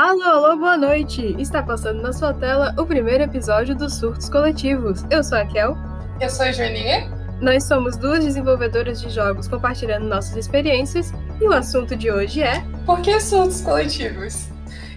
Alô, 0.00 0.22
alô, 0.22 0.56
boa 0.56 0.76
noite! 0.76 1.34
Está 1.40 1.60
passando 1.60 2.00
na 2.00 2.12
sua 2.12 2.32
tela 2.32 2.72
o 2.78 2.86
primeiro 2.86 3.24
episódio 3.24 3.74
dos 3.74 3.96
Surtos 3.96 4.28
Coletivos. 4.28 5.02
Eu 5.10 5.24
sou 5.24 5.36
a 5.36 5.44
Kel. 5.44 5.76
Eu 6.20 6.30
sou 6.30 6.46
a 6.46 6.52
Joaninha. 6.52 7.10
Nós 7.40 7.64
somos 7.64 7.96
duas 7.96 8.24
desenvolvedoras 8.24 9.00
de 9.00 9.10
jogos 9.10 9.48
compartilhando 9.48 10.06
nossas 10.06 10.36
experiências 10.36 11.10
e 11.40 11.48
o 11.48 11.52
assunto 11.52 11.96
de 11.96 12.12
hoje 12.12 12.44
é. 12.44 12.62
Por 12.86 13.02
que 13.02 13.18
surtos 13.18 13.60
coletivos? 13.60 14.46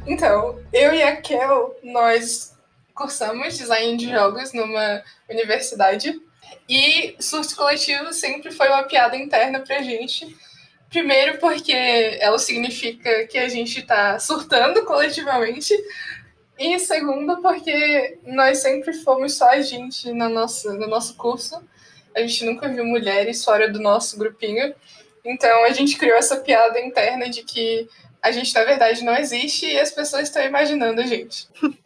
Então, 0.06 0.60
eu 0.72 0.94
e 0.94 1.02
a 1.02 1.16
Kel, 1.16 1.76
nós 1.82 2.56
cursamos 2.94 3.58
design 3.58 3.98
de 3.98 4.08
jogos 4.08 4.54
numa 4.54 5.02
universidade 5.28 6.14
e 6.70 7.16
surtos 7.20 7.56
coletivos 7.56 8.18
sempre 8.18 8.52
foi 8.52 8.68
uma 8.68 8.84
piada 8.84 9.18
interna 9.18 9.62
pra 9.62 9.82
gente 9.82 10.38
Primeiro, 10.92 11.40
porque 11.40 11.72
ela 12.20 12.38
significa 12.38 13.26
que 13.26 13.38
a 13.38 13.48
gente 13.48 13.80
está 13.80 14.20
surtando 14.20 14.84
coletivamente. 14.86 15.74
E 16.60 16.78
segundo, 16.80 17.42
porque 17.42 18.20
nós 18.24 18.58
sempre 18.58 18.94
fomos 18.94 19.36
só 19.36 19.50
a 19.50 19.62
gente 19.62 20.12
na 20.12 20.28
nossa, 20.28 20.74
no 20.74 20.88
nosso 20.88 21.16
curso. 21.16 21.64
A 22.14 22.20
gente 22.20 22.44
nunca 22.44 22.68
viu 22.68 22.86
mulheres 22.86 23.44
fora 23.44 23.72
do 23.72 23.80
nosso 23.80 24.18
grupinho. 24.20 24.76
Então 25.24 25.64
a 25.64 25.70
gente 25.72 25.98
criou 25.98 26.18
essa 26.18 26.36
piada 26.36 26.78
interna 26.82 27.30
de 27.30 27.44
que 27.44 27.88
a 28.22 28.30
gente, 28.32 28.54
na 28.54 28.66
verdade, 28.66 29.04
não 29.04 29.16
existe 29.16 29.66
e 29.66 29.80
as 29.80 29.92
pessoas 29.92 30.24
estão 30.24 30.44
imaginando 30.44 31.02
a 31.02 31.06
gente. 31.06 31.48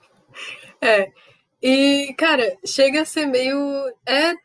É. 0.82 1.10
E, 1.64 2.14
cara, 2.16 2.58
chega 2.64 3.02
a 3.02 3.06
ser 3.06 3.26
meio. 3.26 3.58
É 4.06 4.36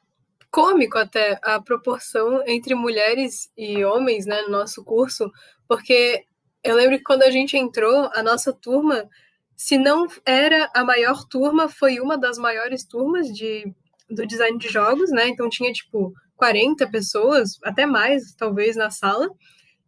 cômico 0.51 0.99
até 0.99 1.39
a 1.43 1.61
proporção 1.61 2.43
entre 2.47 2.75
mulheres 2.75 3.51
e 3.57 3.85
homens, 3.85 4.27
né, 4.27 4.43
no 4.43 4.51
nosso 4.51 4.85
curso, 4.85 5.31
porque 5.69 6.25
eu 6.63 6.75
lembro 6.77 6.99
que 6.99 7.05
quando 7.05 7.23
a 7.23 7.31
gente 7.31 7.57
entrou, 7.57 8.11
a 8.15 8.23
nossa 8.23 8.53
turma, 8.53 9.09
se 9.57 9.79
não 9.79 10.07
era 10.27 10.71
a 10.75 10.85
maior 10.85 11.25
turma, 11.27 11.69
foi 11.69 12.01
uma 12.01 12.19
das 12.19 12.39
maiores 12.39 12.85
turmas 12.85 13.29
de, 13.29 13.73
do 14.09 14.27
design 14.27 14.59
de 14.59 14.69
jogos, 14.69 15.11
né? 15.11 15.29
Então 15.29 15.49
tinha 15.49 15.73
tipo 15.73 16.13
40 16.37 16.91
pessoas, 16.91 17.59
até 17.63 17.87
mais, 17.87 18.35
talvez, 18.35 18.77
na 18.77 18.91
sala. 18.91 19.29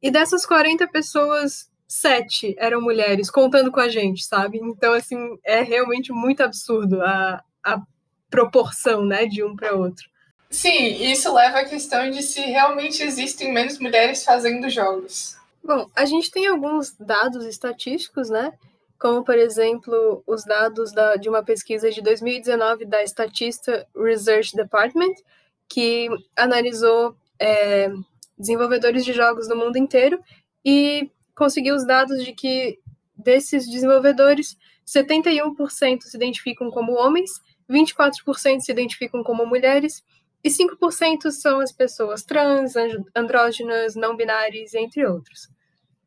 E 0.01 0.11
dessas 0.11 0.47
40 0.47 0.87
pessoas, 0.89 1.71
sete 1.89 2.55
eram 2.59 2.81
mulheres, 2.81 3.31
contando 3.31 3.71
com 3.71 3.81
a 3.81 3.89
gente, 3.89 4.25
sabe? 4.25 4.59
Então, 4.63 4.93
assim, 4.95 5.17
é 5.45 5.63
realmente 5.63 6.13
muito 6.13 6.43
absurdo 6.43 7.03
a, 7.03 7.43
a 7.65 7.83
proporção, 8.31 9.05
né, 9.05 9.27
de 9.27 9.45
um 9.45 9.55
para 9.55 9.75
outro. 9.75 10.12
Sim, 10.53 11.11
isso 11.11 11.33
leva 11.33 11.61
à 11.61 11.65
questão 11.65 12.11
de 12.11 12.23
se 12.23 12.41
realmente 12.43 13.03
existem 13.03 13.51
menos 13.51 13.79
mulheres 13.79 14.23
fazendo 14.23 14.69
jogos. 14.69 15.35
Bom, 15.65 15.89
a 15.97 16.05
gente 16.05 16.31
tem 16.31 16.47
alguns 16.47 16.95
dados 17.01 17.47
estatísticos, 17.47 18.29
né? 18.29 18.53
Como, 18.99 19.25
por 19.25 19.37
exemplo, 19.37 20.23
os 20.27 20.45
dados 20.45 20.93
da, 20.93 21.17
de 21.17 21.29
uma 21.29 21.43
pesquisa 21.43 21.91
de 21.91 22.03
2019 22.03 22.85
da 22.85 23.03
Statista 23.03 23.89
Research 23.97 24.55
Department, 24.55 25.15
que 25.69 26.09
analisou 26.37 27.17
é, 27.39 27.91
desenvolvedores 28.37 29.07
de 29.07 29.15
jogos 29.15 29.49
do 29.49 29.57
mundo 29.57 29.79
inteiro 29.79 30.23
e 30.63 31.11
conseguiu 31.35 31.75
os 31.75 31.87
dados 31.87 32.23
de 32.23 32.35
que 32.35 32.79
desses 33.17 33.67
desenvolvedores, 33.67 34.59
71% 34.87 36.03
se 36.03 36.17
identificam 36.17 36.71
como 36.71 36.93
homens, 36.93 37.41
24% 37.71 38.61
se 38.61 38.71
identificam 38.71 39.23
como 39.23 39.47
mulheres 39.47 40.05
e 40.45 40.51
5% 40.51 41.31
são 41.31 41.61
as 41.61 41.73
pessoas 41.73 42.23
trans, 42.23 42.75
andrógenas, 43.15 43.95
não 43.95 44.17
binárias, 44.17 44.75
entre 44.75 45.07
outros. 45.07 45.49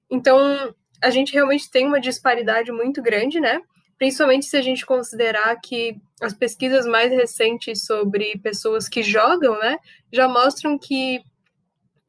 Então, 0.09 0.73
a 1.01 1.09
gente 1.09 1.33
realmente 1.33 1.69
tem 1.69 1.85
uma 1.85 1.99
disparidade 1.99 2.71
muito 2.71 3.01
grande, 3.01 3.39
né? 3.39 3.61
Principalmente 3.97 4.45
se 4.45 4.57
a 4.57 4.61
gente 4.61 4.85
considerar 4.85 5.55
que 5.61 5.95
as 6.21 6.33
pesquisas 6.33 6.85
mais 6.85 7.11
recentes 7.11 7.85
sobre 7.85 8.37
pessoas 8.39 8.89
que 8.89 9.01
jogam, 9.01 9.57
né, 9.59 9.77
já 10.11 10.27
mostram 10.27 10.77
que 10.77 11.21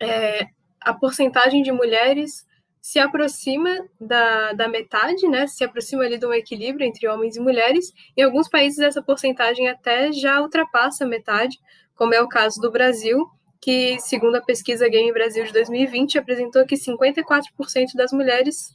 é, 0.00 0.48
a 0.80 0.92
porcentagem 0.92 1.62
de 1.62 1.70
mulheres 1.70 2.44
se 2.80 3.00
aproxima 3.00 3.70
da, 4.00 4.52
da 4.52 4.68
metade, 4.68 5.26
né? 5.28 5.48
Se 5.48 5.64
aproxima 5.64 6.04
ali 6.04 6.18
de 6.18 6.26
um 6.26 6.32
equilíbrio 6.32 6.86
entre 6.86 7.08
homens 7.08 7.36
e 7.36 7.40
mulheres. 7.40 7.92
Em 8.16 8.22
alguns 8.22 8.48
países 8.48 8.78
essa 8.78 9.02
porcentagem 9.02 9.68
até 9.68 10.12
já 10.12 10.40
ultrapassa 10.40 11.04
a 11.04 11.08
metade, 11.08 11.58
como 11.96 12.14
é 12.14 12.20
o 12.20 12.28
caso 12.28 12.60
do 12.60 12.70
Brasil, 12.70 13.28
que, 13.60 13.98
segundo 14.00 14.36
a 14.36 14.40
pesquisa 14.40 14.88
Game 14.88 15.12
Brasil 15.12 15.44
de 15.44 15.52
2020, 15.52 16.18
apresentou 16.18 16.64
que 16.66 16.76
54% 16.76 17.94
das 17.94 18.12
mulheres. 18.12 18.74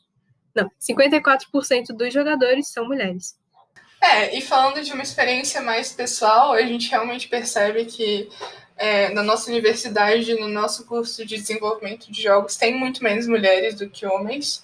Não, 0.54 0.70
54% 0.82 1.96
dos 1.96 2.14
jogadores 2.14 2.68
são 2.68 2.86
mulheres. 2.86 3.40
É, 4.02 4.36
e 4.36 4.42
falando 4.42 4.84
de 4.84 4.92
uma 4.92 5.04
experiência 5.04 5.62
mais 5.62 5.94
pessoal, 5.94 6.54
a 6.54 6.62
gente 6.64 6.90
realmente 6.90 7.28
percebe 7.28 7.86
que 7.86 8.28
é, 8.76 9.14
na 9.14 9.22
nossa 9.22 9.50
universidade, 9.50 10.34
no 10.34 10.48
nosso 10.48 10.86
curso 10.86 11.24
de 11.24 11.36
desenvolvimento 11.36 12.12
de 12.12 12.24
jogos, 12.24 12.58
tem 12.58 12.74
muito 12.74 13.04
menos 13.04 13.28
mulheres 13.28 13.76
do 13.76 13.88
que 13.88 14.08
homens. 14.08 14.64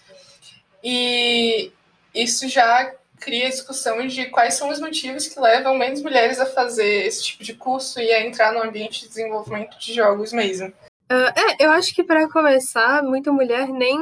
E 0.84 1.72
isso 2.14 2.50
já 2.50 2.92
cria 3.20 3.50
discussões 3.50 4.14
de 4.14 4.26
quais 4.28 4.54
são 4.54 4.70
os 4.70 4.80
motivos 4.80 5.28
que 5.28 5.40
levam 5.40 5.78
menos 5.78 6.02
mulheres 6.02 6.40
a 6.40 6.46
fazer 6.46 7.06
esse 7.06 7.24
tipo 7.24 7.44
de 7.44 7.54
curso 7.54 8.00
e 8.00 8.12
a 8.12 8.26
entrar 8.26 8.54
no 8.54 8.62
ambiente 8.62 9.02
de 9.02 9.08
desenvolvimento 9.08 9.78
de 9.80 9.94
jogos 9.94 10.32
mesmo. 10.32 10.68
Uh, 11.12 11.32
é, 11.36 11.66
eu 11.66 11.72
acho 11.72 11.94
que 11.96 12.04
para 12.04 12.30
começar, 12.30 13.02
muita 13.02 13.32
mulher 13.32 13.70
nem 13.70 13.98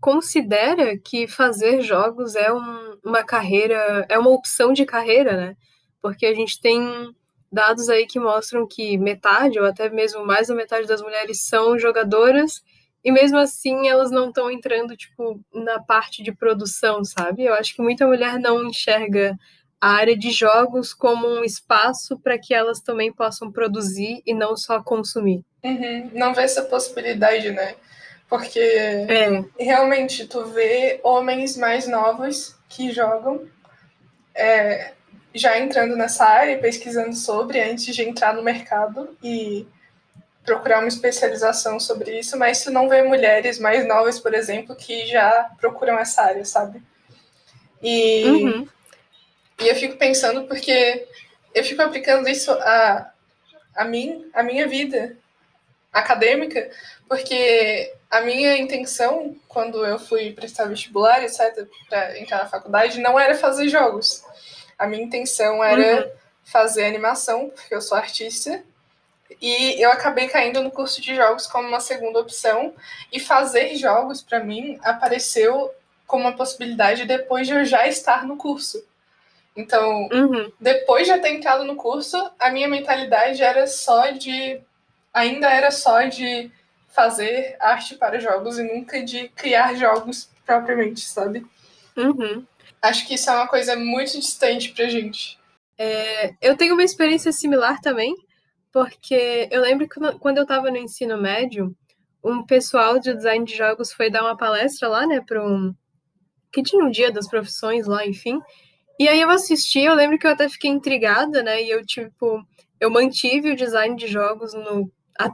considera 0.00 0.98
que 0.98 1.26
fazer 1.26 1.80
jogos 1.80 2.36
é 2.36 2.52
um, 2.52 2.98
uma 3.02 3.24
carreira, 3.24 4.04
é 4.08 4.18
uma 4.18 4.30
opção 4.30 4.72
de 4.72 4.84
carreira, 4.84 5.36
né? 5.36 5.56
Porque 6.02 6.26
a 6.26 6.34
gente 6.34 6.60
tem 6.60 7.14
dados 7.50 7.88
aí 7.88 8.06
que 8.06 8.20
mostram 8.20 8.66
que 8.66 8.98
metade, 8.98 9.58
ou 9.58 9.64
até 9.64 9.88
mesmo 9.88 10.26
mais 10.26 10.48
da 10.48 10.54
metade 10.54 10.86
das 10.86 11.00
mulheres 11.00 11.44
são 11.44 11.78
jogadoras 11.78 12.62
e 13.04 13.12
mesmo 13.12 13.36
assim, 13.36 13.86
elas 13.86 14.10
não 14.10 14.28
estão 14.28 14.50
entrando, 14.50 14.96
tipo, 14.96 15.38
na 15.52 15.78
parte 15.78 16.22
de 16.22 16.32
produção, 16.32 17.04
sabe? 17.04 17.44
Eu 17.44 17.52
acho 17.52 17.74
que 17.74 17.82
muita 17.82 18.06
mulher 18.06 18.38
não 18.40 18.64
enxerga 18.64 19.36
a 19.78 19.90
área 19.90 20.16
de 20.16 20.30
jogos 20.30 20.94
como 20.94 21.28
um 21.28 21.44
espaço 21.44 22.18
para 22.18 22.38
que 22.38 22.54
elas 22.54 22.80
também 22.80 23.12
possam 23.12 23.52
produzir 23.52 24.22
e 24.24 24.32
não 24.32 24.56
só 24.56 24.82
consumir. 24.82 25.44
Uhum. 25.62 26.10
Não 26.14 26.32
vê 26.32 26.42
essa 26.42 26.62
possibilidade, 26.62 27.50
né? 27.50 27.74
Porque 28.26 28.58
é. 28.58 29.44
realmente 29.60 30.26
tu 30.26 30.46
vê 30.46 30.98
homens 31.04 31.58
mais 31.58 31.86
novos 31.86 32.56
que 32.70 32.90
jogam 32.90 33.46
é, 34.34 34.92
já 35.34 35.58
entrando 35.58 35.94
nessa 35.94 36.24
área, 36.24 36.58
pesquisando 36.58 37.14
sobre 37.14 37.60
antes 37.60 37.94
de 37.94 38.02
entrar 38.02 38.32
no 38.34 38.42
mercado 38.42 39.14
e 39.22 39.66
procurar 40.44 40.80
uma 40.80 40.88
especialização 40.88 41.80
sobre 41.80 42.18
isso, 42.18 42.38
mas 42.38 42.62
tu 42.62 42.70
não 42.70 42.88
vê 42.88 43.02
mulheres 43.02 43.58
mais 43.58 43.86
novas, 43.86 44.20
por 44.20 44.34
exemplo, 44.34 44.76
que 44.76 45.06
já 45.06 45.50
procuram 45.58 45.98
essa 45.98 46.22
área, 46.22 46.44
sabe? 46.44 46.82
E, 47.82 48.24
uhum. 48.26 48.68
e 49.60 49.68
eu 49.68 49.74
fico 49.74 49.96
pensando 49.96 50.44
porque 50.44 51.06
eu 51.54 51.64
fico 51.64 51.82
aplicando 51.82 52.28
isso 52.28 52.50
a, 52.52 53.10
a 53.74 53.84
mim, 53.84 54.30
a 54.34 54.42
minha 54.42 54.66
vida 54.66 55.16
acadêmica, 55.92 56.70
porque 57.08 57.92
a 58.10 58.20
minha 58.20 58.56
intenção, 58.58 59.36
quando 59.48 59.84
eu 59.84 59.98
fui 59.98 60.32
prestar 60.32 60.66
vestibular, 60.66 61.22
etc., 61.22 61.66
para 61.88 62.18
entrar 62.18 62.38
na 62.38 62.48
faculdade, 62.48 63.00
não 63.00 63.18
era 63.18 63.34
fazer 63.34 63.68
jogos. 63.68 64.24
A 64.78 64.86
minha 64.86 65.04
intenção 65.04 65.62
era 65.62 66.04
uhum. 66.04 66.12
fazer 66.44 66.84
animação, 66.84 67.50
porque 67.50 67.74
eu 67.74 67.80
sou 67.80 67.96
artista, 67.96 68.62
e 69.40 69.82
eu 69.82 69.90
acabei 69.90 70.28
caindo 70.28 70.62
no 70.62 70.70
curso 70.70 71.00
de 71.00 71.14
jogos 71.14 71.46
como 71.46 71.68
uma 71.68 71.80
segunda 71.80 72.20
opção. 72.20 72.74
E 73.12 73.20
fazer 73.20 73.76
jogos, 73.76 74.22
para 74.22 74.40
mim, 74.42 74.78
apareceu 74.82 75.70
como 76.06 76.24
uma 76.24 76.36
possibilidade 76.36 77.04
depois 77.04 77.46
de 77.46 77.54
eu 77.54 77.64
já 77.64 77.86
estar 77.86 78.26
no 78.26 78.36
curso. 78.36 78.84
Então, 79.56 80.08
uhum. 80.12 80.52
depois 80.60 81.06
de 81.06 81.12
eu 81.12 81.20
ter 81.20 81.30
entrado 81.30 81.64
no 81.64 81.76
curso, 81.76 82.16
a 82.38 82.50
minha 82.50 82.68
mentalidade 82.68 83.42
era 83.42 83.66
só 83.66 84.10
de. 84.10 84.60
Ainda 85.12 85.48
era 85.48 85.70
só 85.70 86.02
de 86.02 86.50
fazer 86.88 87.56
arte 87.60 87.96
para 87.96 88.18
jogos 88.18 88.58
e 88.58 88.62
nunca 88.62 89.02
de 89.02 89.28
criar 89.28 89.74
jogos 89.74 90.28
propriamente, 90.44 91.00
sabe? 91.00 91.46
Uhum. 91.96 92.44
Acho 92.82 93.06
que 93.06 93.14
isso 93.14 93.30
é 93.30 93.34
uma 93.34 93.48
coisa 93.48 93.76
muito 93.76 94.18
distante 94.18 94.72
pra 94.72 94.86
gente. 94.86 95.38
É, 95.78 96.34
eu 96.40 96.56
tenho 96.56 96.74
uma 96.74 96.84
experiência 96.84 97.32
similar 97.32 97.80
também 97.80 98.14
porque 98.74 99.48
eu 99.52 99.60
lembro 99.60 99.88
que 99.88 100.00
quando 100.18 100.38
eu 100.38 100.42
estava 100.42 100.68
no 100.68 100.76
ensino 100.76 101.16
médio, 101.16 101.72
um 102.24 102.44
pessoal 102.44 102.98
de 102.98 103.14
design 103.14 103.44
de 103.44 103.56
jogos 103.56 103.92
foi 103.92 104.10
dar 104.10 104.24
uma 104.24 104.36
palestra 104.36 104.88
lá, 104.88 105.06
né, 105.06 105.20
para 105.24 105.46
um 105.46 105.72
que 106.52 106.60
tinha 106.60 106.84
um 106.84 106.90
dia 106.90 107.12
das 107.12 107.28
profissões 107.28 107.86
lá, 107.86 108.04
enfim. 108.04 108.40
E 108.98 109.08
aí 109.08 109.20
eu 109.20 109.30
assisti, 109.30 109.78
eu 109.78 109.94
lembro 109.94 110.18
que 110.18 110.26
eu 110.26 110.30
até 110.32 110.48
fiquei 110.48 110.70
intrigada, 110.70 111.40
né? 111.42 111.62
E 111.62 111.70
eu 111.70 111.84
tipo, 111.86 112.44
eu 112.80 112.90
mantive 112.90 113.52
o 113.52 113.56
design 113.56 113.94
de 113.96 114.08
jogos 114.08 114.54
no 114.54 114.90
a, 115.18 115.30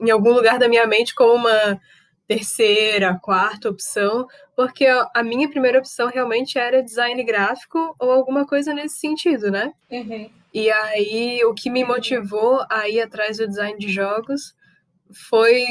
em 0.00 0.10
algum 0.10 0.32
lugar 0.32 0.58
da 0.58 0.68
minha 0.68 0.86
mente 0.86 1.14
como 1.14 1.34
uma 1.34 1.80
terceira, 2.26 3.18
quarta 3.22 3.70
opção, 3.70 4.26
porque 4.54 4.86
a 4.86 5.22
minha 5.22 5.48
primeira 5.48 5.78
opção 5.78 6.08
realmente 6.08 6.58
era 6.58 6.82
design 6.82 7.22
gráfico 7.24 7.96
ou 7.98 8.10
alguma 8.10 8.46
coisa 8.46 8.74
nesse 8.74 8.98
sentido, 8.98 9.50
né? 9.50 9.72
Uhum. 9.90 10.30
E 10.52 10.70
aí, 10.70 11.44
o 11.44 11.54
que 11.54 11.70
me 11.70 11.84
motivou 11.84 12.64
a 12.70 12.88
ir 12.88 13.00
atrás 13.00 13.36
do 13.38 13.46
design 13.46 13.78
de 13.78 13.88
jogos 13.88 14.54
foi 15.12 15.64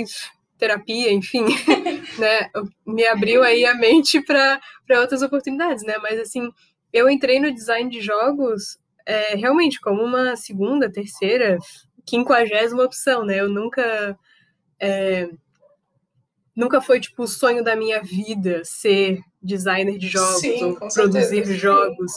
terapia, 0.58 1.12
enfim, 1.12 1.46
né? 2.18 2.50
Me 2.86 3.06
abriu 3.08 3.44
aí 3.44 3.66
a 3.66 3.76
mente 3.76 4.22
para 4.22 4.60
outras 5.00 5.22
oportunidades, 5.22 5.84
né? 5.84 5.98
Mas, 5.98 6.20
assim, 6.20 6.50
eu 6.92 7.10
entrei 7.10 7.40
no 7.40 7.54
design 7.54 7.90
de 7.90 8.02
jogos 8.02 8.80
é, 9.06 9.36
realmente 9.36 9.80
como 9.80 10.04
uma 10.04 10.36
segunda, 10.36 10.92
terceira, 10.92 11.58
quinquagésima 12.06 12.84
opção, 12.84 13.26
né? 13.26 13.40
Eu 13.40 13.50
nunca. 13.50 14.18
É, 14.80 15.30
nunca 16.58 16.82
foi, 16.82 17.00
tipo, 17.00 17.22
o 17.22 17.28
sonho 17.28 17.64
da 17.64 17.76
minha 17.76 18.02
vida 18.02 18.64
ser 18.66 19.20
designer 19.40 20.00
de 20.00 20.08
jogos 20.08 20.42
Sim, 20.42 20.64
ou 20.64 20.76
produzir 20.76 21.46
certeza. 21.46 21.54
jogos. 21.54 22.12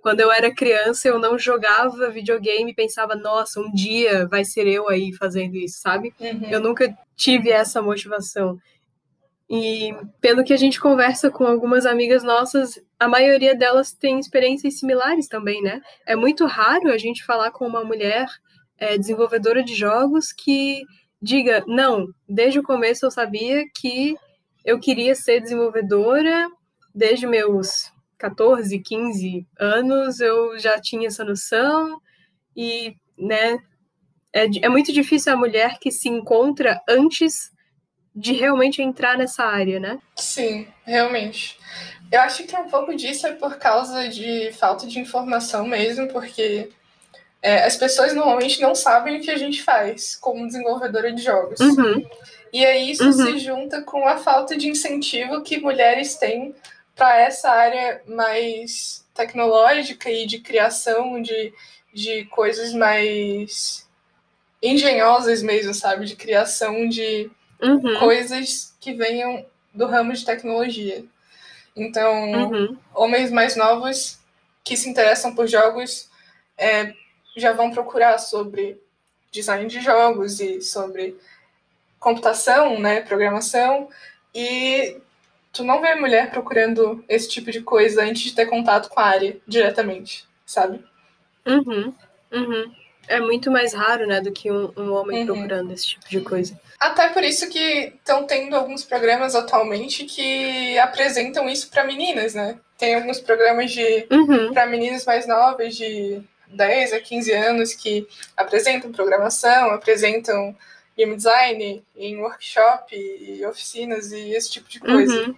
Quando 0.00 0.20
eu 0.20 0.32
era 0.32 0.52
criança, 0.52 1.06
eu 1.06 1.18
não 1.18 1.38
jogava 1.38 2.08
videogame 2.08 2.70
e 2.70 2.74
pensava, 2.74 3.14
nossa, 3.14 3.60
um 3.60 3.70
dia 3.70 4.26
vai 4.26 4.46
ser 4.46 4.66
eu 4.66 4.88
aí 4.88 5.12
fazendo 5.12 5.56
isso, 5.56 5.78
sabe? 5.80 6.14
Uhum. 6.18 6.48
Eu 6.48 6.58
nunca 6.58 6.96
tive 7.14 7.50
essa 7.50 7.82
motivação. 7.82 8.58
E 9.48 9.94
pelo 10.22 10.42
que 10.42 10.54
a 10.54 10.56
gente 10.56 10.80
conversa 10.80 11.30
com 11.30 11.44
algumas 11.44 11.84
amigas 11.84 12.24
nossas, 12.24 12.80
a 12.98 13.06
maioria 13.06 13.54
delas 13.54 13.92
tem 13.92 14.18
experiências 14.18 14.78
similares 14.78 15.28
também, 15.28 15.60
né? 15.62 15.82
É 16.06 16.16
muito 16.16 16.46
raro 16.46 16.90
a 16.90 16.96
gente 16.96 17.22
falar 17.22 17.50
com 17.50 17.66
uma 17.66 17.84
mulher 17.84 18.26
é, 18.78 18.96
desenvolvedora 18.96 19.62
de 19.62 19.74
jogos 19.74 20.32
que 20.32 20.82
diga, 21.22 21.64
não, 21.68 22.08
desde 22.28 22.58
o 22.58 22.62
começo 22.62 23.06
eu 23.06 23.10
sabia 23.10 23.64
que 23.74 24.16
eu 24.64 24.80
queria 24.80 25.14
ser 25.14 25.40
desenvolvedora, 25.40 26.50
desde 26.92 27.26
meus 27.26 27.92
14, 28.18 28.78
15 28.78 29.46
anos 29.58 30.20
eu 30.20 30.58
já 30.58 30.80
tinha 30.80 31.06
essa 31.06 31.24
noção 31.24 32.00
e, 32.56 32.96
né, 33.16 33.58
é, 34.32 34.46
é 34.62 34.68
muito 34.68 34.92
difícil 34.92 35.32
a 35.32 35.36
mulher 35.36 35.78
que 35.78 35.90
se 35.90 36.08
encontra 36.08 36.80
antes 36.88 37.50
de 38.14 38.32
realmente 38.32 38.82
entrar 38.82 39.16
nessa 39.16 39.44
área, 39.44 39.80
né? 39.80 39.98
Sim, 40.16 40.66
realmente. 40.84 41.58
Eu 42.10 42.20
acho 42.20 42.44
que 42.44 42.54
um 42.54 42.68
pouco 42.68 42.94
disso 42.94 43.26
é 43.26 43.32
por 43.32 43.56
causa 43.56 44.08
de 44.08 44.52
falta 44.52 44.86
de 44.86 44.98
informação 44.98 45.66
mesmo, 45.66 46.08
porque 46.08 46.70
é, 47.42 47.64
as 47.64 47.76
pessoas 47.76 48.14
normalmente 48.14 48.62
não 48.62 48.72
sabem 48.72 49.18
o 49.18 49.20
que 49.20 49.30
a 49.30 49.36
gente 49.36 49.62
faz 49.64 50.14
como 50.14 50.46
desenvolvedora 50.46 51.12
de 51.12 51.20
jogos. 51.20 51.58
Uhum. 51.58 52.08
E 52.52 52.64
aí 52.64 52.92
isso 52.92 53.04
uhum. 53.04 53.12
se 53.12 53.38
junta 53.40 53.82
com 53.82 54.06
a 54.06 54.16
falta 54.16 54.56
de 54.56 54.68
incentivo 54.68 55.42
que 55.42 55.58
mulheres 55.58 56.14
têm 56.14 56.54
para 56.94 57.20
essa 57.20 57.50
área 57.50 58.00
mais 58.06 59.04
tecnológica 59.12 60.08
e 60.08 60.26
de 60.26 60.38
criação 60.38 61.20
de, 61.20 61.52
de 61.92 62.26
coisas 62.26 62.72
mais 62.72 63.88
engenhosas 64.62 65.42
mesmo, 65.42 65.74
sabe? 65.74 66.06
De 66.06 66.14
criação 66.14 66.88
de 66.88 67.28
uhum. 67.60 67.98
coisas 67.98 68.76
que 68.78 68.92
venham 68.92 69.44
do 69.74 69.86
ramo 69.86 70.12
de 70.12 70.24
tecnologia. 70.24 71.04
Então, 71.74 72.30
uhum. 72.30 72.76
homens 72.94 73.32
mais 73.32 73.56
novos 73.56 74.20
que 74.62 74.76
se 74.76 74.88
interessam 74.88 75.34
por 75.34 75.48
jogos 75.48 76.08
é, 76.56 76.94
já 77.36 77.52
vão 77.52 77.70
procurar 77.70 78.18
sobre 78.18 78.80
design 79.30 79.66
de 79.66 79.80
jogos 79.80 80.40
e 80.40 80.60
sobre 80.60 81.16
computação, 81.98 82.78
né, 82.78 83.00
programação, 83.00 83.88
e 84.34 85.00
tu 85.52 85.62
não 85.62 85.80
vê 85.80 85.94
mulher 85.94 86.30
procurando 86.30 87.04
esse 87.08 87.28
tipo 87.28 87.50
de 87.50 87.60
coisa 87.60 88.02
antes 88.02 88.22
de 88.22 88.34
ter 88.34 88.46
contato 88.46 88.88
com 88.88 89.00
a 89.00 89.04
área 89.04 89.36
diretamente, 89.46 90.26
sabe? 90.44 90.84
Uhum, 91.46 91.94
uhum. 92.32 92.72
É 93.08 93.20
muito 93.20 93.50
mais 93.50 93.72
raro, 93.72 94.06
né, 94.06 94.20
do 94.20 94.32
que 94.32 94.50
um, 94.50 94.72
um 94.76 94.92
homem 94.92 95.20
uhum. 95.20 95.34
procurando 95.34 95.72
esse 95.72 95.86
tipo 95.86 96.08
de 96.08 96.20
coisa. 96.20 96.60
Até 96.78 97.08
por 97.08 97.22
isso 97.22 97.48
que 97.48 97.92
estão 97.96 98.24
tendo 98.24 98.56
alguns 98.56 98.84
programas 98.84 99.34
atualmente 99.34 100.04
que 100.04 100.78
apresentam 100.78 101.48
isso 101.48 101.70
para 101.70 101.84
meninas, 101.84 102.34
né? 102.34 102.58
Tem 102.76 102.94
alguns 102.94 103.20
programas 103.20 103.70
de 103.70 104.06
uhum. 104.10 104.52
para 104.52 104.66
meninas 104.66 105.04
mais 105.04 105.26
novas 105.26 105.76
de 105.76 106.22
10 106.52 106.92
a 106.92 107.00
15 107.00 107.32
anos 107.32 107.74
que 107.74 108.06
apresentam 108.36 108.92
programação, 108.92 109.70
apresentam 109.70 110.56
game 110.96 111.16
design 111.16 111.84
em 111.96 112.16
workshop 112.18 112.94
e 112.94 113.44
oficinas 113.46 114.12
e 114.12 114.34
esse 114.34 114.50
tipo 114.50 114.68
de 114.68 114.80
coisa. 114.80 115.26
Uhum. 115.26 115.34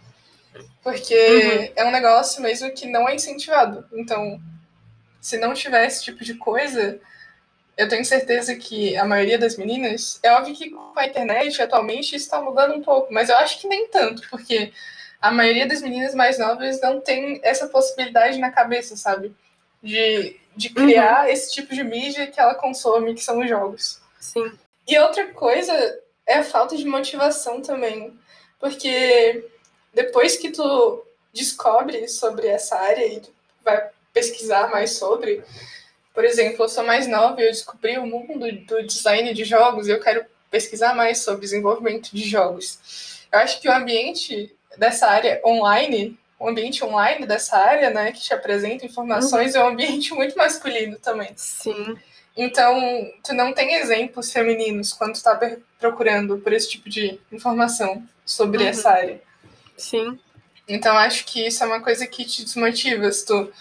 Porque 0.82 1.14
uhum. 1.14 1.72
é 1.76 1.84
um 1.84 1.90
negócio 1.90 2.42
mesmo 2.42 2.70
que 2.72 2.86
não 2.86 3.08
é 3.08 3.14
incentivado. 3.14 3.84
Então, 3.92 4.40
se 5.20 5.38
não 5.38 5.54
tiver 5.54 5.86
esse 5.86 6.04
tipo 6.04 6.22
de 6.22 6.34
coisa, 6.34 7.00
eu 7.76 7.88
tenho 7.88 8.04
certeza 8.04 8.54
que 8.54 8.96
a 8.96 9.04
maioria 9.04 9.38
das 9.38 9.56
meninas. 9.56 10.20
É 10.22 10.32
óbvio 10.32 10.54
que 10.54 10.70
com 10.70 10.98
a 10.98 11.06
internet 11.06 11.60
atualmente 11.60 12.14
isso 12.14 12.26
está 12.26 12.40
mudando 12.40 12.74
um 12.74 12.82
pouco, 12.82 13.12
mas 13.12 13.28
eu 13.28 13.36
acho 13.36 13.60
que 13.60 13.68
nem 13.68 13.88
tanto, 13.88 14.28
porque 14.30 14.72
a 15.20 15.30
maioria 15.30 15.66
das 15.66 15.80
meninas 15.80 16.14
mais 16.14 16.38
novas 16.38 16.80
não 16.80 17.00
tem 17.00 17.40
essa 17.42 17.66
possibilidade 17.66 18.38
na 18.38 18.50
cabeça, 18.50 18.96
sabe? 18.96 19.34
De, 19.82 20.36
de 20.56 20.70
criar 20.70 21.24
uhum. 21.24 21.30
esse 21.30 21.52
tipo 21.52 21.74
de 21.74 21.82
mídia 21.82 22.26
que 22.26 22.40
ela 22.40 22.54
consome, 22.54 23.14
que 23.14 23.22
são 23.22 23.40
os 23.40 23.48
jogos. 23.48 24.00
Sim. 24.20 24.52
E 24.86 24.98
outra 24.98 25.26
coisa 25.28 25.72
é 26.26 26.38
a 26.38 26.44
falta 26.44 26.76
de 26.76 26.84
motivação 26.84 27.60
também. 27.60 28.18
Porque 28.58 29.44
depois 29.92 30.36
que 30.36 30.50
tu 30.50 31.04
descobre 31.32 32.08
sobre 32.08 32.46
essa 32.46 32.76
área 32.76 33.04
e 33.06 33.22
vai 33.64 33.90
pesquisar 34.12 34.70
mais 34.70 34.96
sobre, 34.96 35.42
por 36.14 36.24
exemplo, 36.24 36.64
eu 36.64 36.68
sou 36.68 36.84
mais 36.84 37.06
nova 37.06 37.40
e 37.40 37.44
eu 37.44 37.50
descobri 37.50 37.98
o 37.98 38.06
mundo 38.06 38.50
do 38.64 38.86
design 38.86 39.34
de 39.34 39.44
jogos 39.44 39.88
e 39.88 39.90
eu 39.90 40.00
quero 40.00 40.24
pesquisar 40.50 40.94
mais 40.94 41.18
sobre 41.18 41.40
desenvolvimento 41.40 42.10
de 42.12 42.22
jogos. 42.28 43.26
Eu 43.32 43.40
acho 43.40 43.60
que 43.60 43.68
o 43.68 43.72
ambiente 43.72 44.54
dessa 44.78 45.08
área 45.08 45.40
online, 45.44 46.16
o 46.38 46.48
ambiente 46.48 46.84
online 46.84 47.26
dessa 47.26 47.56
área, 47.56 47.90
né, 47.90 48.12
que 48.12 48.20
te 48.20 48.34
apresenta 48.34 48.84
informações, 48.84 49.54
uhum. 49.54 49.60
é 49.60 49.64
um 49.64 49.68
ambiente 49.68 50.12
muito 50.14 50.36
masculino 50.36 50.98
também. 50.98 51.32
Sim. 51.36 51.96
Então, 52.36 52.80
tu 53.22 53.32
não 53.32 53.52
tem 53.52 53.74
exemplos 53.76 54.32
femininos 54.32 54.92
quando 54.92 55.14
tu 55.14 55.22
tá 55.22 55.38
procurando 55.78 56.38
por 56.38 56.52
esse 56.52 56.68
tipo 56.68 56.88
de 56.90 57.20
informação 57.30 58.02
sobre 58.26 58.62
uhum. 58.62 58.68
essa 58.68 58.90
área. 58.90 59.22
Sim. 59.76 60.18
Então, 60.66 60.96
acho 60.96 61.24
que 61.24 61.46
isso 61.46 61.62
é 61.62 61.66
uma 61.66 61.80
coisa 61.80 62.06
que 62.06 62.24
te 62.24 62.42
desmotiva. 62.42 63.10
Se 63.12 63.26
tu 63.26 63.52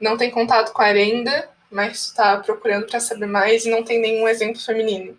não 0.00 0.16
tem 0.16 0.30
contato 0.30 0.72
com 0.72 0.80
a 0.80 0.86
área 0.86 1.02
ainda, 1.02 1.48
mas 1.70 2.06
está 2.06 2.38
procurando 2.38 2.86
para 2.86 3.00
saber 3.00 3.26
mais 3.26 3.64
e 3.64 3.70
não 3.70 3.82
tem 3.82 4.00
nenhum 4.00 4.28
exemplo 4.28 4.60
feminino, 4.60 5.18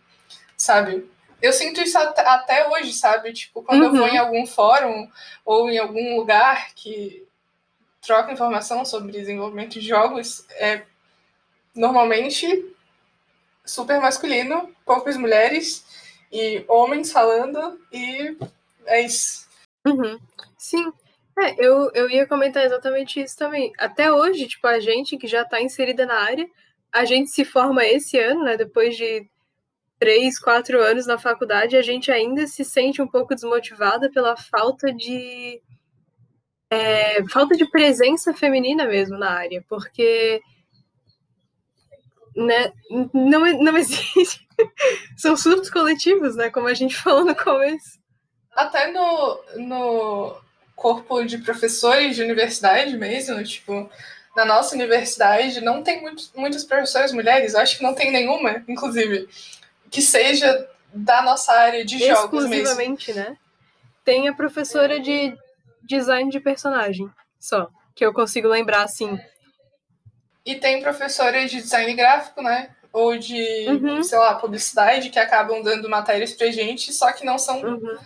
sabe? 0.56 1.06
Eu 1.44 1.52
sinto 1.52 1.82
isso 1.82 1.98
até 1.98 2.70
hoje, 2.70 2.94
sabe? 2.94 3.34
Tipo, 3.34 3.62
quando 3.64 3.82
uhum. 3.82 3.88
eu 3.88 3.96
vou 3.98 4.08
em 4.08 4.18
algum 4.18 4.46
fórum 4.48 5.12
ou 5.44 5.70
em 5.70 5.78
algum 5.78 6.16
lugar 6.16 6.74
que 6.74 7.28
troca 8.02 8.32
informação 8.32 8.86
sobre 8.86 9.12
desenvolvimento 9.12 9.74
de 9.74 9.86
jogos, 9.86 10.46
é 10.52 10.84
normalmente 11.76 12.74
super 13.66 14.00
masculino, 14.00 14.74
poucas 14.86 15.18
mulheres 15.18 15.86
e 16.32 16.64
homens 16.66 17.12
falando, 17.12 17.78
e 17.92 18.38
é 18.86 19.02
isso. 19.02 19.46
Uhum. 19.86 20.18
Sim, 20.58 20.94
é, 21.38 21.56
eu, 21.58 21.92
eu 21.94 22.10
ia 22.10 22.26
comentar 22.26 22.64
exatamente 22.64 23.20
isso 23.20 23.38
também. 23.38 23.74
Até 23.78 24.10
hoje, 24.10 24.48
tipo, 24.48 24.66
a 24.66 24.80
gente 24.80 25.18
que 25.18 25.28
já 25.28 25.42
está 25.42 25.62
inserida 25.62 26.06
na 26.06 26.22
área, 26.22 26.50
a 26.90 27.04
gente 27.04 27.32
se 27.32 27.44
forma 27.44 27.84
esse 27.84 28.18
ano, 28.18 28.46
né? 28.46 28.56
Depois 28.56 28.96
de 28.96 29.28
três, 30.04 30.38
quatro 30.38 30.82
anos 30.82 31.08
na 31.08 31.18
faculdade, 31.18 31.78
a 31.78 31.82
gente 31.82 32.12
ainda 32.12 32.46
se 32.46 32.66
sente 32.66 33.02
um 33.02 33.08
pouco 33.08 33.34
desmotivada 33.34 34.12
pela 34.12 34.36
falta 34.36 34.92
de 34.92 35.62
é, 36.70 37.24
falta 37.30 37.56
de 37.56 37.66
presença 37.70 38.34
feminina 38.34 38.86
mesmo 38.86 39.18
na 39.18 39.30
área, 39.30 39.64
porque 39.70 40.42
né, 42.36 42.74
não, 43.14 43.46
não 43.64 43.78
existe. 43.78 44.46
São 45.16 45.38
surtos 45.38 45.70
coletivos, 45.70 46.36
né? 46.36 46.50
Como 46.50 46.68
a 46.68 46.74
gente 46.74 46.96
falou 47.02 47.24
no 47.24 47.34
começo. 47.34 47.98
Até 48.52 48.92
no, 48.92 49.40
no 49.56 50.36
corpo 50.76 51.24
de 51.24 51.38
professores 51.38 52.14
de 52.18 52.24
universidade 52.24 52.98
mesmo, 52.98 53.42
tipo, 53.42 53.90
na 54.36 54.44
nossa 54.44 54.76
universidade 54.76 55.62
não 55.62 55.82
tem 55.82 56.02
muito, 56.02 56.26
muitas 56.36 56.66
professoras 56.66 57.14
mulheres, 57.14 57.56
acho 57.56 57.78
que 57.78 57.84
não 57.84 57.94
tem 57.94 58.12
nenhuma, 58.12 58.66
inclusive, 58.68 59.30
que 59.94 60.02
seja 60.02 60.68
da 60.94 61.22
nossa 61.22 61.54
área 61.54 61.86
de 61.86 62.00
jogos 62.00 62.46
mesmo. 62.46 62.54
Exclusivamente, 62.56 63.14
né? 63.14 63.38
Tem 64.04 64.28
a 64.28 64.34
professora 64.34 65.00
de 65.00 65.38
design 65.84 66.30
de 66.30 66.40
personagem, 66.40 67.10
só, 67.40 67.70
que 67.96 68.04
eu 68.04 68.12
consigo 68.12 68.48
lembrar, 68.48 68.84
assim. 68.84 69.20
E 70.46 70.56
tem 70.56 70.82
professora 70.82 71.46
de 71.46 71.62
design 71.62 71.94
gráfico, 71.94 72.42
né? 72.42 72.76
Ou 72.92 73.18
de, 73.18 73.66
uhum. 73.68 74.04
sei 74.04 74.18
lá, 74.18 74.36
publicidade, 74.36 75.10
que 75.10 75.20
acabam 75.20 75.62
dando 75.62 75.90
matérias 75.90 76.34
pra 76.34 76.52
gente, 76.52 76.92
só 76.92 77.12
que 77.12 77.24
não 77.24 77.38
são... 77.38 77.62
Uhum 77.62 77.98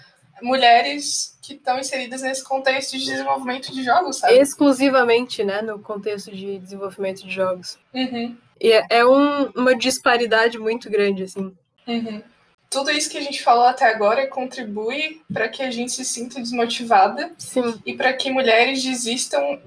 mulheres 0.41 1.37
que 1.41 1.53
estão 1.53 1.79
inseridas 1.79 2.21
nesse 2.21 2.43
contexto 2.43 2.97
de 2.97 3.05
desenvolvimento 3.05 3.73
de 3.73 3.83
jogos, 3.83 4.17
sabe? 4.17 4.35
Exclusivamente, 4.35 5.43
né, 5.43 5.61
no 5.61 5.79
contexto 5.79 6.31
de 6.31 6.59
desenvolvimento 6.59 7.25
de 7.25 7.31
jogos. 7.31 7.79
Uhum. 7.93 8.37
E 8.59 8.71
é, 8.71 8.85
é 8.89 9.05
um, 9.05 9.49
uma 9.55 9.75
disparidade 9.75 10.59
muito 10.59 10.89
grande, 10.89 11.23
assim. 11.23 11.55
Uhum. 11.87 12.21
Tudo 12.69 12.91
isso 12.91 13.09
que 13.09 13.17
a 13.17 13.21
gente 13.21 13.41
falou 13.41 13.63
até 13.63 13.85
agora 13.85 14.27
contribui 14.27 15.21
para 15.31 15.47
que 15.47 15.63
a 15.63 15.71
gente 15.71 15.93
se 15.93 16.03
sinta 16.03 16.41
desmotivada 16.41 17.31
Sim. 17.37 17.81
e 17.85 17.93
para 17.93 18.11
que 18.11 18.29
mulheres 18.29 18.83
desistam 18.83 19.59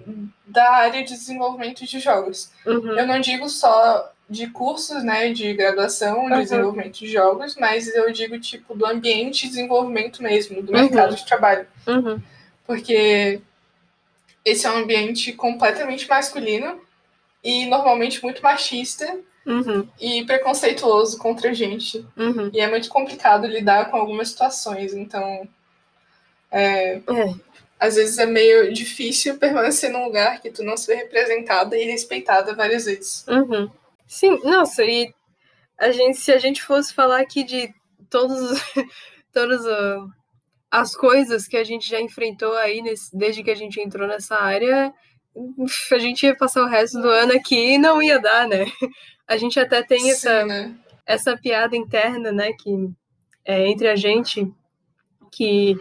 da 0.47 0.71
área 0.71 1.03
de 1.03 1.15
desenvolvimento 1.15 1.87
de 1.87 1.99
jogos. 1.99 2.51
Uhum. 2.67 2.99
Eu 2.99 3.07
não 3.07 3.19
digo 3.19 3.49
só 3.49 4.13
de 4.29 4.47
cursos, 4.49 5.03
né, 5.03 5.33
de 5.33 5.55
graduação 5.55 6.27
de 6.27 6.33
uhum. 6.35 6.41
desenvolvimento 6.41 6.99
de 6.99 7.09
jogos, 7.09 7.57
mas 7.57 7.89
eu 7.89 8.13
digo 8.13 8.39
tipo 8.39 8.75
do 8.75 8.87
ambiente 8.87 9.43
de 9.43 9.49
desenvolvimento 9.49 10.23
mesmo, 10.23 10.63
do 10.63 10.73
mercado 10.73 11.11
uhum. 11.11 11.17
de 11.17 11.27
trabalho. 11.27 11.67
Uhum. 11.87 12.21
Porque 12.67 13.41
esse 14.45 14.67
é 14.67 14.71
um 14.71 14.77
ambiente 14.77 15.33
completamente 15.33 16.07
masculino 16.07 16.81
e 17.43 17.65
normalmente 17.67 18.23
muito 18.23 18.43
machista 18.43 19.19
uhum. 19.47 19.89
e 20.01 20.25
preconceituoso 20.25 21.19
contra 21.19 21.51
a 21.51 21.55
gente. 21.55 22.07
Uhum. 22.17 22.51
E 22.53 22.61
é 22.61 22.69
muito 22.69 22.89
complicado 22.89 23.47
lidar 23.47 23.91
com 23.91 23.97
algumas 23.97 24.31
situações, 24.31 24.93
então 24.95 25.49
é, 26.51 26.95
é. 26.95 27.03
às 27.79 27.95
vezes 27.95 28.19
é 28.19 28.27
meio 28.27 28.73
difícil 28.73 29.39
permanecer 29.39 29.91
num 29.91 30.05
lugar 30.05 30.41
que 30.41 30.51
tu 30.51 30.63
não 30.63 30.77
se 30.77 30.87
vê 30.87 30.95
representada 30.95 31.77
e 31.77 31.85
respeitada 31.85 32.55
várias 32.55 32.85
vezes. 32.85 33.25
Uhum. 33.29 33.71
Sim, 34.07 34.41
nossa, 34.43 34.85
e 34.85 35.15
a 35.79 35.91
gente, 35.93 36.19
se 36.19 36.33
a 36.33 36.39
gente 36.39 36.63
fosse 36.63 36.93
falar 36.93 37.21
aqui 37.21 37.45
de 37.45 37.73
todos, 38.11 38.61
todas 39.33 39.65
uh, 39.65 40.11
as 40.71 40.95
coisas 40.95 41.49
que 41.49 41.57
a 41.57 41.65
gente 41.65 41.89
já 41.89 42.01
enfrentou 42.01 42.55
aí 42.57 42.83
nesse, 42.83 43.17
desde 43.17 43.43
que 43.43 43.51
a 43.51 43.55
gente 43.55 43.81
entrou 43.81 44.07
nessa 44.07 44.37
área, 44.37 44.93
a 45.93 45.99
gente 45.99 46.27
ia 46.27 46.37
passar 46.37 46.63
o 46.63 46.69
resto 46.69 47.01
do 47.01 47.09
ano 47.09 47.33
aqui 47.33 47.75
e 47.75 47.79
não 47.79 48.03
ia 48.03 48.19
dar, 48.19 48.47
né? 48.47 48.67
A 49.31 49.37
gente 49.37 49.61
até 49.61 49.81
tem 49.81 50.01
Sim, 50.01 50.11
essa, 50.11 50.45
né? 50.45 50.75
essa 51.07 51.37
piada 51.37 51.77
interna, 51.77 52.33
né, 52.33 52.53
que 52.53 52.91
é 53.45 53.69
entre 53.69 53.87
a 53.87 53.95
gente, 53.95 54.53
que 55.31 55.77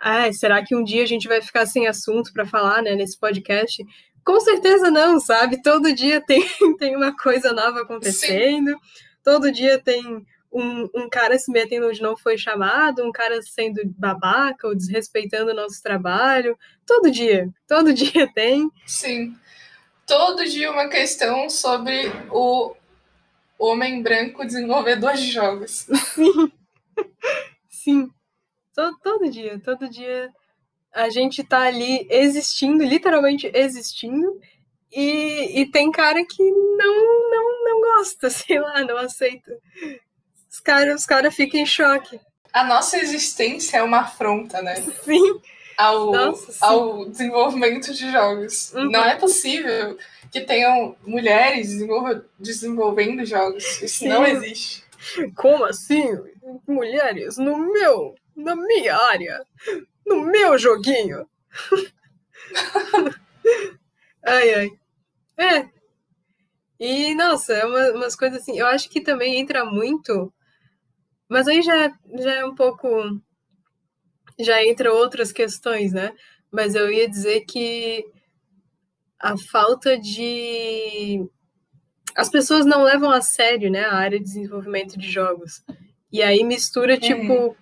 ah, 0.00 0.32
será 0.32 0.64
que 0.64 0.74
um 0.74 0.82
dia 0.82 1.02
a 1.02 1.06
gente 1.06 1.28
vai 1.28 1.42
ficar 1.42 1.66
sem 1.66 1.86
assunto 1.86 2.32
para 2.32 2.46
falar, 2.46 2.80
né, 2.80 2.94
nesse 2.94 3.20
podcast? 3.20 3.84
Com 4.24 4.40
certeza 4.40 4.90
não, 4.90 5.20
sabe? 5.20 5.60
Todo 5.60 5.94
dia 5.94 6.18
tem, 6.18 6.42
tem 6.80 6.96
uma 6.96 7.14
coisa 7.14 7.52
nova 7.52 7.82
acontecendo, 7.82 8.70
Sim. 8.70 8.76
todo 9.22 9.52
dia 9.52 9.78
tem 9.78 10.26
um, 10.50 10.88
um, 10.94 11.06
cara 11.10 11.38
se 11.38 11.52
metendo 11.52 11.88
onde 11.88 12.00
não 12.00 12.16
foi 12.16 12.38
chamado, 12.38 13.04
um 13.04 13.12
cara 13.12 13.42
sendo 13.42 13.82
babaca 13.98 14.66
ou 14.66 14.74
desrespeitando 14.74 15.50
o 15.50 15.54
nosso 15.54 15.82
trabalho. 15.82 16.56
Todo 16.86 17.10
dia, 17.10 17.50
todo 17.68 17.92
dia 17.92 18.26
tem. 18.32 18.70
Sim. 18.86 19.36
Todo 20.06 20.42
dia 20.46 20.72
uma 20.72 20.88
questão 20.88 21.50
sobre 21.50 22.10
o 22.30 22.74
homem 23.58 24.02
branco 24.02 24.44
desenvolvedor 24.44 25.14
de 25.14 25.30
jogos. 25.30 25.86
Sim. 26.14 26.52
Sim. 27.68 28.08
Todo, 28.74 28.98
todo 29.02 29.30
dia, 29.30 29.60
todo 29.64 29.88
dia 29.88 30.30
a 30.92 31.08
gente 31.10 31.42
tá 31.42 31.62
ali 31.62 32.06
existindo, 32.08 32.84
literalmente 32.84 33.50
existindo, 33.52 34.40
e, 34.92 35.60
e 35.60 35.70
tem 35.70 35.90
cara 35.90 36.24
que 36.24 36.42
não, 36.50 37.30
não, 37.30 37.64
não 37.64 37.80
gosta, 37.80 38.30
sei 38.30 38.60
lá, 38.60 38.82
não 38.84 38.96
aceita. 38.96 39.52
Os 40.48 40.60
caras 40.60 41.00
os 41.00 41.06
cara 41.06 41.30
ficam 41.32 41.60
em 41.60 41.66
choque. 41.66 42.20
A 42.52 42.62
nossa 42.62 42.96
existência 42.96 43.78
é 43.78 43.82
uma 43.82 44.00
afronta, 44.00 44.62
né? 44.62 44.76
Sim. 45.02 45.40
Ao, 45.76 46.12
Nossa, 46.12 46.52
sim. 46.52 46.58
ao 46.60 47.04
desenvolvimento 47.06 47.92
de 47.92 48.12
jogos. 48.12 48.72
Uhum. 48.72 48.90
Não 48.92 49.04
é 49.04 49.16
possível 49.16 49.98
que 50.34 50.40
tenham 50.40 50.96
mulheres 51.06 51.68
desenvolve, 51.68 52.22
desenvolvendo 52.40 53.24
jogos. 53.24 53.80
Isso 53.80 54.00
Sim. 54.00 54.08
não 54.08 54.26
existe. 54.26 54.82
Como 55.36 55.64
assim? 55.64 56.02
Mulheres 56.66 57.38
no 57.38 57.56
meu, 57.56 58.16
na 58.34 58.56
minha 58.56 58.96
área, 58.96 59.46
no 60.04 60.22
meu 60.22 60.58
joguinho. 60.58 61.28
ai, 64.26 64.54
ai. 64.54 64.70
É. 65.38 65.68
E, 66.80 67.14
nossa, 67.14 67.52
é 67.52 67.64
uma, 67.64 67.92
umas 67.92 68.16
coisas 68.16 68.42
assim. 68.42 68.58
Eu 68.58 68.66
acho 68.66 68.90
que 68.90 69.00
também 69.00 69.38
entra 69.38 69.64
muito. 69.64 70.34
Mas 71.28 71.46
aí 71.46 71.62
já, 71.62 71.96
já 72.18 72.34
é 72.34 72.44
um 72.44 72.56
pouco. 72.56 72.88
Já 74.40 74.64
entra 74.64 74.92
outras 74.92 75.30
questões, 75.30 75.92
né? 75.92 76.12
Mas 76.50 76.74
eu 76.74 76.90
ia 76.90 77.08
dizer 77.08 77.42
que 77.42 78.04
a 79.24 79.38
falta 79.38 79.96
de. 79.96 81.26
As 82.14 82.28
pessoas 82.28 82.66
não 82.66 82.82
levam 82.82 83.10
a 83.10 83.22
sério, 83.22 83.70
né, 83.70 83.82
a 83.86 83.94
área 83.94 84.18
de 84.18 84.24
desenvolvimento 84.24 84.98
de 84.98 85.10
jogos. 85.10 85.64
E 86.12 86.22
aí 86.22 86.44
mistura, 86.44 86.98
tipo, 86.98 87.56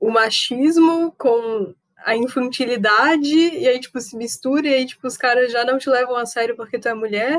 o 0.00 0.10
machismo 0.10 1.12
com 1.16 1.74
a 1.98 2.16
infantilidade, 2.16 3.36
e 3.36 3.68
aí, 3.68 3.78
tipo, 3.78 4.00
se 4.00 4.16
mistura, 4.16 4.66
e 4.66 4.74
aí, 4.74 4.86
tipo, 4.86 5.06
os 5.06 5.16
caras 5.16 5.52
já 5.52 5.64
não 5.64 5.78
te 5.78 5.90
levam 5.90 6.16
a 6.16 6.24
sério 6.24 6.56
porque 6.56 6.78
tu 6.78 6.88
é 6.88 6.94
mulher, 6.94 7.38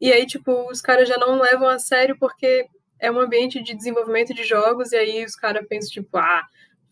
e 0.00 0.12
aí, 0.12 0.26
tipo, 0.26 0.68
os 0.68 0.80
caras 0.80 1.08
já 1.08 1.16
não 1.16 1.40
levam 1.40 1.68
a 1.68 1.78
sério 1.78 2.16
porque 2.18 2.66
é 2.98 3.10
um 3.10 3.20
ambiente 3.20 3.62
de 3.62 3.74
desenvolvimento 3.74 4.34
de 4.34 4.42
jogos, 4.42 4.92
e 4.92 4.96
aí 4.96 5.24
os 5.24 5.36
caras 5.36 5.64
pensam, 5.68 5.90
tipo, 5.90 6.18
ah, 6.18 6.42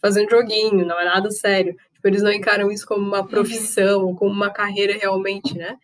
fazendo 0.00 0.30
joguinho, 0.30 0.86
não 0.86 0.98
é 1.00 1.04
nada 1.04 1.30
sério. 1.32 1.74
Tipo, 1.94 2.08
eles 2.08 2.22
não 2.22 2.32
encaram 2.32 2.70
isso 2.70 2.86
como 2.86 3.04
uma 3.04 3.26
profissão, 3.26 4.04
ou 4.06 4.14
como 4.14 4.32
uma 4.32 4.50
carreira 4.50 4.96
realmente, 4.96 5.58
né? 5.58 5.76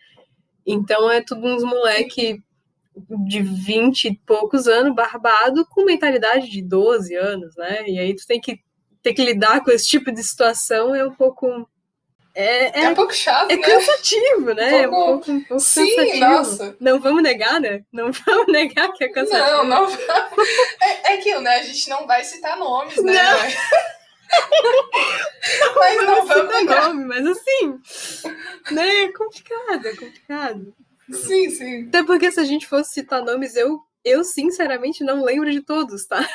Então 0.67 1.11
é 1.11 1.21
tudo 1.21 1.47
uns 1.47 1.63
moleque 1.63 2.43
de 3.27 3.43
20 3.43 4.05
e 4.05 4.17
poucos 4.27 4.67
anos, 4.67 4.95
barbado, 4.95 5.67
com 5.67 5.85
mentalidade 5.85 6.49
de 6.49 6.63
12 6.63 7.15
anos, 7.15 7.57
né? 7.57 7.85
E 7.87 7.99
aí 7.99 8.15
tu 8.15 8.27
tem 8.27 8.41
que 8.41 8.61
ter 9.03 9.13
que 9.13 9.25
lidar 9.25 9.63
com 9.63 9.71
esse 9.71 9.87
tipo 9.87 10.13
de 10.13 10.23
situação 10.23 10.95
é 10.95 11.05
um 11.05 11.11
pouco. 11.11 11.69
É, 12.35 12.81
é, 12.81 12.85
é 12.85 12.89
um 12.89 12.95
pouco 12.95 13.13
chato, 13.13 13.51
é 13.51 13.57
né? 13.57 13.63
cansativo, 13.63 14.55
né? 14.55 14.87
Um 14.87 14.91
pouco... 14.91 14.95
É 14.95 15.07
um 15.07 15.19
pouco, 15.19 15.33
um 15.33 15.41
pouco 15.45 15.63
Sim, 15.63 15.97
cansativo. 15.97 16.21
nossa. 16.25 16.77
Não 16.81 17.01
vamos 17.01 17.23
negar, 17.23 17.61
né? 17.61 17.85
Não 17.93 18.11
vamos 18.25 18.47
negar 18.51 18.91
que 18.93 19.05
é 19.05 19.09
cansativo. 19.09 19.65
Não, 19.65 19.65
não. 19.65 19.93
É, 20.81 21.13
é 21.13 21.15
aquilo, 21.19 21.41
né? 21.41 21.57
A 21.57 21.63
gente 21.63 21.91
não 21.91 22.07
vai 22.07 22.25
citar 22.25 22.57
nomes, 22.57 22.97
né? 23.03 23.13
Não. 23.13 23.39
Mas 25.77 25.97
não, 25.97 26.07
não 26.07 26.27
vamos 26.27 26.55
negar. 26.55 26.89
nome, 26.89 27.05
mas 27.05 27.27
assim, 27.27 27.79
né? 28.71 29.05
É 29.05 29.13
complicado, 29.13 29.87
é 29.87 29.97
complicado. 29.97 30.75
Sim, 31.11 31.51
sim. 31.51 31.89
Até 31.89 32.03
porque 32.05 32.31
se 32.31 32.41
a 32.41 32.45
gente 32.45 32.67
fosse 32.67 32.93
citar 32.93 33.23
nomes, 33.23 33.57
eu, 33.57 33.79
eu 34.05 34.25
sinceramente 34.25 35.05
não 35.05 35.23
lembro 35.25 35.51
de 35.51 35.61
todos, 35.61 36.07
tá? 36.07 36.27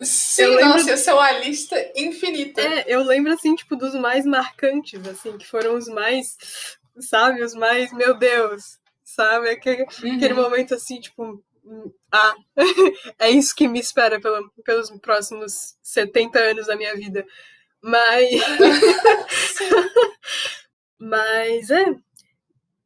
Sim, 0.00 0.42
Eu 0.42 0.50
lembro- 0.56 0.68
nossa, 0.74 0.90
essa 0.90 1.10
é 1.10 1.14
uma 1.14 1.32
lista 1.32 1.92
infinita. 1.96 2.60
É, 2.60 2.84
eu 2.86 3.02
lembro, 3.02 3.32
assim, 3.32 3.54
tipo, 3.54 3.76
dos 3.76 3.94
mais 3.94 4.26
marcantes, 4.26 5.06
assim, 5.08 5.38
que 5.38 5.46
foram 5.46 5.74
os 5.74 5.88
mais, 5.88 6.36
sabe, 7.00 7.42
os 7.42 7.54
mais, 7.54 7.92
meu 7.94 8.12
Deus, 8.14 8.62
sabe? 9.02 9.48
Aquele, 9.48 9.84
Uhum. 10.02 10.16
aquele 10.16 10.34
momento, 10.34 10.74
assim, 10.74 11.00
tipo, 11.00 11.42
ah, 12.12 12.34
é 13.18 13.30
isso 13.30 13.54
que 13.54 13.68
me 13.68 13.80
espera 13.80 14.20
pelo- 14.20 14.50
pelos 14.64 14.90
próximos 15.00 15.76
70 15.82 16.38
anos 16.38 16.66
da 16.66 16.76
minha 16.76 16.94
vida. 16.94 17.26
Mas, 17.82 18.30
mas 20.98 21.70
é, 21.70 21.84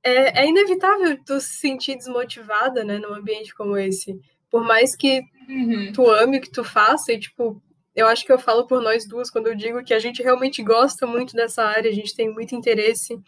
é, 0.03 0.43
é 0.43 0.49
inevitável 0.49 1.19
tu 1.25 1.41
se 1.41 1.55
sentir 1.59 1.97
desmotivada, 1.97 2.85
né, 2.85 2.99
num 2.99 3.15
ambiente 3.15 3.55
como 3.55 3.77
esse. 3.77 4.19
Por 4.51 4.63
mais 4.65 4.97
que 4.97 5.23
Uhum. 5.49 5.91
tu 5.93 6.09
ame 6.09 6.39
o 6.39 6.41
que 6.41 6.51
tu 6.51 6.63
faça 6.63 7.13
e, 7.13 7.19
tipo, 7.19 7.61
eu 7.95 8.07
acho 8.07 8.25
que 8.25 8.31
eu 8.31 8.39
falo 8.39 8.69
por 8.69 8.81
nós 8.81 9.05
duas 9.09 9.29
quando 9.31 9.49
eu 9.49 9.55
digo 9.57 9.83
que 9.83 9.93
a 9.93 9.99
gente 9.99 10.23
realmente 10.23 10.63
gosta 10.63 11.09
muito 11.09 11.35
dessa 11.35 11.65
área, 11.65 11.91
a 11.91 11.95
gente 11.95 12.15
tem 12.15 12.33
muito 12.33 12.55
interesse. 12.55 13.19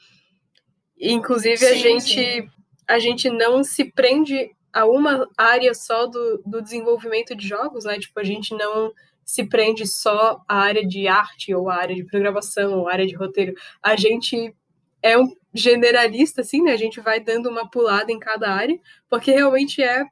E, 0.96 1.12
inclusive, 1.12 1.64
a 1.66 1.74
Sim, 1.74 1.80
gente 1.80 2.14
sim. 2.42 2.48
a 2.86 2.98
gente 3.00 3.28
não 3.28 3.64
se 3.64 3.84
prende 3.90 4.50
a 4.72 4.86
uma 4.86 5.28
área 5.36 5.74
só 5.74 6.06
do, 6.06 6.42
do 6.46 6.62
desenvolvimento 6.62 7.34
de 7.34 7.46
jogos, 7.46 7.84
né? 7.84 7.98
Tipo, 7.98 8.18
a 8.20 8.24
gente 8.24 8.54
não 8.54 8.92
se 9.24 9.44
prende 9.44 9.86
só 9.86 10.42
à 10.48 10.60
área 10.60 10.86
de 10.86 11.06
arte 11.06 11.54
ou 11.54 11.68
à 11.70 11.76
área 11.76 11.94
de 11.94 12.04
programação 12.04 12.80
ou 12.80 12.88
à 12.88 12.92
área 12.92 13.06
de 13.06 13.14
roteiro. 13.14 13.54
A 13.82 13.94
gente 13.96 14.54
é 15.02 15.18
um 15.18 15.34
generalista, 15.54 16.40
assim, 16.40 16.62
né? 16.62 16.72
A 16.72 16.76
gente 16.76 17.00
vai 17.00 17.20
dando 17.20 17.48
uma 17.48 17.68
pulada 17.70 18.10
em 18.10 18.18
cada 18.18 18.50
área, 18.50 18.78
porque 19.08 19.30
realmente 19.30 19.82
é, 19.82 20.04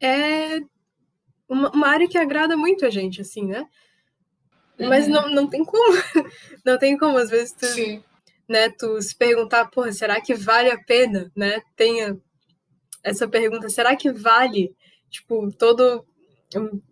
é 0.00 0.60
uma, 1.48 1.70
uma 1.70 1.88
área 1.88 2.08
que 2.08 2.18
agrada 2.18 2.56
muito 2.56 2.84
a 2.84 2.90
gente, 2.90 3.20
assim, 3.20 3.46
né? 3.46 3.66
Mas 4.78 5.06
Uhum. 5.06 5.12
não, 5.12 5.30
não 5.30 5.46
tem 5.46 5.64
como. 5.64 5.82
Não 6.64 6.78
tem 6.78 6.96
como, 6.96 7.18
às 7.18 7.28
vezes, 7.28 7.52
tu, 7.52 7.66
Sim. 7.66 8.02
né, 8.48 8.70
tu 8.70 9.00
se 9.02 9.16
perguntar, 9.16 9.66
porra, 9.70 9.92
será 9.92 10.20
que 10.20 10.32
vale 10.34 10.70
a 10.70 10.78
pena, 10.78 11.30
né? 11.36 11.60
Tenha 11.76 12.16
essa 13.02 13.28
pergunta, 13.28 13.68
será 13.68 13.96
que 13.96 14.12
vale, 14.12 14.74
tipo, 15.10 15.50
todo 15.52 16.04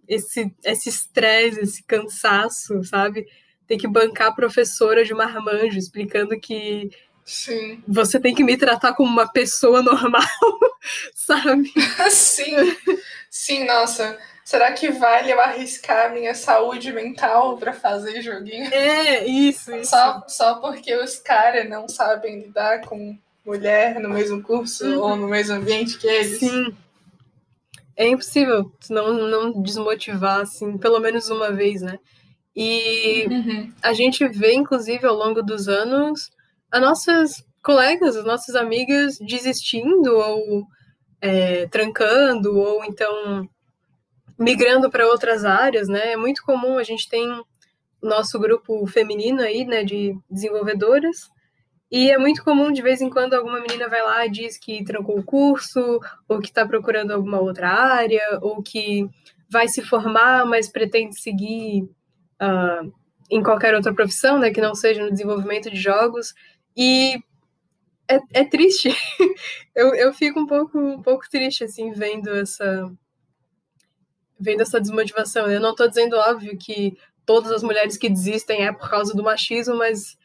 esse 0.09 0.53
esse 0.65 0.89
estresse, 0.89 1.61
esse 1.61 1.83
cansaço, 1.85 2.83
sabe? 2.85 3.27
ter 3.71 3.77
que 3.77 3.87
bancar 3.87 4.29
a 4.29 4.35
professora 4.35 5.05
de 5.05 5.15
marmanjo, 5.15 5.79
explicando 5.79 6.39
que 6.41 6.91
Sim. 7.25 7.81
você 7.87 8.19
tem 8.19 8.35
que 8.35 8.43
me 8.43 8.57
tratar 8.57 8.95
como 8.95 9.09
uma 9.09 9.31
pessoa 9.31 9.81
normal, 9.81 10.27
sabe? 11.15 11.73
Sim, 12.11 12.57
sim, 13.31 13.65
nossa. 13.65 14.19
Será 14.45 14.73
que 14.73 14.91
vale 14.91 15.31
eu 15.33 15.41
arriscar 15.41 16.13
minha 16.13 16.35
saúde 16.35 16.93
mental 16.93 17.57
para 17.59 17.73
fazer 17.73 18.21
joguinho? 18.21 18.75
É, 18.75 19.25
isso, 19.25 19.73
isso. 19.77 19.91
Só, 19.91 20.25
só 20.27 20.55
porque 20.57 20.93
os 20.97 21.21
caras 21.21 21.69
não 21.69 21.87
sabem 21.89 22.41
lidar 22.41 22.81
com 22.81 23.17
mulher 23.51 23.99
no 24.01 24.09
mesmo 24.09 24.43
curso 24.43 24.87
uhum. 24.87 25.01
ou 25.01 25.17
no 25.17 25.29
mesmo 25.29 25.57
ambiente 25.57 25.99
que 25.99 26.07
eles. 26.07 26.39
Sim. 26.39 26.75
É 27.97 28.07
impossível 28.09 28.73
não, 28.89 29.13
não 29.29 29.63
desmotivar, 29.63 30.41
assim, 30.41 30.79
pelo 30.79 31.01
menos 31.01 31.29
uma 31.29 31.51
vez, 31.51 31.83
né? 31.83 31.99
E 32.57 33.27
uhum. 33.29 33.73
a 33.83 33.93
gente 33.93 34.27
vê, 34.29 34.55
inclusive, 34.55 35.07
ao 35.07 35.15
longo 35.15 35.43
dos 35.43 35.69
anos, 35.69 36.31
as 36.71 36.81
nossas 36.81 37.45
colegas, 37.63 38.17
as 38.17 38.25
nossas 38.25 38.55
amigas 38.55 39.19
desistindo 39.19 40.17
ou 40.17 40.67
é, 41.21 41.67
trancando, 41.67 42.57
ou 42.57 42.85
então 42.85 43.47
migrando 44.39 44.91
para 44.91 45.07
outras 45.07 45.45
áreas, 45.45 45.89
né? 45.89 46.13
É 46.13 46.17
muito 46.17 46.43
comum, 46.43 46.79
a 46.79 46.83
gente 46.83 47.09
tem 47.09 47.29
nosso 48.03 48.39
grupo 48.39 48.87
feminino 48.87 49.43
aí, 49.43 49.67
né, 49.67 49.85
de 49.85 50.17
desenvolvedoras, 50.31 51.29
e 51.91 52.11
é 52.11 52.17
muito 52.17 52.45
comum, 52.45 52.71
de 52.71 52.83
vez 52.83 53.01
em 53.01 53.11
quando, 53.11 53.35
alguma 53.35 53.61
menina 53.61 53.89
vai 53.89 54.01
lá 54.01 54.25
e 54.25 54.31
diz 54.31 54.57
que 54.57 54.85
trancou 54.85 55.19
o 55.19 55.25
curso, 55.25 56.01
ou 56.29 56.39
que 56.39 56.49
está 56.49 56.65
procurando 56.65 57.11
alguma 57.11 57.41
outra 57.41 57.69
área, 57.69 58.39
ou 58.41 58.63
que 58.63 59.09
vai 59.51 59.67
se 59.67 59.83
formar, 59.83 60.47
mas 60.47 60.69
pretende 60.69 61.21
seguir 61.21 61.83
uh, 62.41 62.93
em 63.29 63.43
qualquer 63.43 63.75
outra 63.75 63.93
profissão, 63.93 64.39
né, 64.39 64.51
que 64.51 64.61
não 64.61 64.75
seja 64.75 65.03
no 65.03 65.11
desenvolvimento 65.11 65.69
de 65.69 65.77
jogos. 65.77 66.33
E 66.77 67.21
é, 68.09 68.21
é 68.35 68.45
triste. 68.45 68.95
eu, 69.75 69.93
eu 69.95 70.13
fico 70.13 70.39
um 70.39 70.47
pouco, 70.47 70.79
um 70.79 71.03
pouco 71.03 71.29
triste, 71.29 71.65
assim, 71.65 71.91
vendo 71.91 72.31
essa, 72.31 72.89
vendo 74.39 74.63
essa 74.63 74.81
desmotivação. 74.81 75.51
Eu 75.51 75.61
não 75.61 75.71
estou 75.71 75.89
dizendo, 75.89 76.17
óbvio, 76.17 76.57
que 76.57 76.97
todas 77.27 77.51
as 77.51 77.65
mulheres 77.65 77.97
que 77.97 78.09
desistem 78.09 78.65
é 78.65 78.73
por 78.73 78.89
causa 78.89 79.13
do 79.13 79.25
machismo, 79.25 79.77
mas 79.77 80.17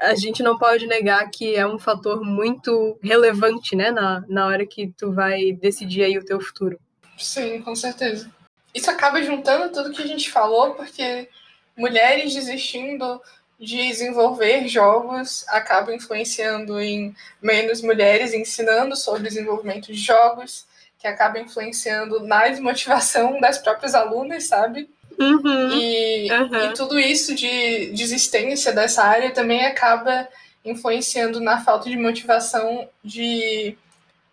a 0.00 0.14
gente 0.14 0.42
não 0.42 0.56
pode 0.56 0.86
negar 0.86 1.30
que 1.30 1.54
é 1.54 1.66
um 1.66 1.78
fator 1.78 2.24
muito 2.24 2.98
relevante, 3.02 3.76
né, 3.76 3.90
na, 3.90 4.24
na 4.26 4.46
hora 4.46 4.64
que 4.64 4.92
tu 4.96 5.12
vai 5.12 5.52
decidir 5.52 6.02
aí 6.04 6.16
o 6.16 6.24
teu 6.24 6.40
futuro. 6.40 6.80
Sim, 7.18 7.60
com 7.60 7.76
certeza. 7.76 8.30
Isso 8.74 8.90
acaba 8.90 9.22
juntando 9.22 9.72
tudo 9.72 9.92
que 9.92 10.02
a 10.02 10.06
gente 10.06 10.30
falou, 10.30 10.74
porque 10.74 11.28
mulheres 11.76 12.32
desistindo 12.32 13.20
de 13.58 13.76
desenvolver 13.88 14.66
jogos 14.68 15.44
acaba 15.48 15.94
influenciando 15.94 16.80
em 16.80 17.14
menos 17.42 17.82
mulheres 17.82 18.32
ensinando 18.32 18.96
sobre 18.96 19.24
desenvolvimento 19.24 19.92
de 19.92 19.98
jogos, 19.98 20.66
que 20.98 21.06
acaba 21.06 21.38
influenciando 21.38 22.20
na 22.20 22.48
desmotivação 22.48 23.38
das 23.38 23.58
próprias 23.58 23.94
alunas, 23.94 24.44
sabe? 24.44 24.88
Uhum, 25.20 25.70
e, 25.72 26.32
uhum. 26.32 26.64
e 26.64 26.72
tudo 26.72 26.98
isso 26.98 27.34
de 27.34 27.90
desistência 27.90 28.72
dessa 28.72 29.04
área 29.04 29.30
também 29.30 29.66
acaba 29.66 30.26
influenciando 30.64 31.40
na 31.40 31.62
falta 31.62 31.90
de 31.90 31.96
motivação 31.96 32.88
de 33.04 33.76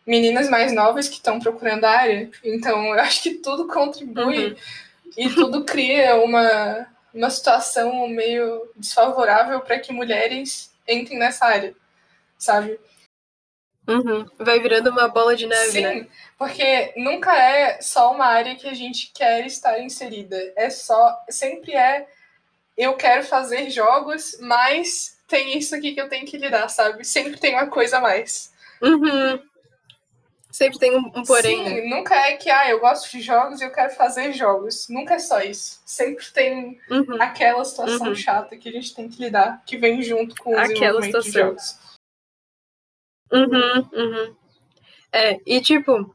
meninas 0.06 0.50
mais 0.50 0.72
novas 0.72 1.10
que 1.10 1.16
estão 1.16 1.40
procurando 1.40 1.84
a 1.84 1.92
área. 1.92 2.30
Então, 2.42 2.86
eu 2.86 3.00
acho 3.02 3.22
que 3.22 3.32
tudo 3.36 3.68
contribui 3.68 4.48
uhum. 4.48 4.56
e 5.18 5.30
tudo 5.30 5.66
cria 5.66 6.16
uma, 6.16 6.88
uma 7.14 7.30
situação 7.30 8.08
meio 8.08 8.70
desfavorável 8.78 9.60
para 9.60 9.80
que 9.80 9.92
mulheres 9.92 10.72
entrem 10.88 11.20
nessa 11.20 11.46
área, 11.46 11.76
sabe? 12.38 12.80
Uhum. 13.88 14.26
Vai 14.38 14.60
virando 14.60 14.90
uma 14.90 15.08
bola 15.08 15.36
de 15.36 15.48
neve, 15.48 15.72
Sim, 15.72 15.82
né? 15.82 16.08
porque 16.38 16.94
nunca 16.98 17.34
é 17.34 17.82
só 17.82 18.12
uma 18.12 18.26
área 18.26 18.56
que 18.56 18.68
a 18.68 18.74
gente 18.74 19.12
quer 19.14 19.46
estar 19.46 19.80
inserida. 19.80 20.38
É 20.58 20.70
só, 20.70 21.18
sempre 21.30 21.74
é 21.74 22.06
eu 22.78 22.96
quero 22.96 23.24
fazer 23.24 23.70
jogos, 23.70 24.38
mas 24.42 25.18
tem 25.28 25.58
isso 25.58 25.74
aqui 25.76 25.94
que 25.94 26.02
eu 26.02 26.10
tenho 26.10 26.26
que 26.26 26.38
lidar, 26.38 26.68
sabe? 26.70 27.04
Sempre 27.04 27.38
tem 27.38 27.56
uma 27.56 27.68
coisa 27.68 27.98
a 27.98 28.02
mais. 28.02 28.54
Uhum. 28.82 29.40
Sempre 30.52 30.80
tem 30.80 30.96
um, 30.96 31.12
um 31.16 31.24
porém. 31.24 31.64
Sim, 31.64 31.76
né? 31.76 31.82
nunca 31.96 32.16
é 32.16 32.34
que 32.36 32.50
ah, 32.50 32.70
eu 32.70 32.80
gosto 32.80 33.12
de 33.12 33.22
jogos 33.22 33.62
e 33.62 33.64
eu 33.64 33.72
quero 33.72 33.94
fazer 33.96 34.34
jogos. 34.34 34.88
Nunca 34.90 35.16
é 35.16 35.20
só 35.20 35.42
isso. 35.42 35.82
Sempre 35.86 36.26
tem 36.34 36.80
uhum. 36.90 37.22
aquela 37.22 37.64
situação 37.64 38.08
uhum. 38.08 38.16
chata 38.16 38.58
que 38.58 38.70
a 38.70 38.72
gente 38.72 38.94
tem 38.96 39.10
que 39.10 39.22
lidar, 39.22 39.62
que 39.66 39.78
vem 39.78 40.02
junto 40.02 40.36
com 40.36 40.54
o 40.54 40.58
aquela 40.58 41.02
situação. 41.02 41.32
de 41.32 41.40
jogos. 41.40 41.87
Uhum, 43.32 43.90
uhum. 43.94 44.36
É, 45.12 45.40
e 45.46 45.62
tipo, 45.62 46.14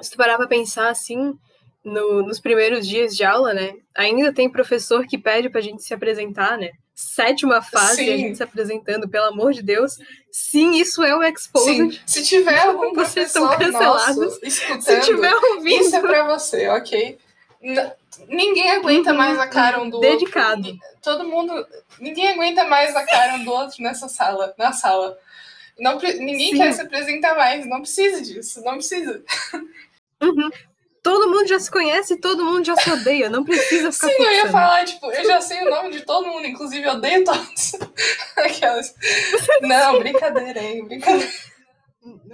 se 0.00 0.10
tu 0.10 0.16
parar 0.16 0.36
pra 0.36 0.46
pensar 0.46 0.88
assim, 0.88 1.38
no, 1.84 2.22
nos 2.22 2.40
primeiros 2.40 2.86
dias 2.86 3.16
de 3.16 3.24
aula, 3.24 3.54
né? 3.54 3.74
Ainda 3.94 4.32
tem 4.32 4.50
professor 4.50 5.06
que 5.06 5.16
pede 5.16 5.48
pra 5.48 5.60
gente 5.60 5.82
se 5.82 5.94
apresentar, 5.94 6.58
né? 6.58 6.70
Sétima 6.94 7.62
fase, 7.62 8.04
Sim. 8.04 8.12
a 8.12 8.16
gente 8.16 8.36
se 8.36 8.42
apresentando, 8.42 9.08
pelo 9.08 9.26
amor 9.26 9.52
de 9.52 9.62
Deus. 9.62 9.98
Sim, 10.32 10.76
isso 10.76 11.04
é 11.04 11.14
o 11.14 11.22
Exposed. 11.22 11.92
Sim. 11.92 12.00
Se 12.06 12.24
tiver 12.24 12.58
algum 12.66 12.92
Vocês 12.94 13.32
professor 13.32 13.58
cancelados. 13.58 14.16
Nosso 14.16 14.40
escutando, 14.42 14.82
se 14.82 15.00
tiver 15.02 15.34
ouvindo. 15.34 15.80
Isso 15.80 15.96
é 15.96 16.00
pra 16.00 16.24
você, 16.24 16.68
ok? 16.68 17.18
N 17.60 17.92
ninguém 18.28 18.70
aguenta 18.70 19.10
uhum, 19.10 19.16
mais 19.16 19.38
a 19.38 19.46
cara 19.46 19.80
um 19.80 19.90
do 19.90 20.00
dedicado. 20.00 20.68
outro. 20.68 20.80
Todo 21.02 21.28
mundo. 21.28 21.66
Ninguém 22.00 22.28
aguenta 22.28 22.64
mais 22.64 22.96
a 22.96 23.04
cara 23.04 23.34
um 23.34 23.44
do 23.44 23.52
outro 23.52 23.82
nessa 23.82 24.08
sala, 24.08 24.54
na 24.56 24.72
sala. 24.72 25.18
Não, 25.78 25.98
ninguém 25.98 26.52
Sim. 26.52 26.56
quer 26.56 26.72
se 26.72 26.80
apresentar 26.80 27.36
mais, 27.36 27.66
não 27.66 27.80
precisa 27.80 28.22
disso, 28.22 28.62
não 28.62 28.74
precisa. 28.74 29.22
Uhum. 30.22 30.50
Todo 31.02 31.30
mundo 31.30 31.46
já 31.46 31.60
se 31.60 31.70
conhece, 31.70 32.16
todo 32.16 32.44
mundo 32.44 32.64
já 32.64 32.74
se 32.74 32.90
odeia, 32.90 33.30
não 33.30 33.44
precisa 33.44 33.92
ficar 33.92 34.08
Sim, 34.08 34.14
fixando. 34.14 34.30
eu 34.30 34.44
ia 34.44 34.50
falar, 34.50 34.84
tipo, 34.84 35.12
eu 35.12 35.24
já 35.24 35.40
sei 35.40 35.62
o 35.62 35.70
nome 35.70 35.90
de 35.90 36.00
todo 36.00 36.26
mundo, 36.26 36.46
inclusive 36.46 36.84
eu 36.84 36.94
odeio 36.94 37.24
todos. 37.24 37.72
Aquelas. 38.36 38.94
Não, 39.60 39.98
brincadeira, 40.00 40.60
hein? 40.60 40.84
Brincadeira. 40.84 41.32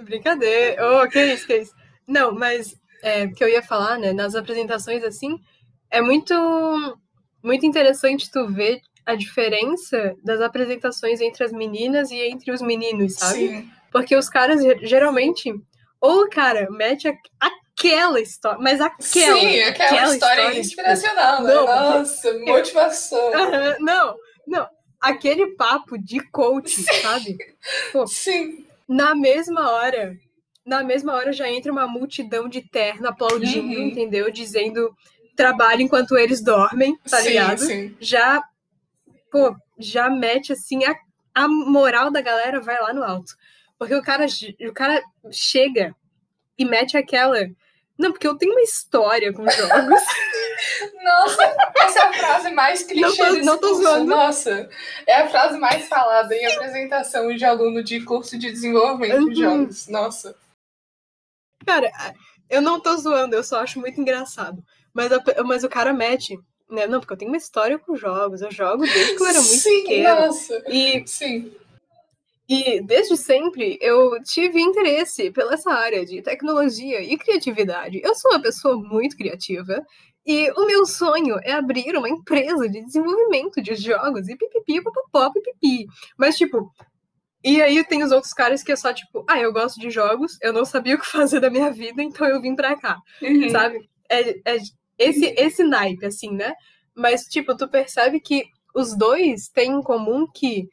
Brincadeira. 0.01 1.03
Oh, 1.03 1.07
que 1.07 1.23
isso, 1.23 1.45
que 1.45 1.57
isso. 1.57 1.73
Não, 2.07 2.33
mas 2.33 2.75
é, 3.03 3.27
que 3.27 3.43
eu 3.43 3.49
ia 3.49 3.61
falar, 3.61 3.99
né, 3.99 4.11
nas 4.13 4.33
apresentações 4.33 5.03
assim, 5.03 5.39
é 5.91 6.01
muito 6.01 6.33
muito 7.43 7.65
interessante 7.65 8.31
tu 8.31 8.47
ver 8.47 8.81
a 9.05 9.15
diferença 9.15 10.15
das 10.23 10.41
apresentações 10.41 11.21
entre 11.21 11.43
as 11.43 11.51
meninas 11.51 12.11
e 12.11 12.19
entre 12.21 12.51
os 12.51 12.61
meninos, 12.61 13.15
sabe? 13.15 13.47
Sim. 13.47 13.69
Porque 13.91 14.15
os 14.15 14.29
caras 14.29 14.61
geralmente, 14.81 15.53
ou 15.99 16.23
o 16.23 16.29
cara 16.29 16.67
mete 16.71 17.07
a, 17.07 17.13
aquela 17.39 18.19
história, 18.19 18.59
mas 18.59 18.79
aquela. 18.79 19.39
Sim, 19.39 19.61
aquela, 19.61 19.89
aquela 19.89 20.13
história, 20.13 20.41
história 20.41 20.59
inspiracional, 20.59 21.37
tipo, 21.37 21.47
né? 21.47 21.53
Não, 21.53 21.65
Nossa, 21.65 22.33
motivação. 22.45 23.31
não, 23.79 24.15
não. 24.47 24.67
Aquele 25.01 25.47
papo 25.55 25.97
de 25.97 26.19
coach, 26.31 26.71
Sim. 26.71 27.01
sabe? 27.01 27.37
Pô, 27.91 28.07
Sim. 28.07 28.65
Na 28.87 29.13
mesma 29.13 29.71
hora, 29.71 30.15
na 30.65 30.83
mesma 30.83 31.13
hora 31.13 31.33
já 31.33 31.49
entra 31.49 31.71
uma 31.71 31.87
multidão 31.87 32.47
de 32.47 32.61
terno 32.61 33.07
aplaudindo, 33.09 33.79
uhum. 33.79 33.87
entendeu? 33.87 34.31
Dizendo 34.31 34.95
trabalho 35.35 35.81
enquanto 35.81 36.17
eles 36.17 36.41
dormem, 36.41 36.97
tá 37.09 37.17
sim, 37.17 37.29
ligado? 37.29 37.59
Sim. 37.59 37.95
Já 37.99 38.41
pô, 39.33 39.55
já 39.79 40.11
mete 40.11 40.53
assim 40.53 40.85
a, 40.85 40.95
a 41.33 41.47
moral 41.47 42.11
da 42.11 42.21
galera 42.21 42.61
vai 42.61 42.79
lá 42.79 42.93
no 42.93 43.03
alto. 43.03 43.33
Porque 43.79 43.95
o 43.95 44.03
cara, 44.03 44.27
o 44.69 44.71
cara 44.71 45.01
chega 45.31 45.95
e 46.55 46.63
mete 46.63 46.95
aquela. 46.95 47.39
Não, 47.97 48.11
porque 48.11 48.27
eu 48.27 48.37
tenho 48.37 48.51
uma 48.51 48.61
história 48.61 49.33
com 49.33 49.49
jogos. 49.49 50.03
Nossa, 51.03 51.55
essa 51.77 51.99
é 51.99 52.03
a 52.03 52.13
frase 52.13 52.51
mais 52.51 52.83
clichê 52.83 53.01
não 53.01 53.15
tô, 53.15 53.33
desse 53.33 53.45
não 53.45 53.57
tô. 53.57 53.73
Zoando. 53.73 54.05
Nossa, 54.05 54.69
é 55.07 55.21
a 55.21 55.27
frase 55.27 55.57
mais 55.57 55.87
falada 55.87 56.33
em 56.35 56.45
apresentação 56.45 57.35
de 57.35 57.43
aluno 57.43 57.83
de 57.83 58.01
curso 58.01 58.37
de 58.37 58.51
desenvolvimento 58.51 59.23
uhum. 59.23 59.29
de 59.29 59.41
jogos. 59.41 59.87
Nossa. 59.87 60.35
Cara, 61.65 61.91
eu 62.49 62.61
não 62.61 62.79
tô 62.79 62.95
zoando, 62.97 63.35
eu 63.35 63.43
só 63.43 63.61
acho 63.61 63.79
muito 63.79 63.99
engraçado. 63.99 64.63
Mas, 64.93 65.11
a, 65.11 65.43
mas 65.43 65.63
o 65.63 65.69
cara 65.69 65.91
mete 65.91 66.39
né? 66.73 66.87
Não, 66.87 66.99
porque 66.99 67.13
eu 67.13 67.17
tenho 67.17 67.31
uma 67.31 67.37
história 67.37 67.77
com 67.77 67.95
jogos. 67.95 68.41
Eu 68.41 68.51
jogo 68.51 68.83
desde 68.83 69.15
que 69.15 69.23
eu 69.23 69.27
era 69.27 69.39
muito 69.39 69.53
Sim, 69.53 69.81
pequena. 69.81 70.27
Nossa. 70.27 70.63
E, 70.67 71.07
Sim. 71.07 71.51
E 72.47 72.81
desde 72.81 73.15
sempre 73.15 73.77
eu 73.81 74.21
tive 74.23 74.59
interesse 74.61 75.31
pela 75.31 75.53
essa 75.53 75.71
área 75.71 76.05
de 76.05 76.21
tecnologia 76.21 77.01
e 77.01 77.17
criatividade. 77.17 78.01
Eu 78.03 78.13
sou 78.15 78.31
uma 78.31 78.41
pessoa 78.41 78.75
muito 78.75 79.15
criativa 79.15 79.85
e 80.25 80.51
o 80.51 80.65
meu 80.65 80.85
sonho 80.85 81.37
é 81.43 81.53
abrir 81.53 81.95
uma 81.97 82.09
empresa 82.09 82.67
de 82.69 82.81
desenvolvimento 82.81 83.61
de 83.61 83.75
jogos 83.75 84.27
e 84.27 84.35
pipipi, 84.35 84.81
popopó, 84.81 85.31
pipipi. 85.31 85.85
Mas, 86.17 86.37
tipo, 86.37 86.71
e 87.43 87.61
aí 87.61 87.83
tem 87.83 88.03
os 88.03 88.11
outros 88.11 88.33
caras 88.33 88.63
que 88.63 88.71
é 88.71 88.75
só 88.75 88.93
tipo, 88.93 89.25
ah, 89.29 89.37
eu 89.37 89.51
gosto 89.51 89.79
de 89.79 89.89
jogos, 89.89 90.37
eu 90.41 90.53
não 90.53 90.63
sabia 90.63 90.95
o 90.95 90.99
que 90.99 91.05
fazer 91.11 91.41
da 91.41 91.49
minha 91.49 91.71
vida, 91.71 92.01
então 92.01 92.25
eu 92.25 92.41
vim 92.41 92.55
pra 92.55 92.77
cá, 92.77 92.97
uhum. 93.21 93.49
sabe? 93.49 93.89
É, 94.09 94.55
é 94.55 94.57
esse, 94.97 95.25
esse 95.37 95.63
naipe, 95.63 96.05
assim, 96.05 96.31
né? 96.31 96.53
Mas, 96.95 97.23
tipo, 97.23 97.55
tu 97.55 97.67
percebe 97.67 98.19
que 98.19 98.45
os 98.73 98.95
dois 98.95 99.49
têm 99.49 99.71
em 99.71 99.81
comum 99.81 100.27
que 100.27 100.69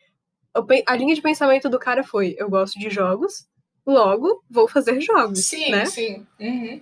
a 0.86 0.96
linha 0.96 1.14
de 1.14 1.22
pensamento 1.22 1.68
do 1.68 1.78
cara 1.78 2.02
foi: 2.02 2.34
eu 2.38 2.48
gosto 2.48 2.78
de 2.78 2.90
jogos, 2.90 3.46
logo 3.86 4.42
vou 4.50 4.68
fazer 4.68 5.00
jogos. 5.00 5.46
Sim, 5.46 5.70
né? 5.70 5.86
sim. 5.86 6.26
Uhum. 6.38 6.80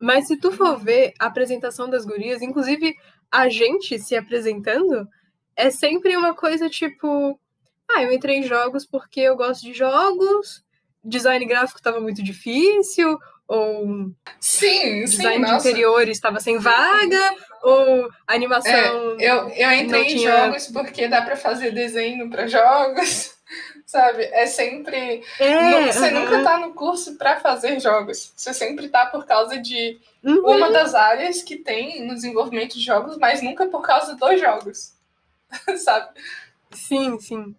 Mas 0.00 0.26
se 0.26 0.36
tu 0.38 0.52
for 0.52 0.78
ver 0.78 1.14
a 1.18 1.26
apresentação 1.26 1.88
das 1.88 2.04
gurias, 2.04 2.42
inclusive 2.42 2.94
a 3.30 3.48
gente 3.48 3.98
se 3.98 4.14
apresentando, 4.14 5.08
é 5.56 5.70
sempre 5.70 6.16
uma 6.16 6.34
coisa 6.34 6.68
tipo: 6.68 7.38
ah, 7.90 8.02
eu 8.02 8.12
entrei 8.12 8.38
em 8.38 8.42
jogos 8.42 8.86
porque 8.86 9.20
eu 9.20 9.36
gosto 9.36 9.62
de 9.62 9.72
jogos, 9.72 10.62
design 11.04 11.44
gráfico 11.46 11.78
estava 11.78 12.00
muito 12.00 12.22
difícil, 12.22 13.18
ou 13.48 14.10
sim, 14.40 15.04
design 15.04 15.08
sim, 15.08 15.44
de 15.44 15.52
nossa. 15.52 15.68
interiores 15.68 16.16
estava 16.16 16.40
sem 16.40 16.58
vaga, 16.58 17.34
ou 17.62 18.08
animação. 18.26 18.72
É, 19.18 19.30
eu, 19.30 19.48
eu 19.50 19.72
entrei 19.72 20.14
em 20.14 20.18
jogos 20.18 20.66
porque 20.68 21.08
dá 21.08 21.22
para 21.22 21.36
fazer 21.36 21.72
desenho 21.72 22.28
para 22.30 22.46
jogos. 22.46 23.34
Sabe? 23.86 24.24
É 24.24 24.46
sempre. 24.46 25.22
É, 25.38 25.92
você 25.92 26.10
nunca 26.10 26.42
tá 26.42 26.58
no 26.58 26.74
curso 26.74 27.16
para 27.16 27.38
fazer 27.38 27.78
jogos. 27.78 28.32
Você 28.36 28.52
sempre 28.52 28.88
tá 28.88 29.06
por 29.06 29.24
causa 29.24 29.58
de 29.58 30.00
uhum. 30.24 30.56
uma 30.56 30.70
das 30.70 30.94
áreas 30.94 31.42
que 31.42 31.56
tem 31.56 32.04
no 32.04 32.14
desenvolvimento 32.14 32.76
de 32.76 32.84
jogos, 32.84 33.16
mas 33.16 33.42
nunca 33.42 33.66
por 33.66 33.82
causa 33.82 34.16
dos 34.16 34.40
jogos. 34.40 34.92
Sabe? 35.78 36.08
Sim, 36.72 37.20
sim. 37.20 37.54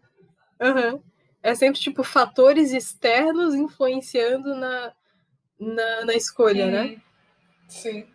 Uhum. 0.59 1.01
É 1.41 1.55
sempre, 1.55 1.79
tipo, 1.79 2.03
fatores 2.03 2.73
externos 2.73 3.55
influenciando 3.55 4.53
na, 4.53 4.91
na, 5.59 6.05
na 6.05 6.13
escolha, 6.13 6.67
né? 6.67 6.97
Sim. 7.67 8.05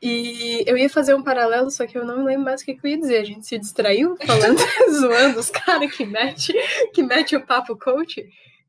E 0.00 0.62
eu 0.66 0.76
ia 0.76 0.88
fazer 0.88 1.14
um 1.14 1.22
paralelo, 1.22 1.70
só 1.70 1.84
que 1.86 1.98
eu 1.98 2.04
não 2.04 2.24
lembro 2.24 2.44
mais 2.44 2.62
o 2.62 2.64
que, 2.64 2.74
que 2.74 2.86
eu 2.86 2.90
ia 2.90 2.98
dizer. 2.98 3.18
A 3.18 3.24
gente 3.24 3.46
se 3.46 3.58
distraiu 3.58 4.16
falando, 4.24 4.58
zoando 4.92 5.40
os 5.40 5.50
caras 5.50 5.94
que 5.94 6.06
mete, 6.06 6.52
que 6.92 7.02
mete 7.02 7.34
o 7.34 7.44
papo 7.44 7.76
coach. 7.76 8.24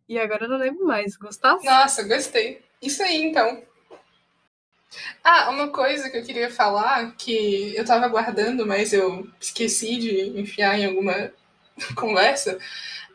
E 0.08 0.17
agora 0.17 0.45
eu 0.45 0.49
não 0.49 0.58
lembro 0.58 0.86
mais. 0.86 1.15
Gostasse? 1.15 1.65
Nossa, 1.65 2.04
gostei. 2.04 2.62
Isso 2.82 3.04
aí, 3.04 3.23
então. 3.23 3.62
Ah, 5.23 5.52
uma 5.52 5.67
coisa 5.67 6.10
que 6.10 6.17
eu 6.17 6.23
queria 6.23 6.49
falar, 6.49 7.15
que 7.15 7.75
eu 7.75 7.86
tava 7.86 8.08
guardando, 8.08 8.65
mas 8.65 8.91
eu 8.91 9.28
esqueci 9.39 9.97
de 9.97 10.39
enfiar 10.39 10.80
em 10.80 10.86
alguma 10.86 11.32
conversa, 11.95 12.58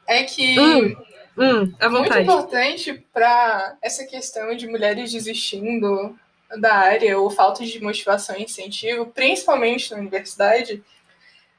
é 0.07 0.23
que 0.23 0.59
hum, 0.59 0.95
hum, 1.37 1.73
muito 1.91 2.19
importante 2.19 3.05
para 3.13 3.77
essa 3.83 4.05
questão 4.05 4.55
de 4.57 4.67
mulheres 4.67 5.13
desistindo 5.13 6.19
da 6.59 6.75
área 6.75 7.19
ou 7.19 7.31
falta 7.31 7.65
de 7.65 7.83
motivação 7.83 8.37
e 8.37 8.45
incentivo, 8.45 9.07
principalmente 9.07 9.91
na 9.91 9.99
universidade, 9.99 10.83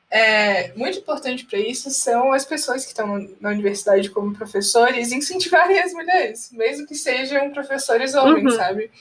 é 0.10 0.72
muito 0.76 1.00
importante 1.00 1.46
para 1.46 1.60
isso 1.60 1.90
são 1.90 2.32
as 2.32 2.46
pessoas 2.46 2.84
que 2.84 2.92
estão 2.92 3.28
na 3.42 3.50
universidade 3.50 4.10
como 4.10 4.36
professores 4.36 5.12
incentivarem 5.12 5.80
as 5.80 5.92
mulheres, 5.94 6.52
mesmo 6.52 6.88
que 6.88 6.96
sejam 6.96 7.52
professores 7.52 8.14
homens, 8.14 8.54
uhum. 8.54 8.58
sabe? 8.58 8.92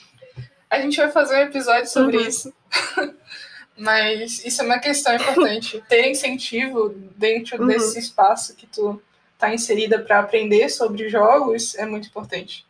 A 0.68 0.80
gente 0.80 0.96
vai 0.96 1.10
fazer 1.10 1.36
um 1.36 1.42
episódio 1.42 1.88
sobre 1.88 2.16
uhum. 2.16 2.26
isso. 2.26 2.52
Mas 3.76 4.44
isso 4.44 4.62
é 4.62 4.64
uma 4.64 4.78
questão 4.78 5.14
importante. 5.14 5.82
Ter 5.88 6.08
incentivo 6.08 6.94
dentro 7.16 7.60
uhum. 7.60 7.66
desse 7.66 7.98
espaço 7.98 8.54
que 8.54 8.66
tu 8.66 9.00
tá 9.38 9.52
inserida 9.52 10.00
para 10.00 10.20
aprender 10.20 10.68
sobre 10.68 11.08
jogos 11.08 11.74
é 11.74 11.86
muito 11.86 12.08
importante. 12.08 12.64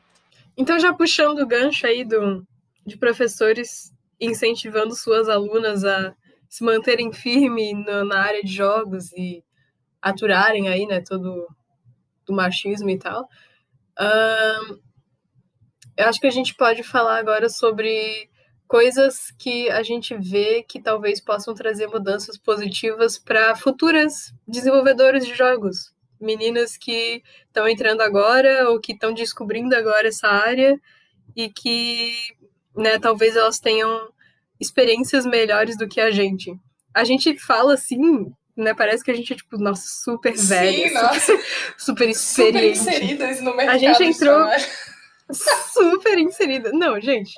Então, 0.57 0.79
já 0.79 0.93
puxando 0.93 1.41
o 1.41 1.47
gancho 1.47 1.87
aí 1.87 2.05
do, 2.05 2.47
de 2.87 2.97
professores 2.97 3.93
incentivando 4.21 4.95
suas 4.95 5.29
alunas 5.29 5.85
a 5.85 6.15
se 6.49 6.63
manterem 6.63 7.13
firmes 7.13 7.85
na 7.85 8.21
área 8.21 8.43
de 8.43 8.53
jogos 8.53 9.13
e 9.13 9.43
aturarem 10.01 10.69
aí, 10.69 10.87
né, 10.87 11.01
todo 11.01 11.49
o 12.29 12.33
machismo 12.33 12.89
e 12.91 12.99
tal. 12.99 13.29
Um, 13.99 14.79
eu 15.97 16.09
acho 16.09 16.21
que 16.21 16.27
a 16.27 16.31
gente 16.31 16.55
pode 16.55 16.83
falar 16.83 17.19
agora 17.19 17.49
sobre 17.49 18.29
coisas 18.67 19.31
que 19.39 19.71
a 19.71 19.83
gente 19.83 20.17
vê 20.17 20.63
que 20.63 20.81
talvez 20.81 21.21
possam 21.21 21.55
trazer 21.55 21.87
mudanças 21.87 22.37
positivas 22.37 23.19
para 23.19 23.55
futuras 23.55 24.35
desenvolvedoras 24.47 25.27
de 25.27 25.35
jogos. 25.35 25.94
Meninas 26.21 26.77
que 26.77 27.23
estão 27.47 27.69
entrando 27.69 28.01
agora 28.01 28.71
ou 28.71 28.81
que 28.81 28.93
estão 28.93 29.13
descobrindo 29.13 29.75
agora 29.75 30.09
essa 30.09 30.29
área 30.29 30.81
e 31.37 31.49
que 31.49 32.15
né, 32.77 32.99
talvez 32.99 33.37
elas 33.37 33.59
tenham 33.59 34.09
experiências 34.59 35.27
melhores 35.27 35.77
do 35.77 35.89
que 35.89 36.01
a 36.01 36.11
gente. 36.11 36.59
A 36.93 37.05
gente 37.05 37.37
fala 37.39 37.75
assim, 37.75 38.33
né, 38.57 38.73
parece 38.75 39.03
que 39.05 39.11
a 39.11 39.15
gente 39.15 39.33
é, 39.33 39.37
tipo, 39.37 39.59
nossa, 39.59 39.87
super 40.05 40.35
velha, 40.37 40.89
Sim, 40.89 40.95
nossa. 40.95 41.33
Super, 41.77 41.79
super 41.79 42.09
experiente. 42.09 42.79
Super 42.79 42.93
inseridas 42.93 43.41
no 43.41 43.57
mercado. 43.57 43.75
A 43.75 43.79
gente 43.79 44.05
entrou 44.05 44.47
super 45.73 46.19
inserida. 46.19 46.71
Não, 46.73 47.01
gente, 47.01 47.35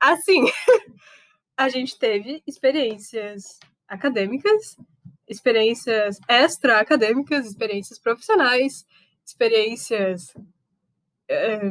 assim, 0.00 0.44
a 1.56 1.68
gente 1.68 1.98
teve 1.98 2.42
experiências 2.46 3.58
acadêmicas, 3.86 4.76
experiências 5.28 6.18
extra-acadêmicas, 6.28 7.46
experiências 7.46 7.98
profissionais, 7.98 8.84
experiências. 9.24 10.34
É, 11.28 11.70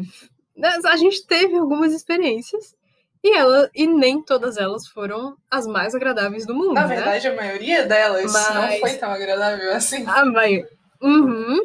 a 0.86 0.98
gente 0.98 1.26
teve 1.26 1.58
algumas 1.58 1.94
experiências 1.94 2.76
e, 3.24 3.36
ela, 3.36 3.70
e 3.76 3.86
nem 3.86 4.22
todas 4.22 4.58
elas 4.58 4.88
foram 4.88 5.38
as 5.50 5.68
mais 5.68 5.94
agradáveis 5.94 6.46
do 6.46 6.56
mundo. 6.56 6.74
Na 6.74 6.88
né? 6.88 6.96
verdade, 6.96 7.28
a 7.28 7.36
maioria 7.36 7.86
delas 7.86 8.32
Mas... 8.32 8.56
não 8.56 8.80
foi 8.80 8.94
tão 8.94 9.12
agradável 9.12 9.74
assim. 9.74 10.04
A 10.08 10.26
maioria. 10.26 10.68
Uhum. 11.02 11.60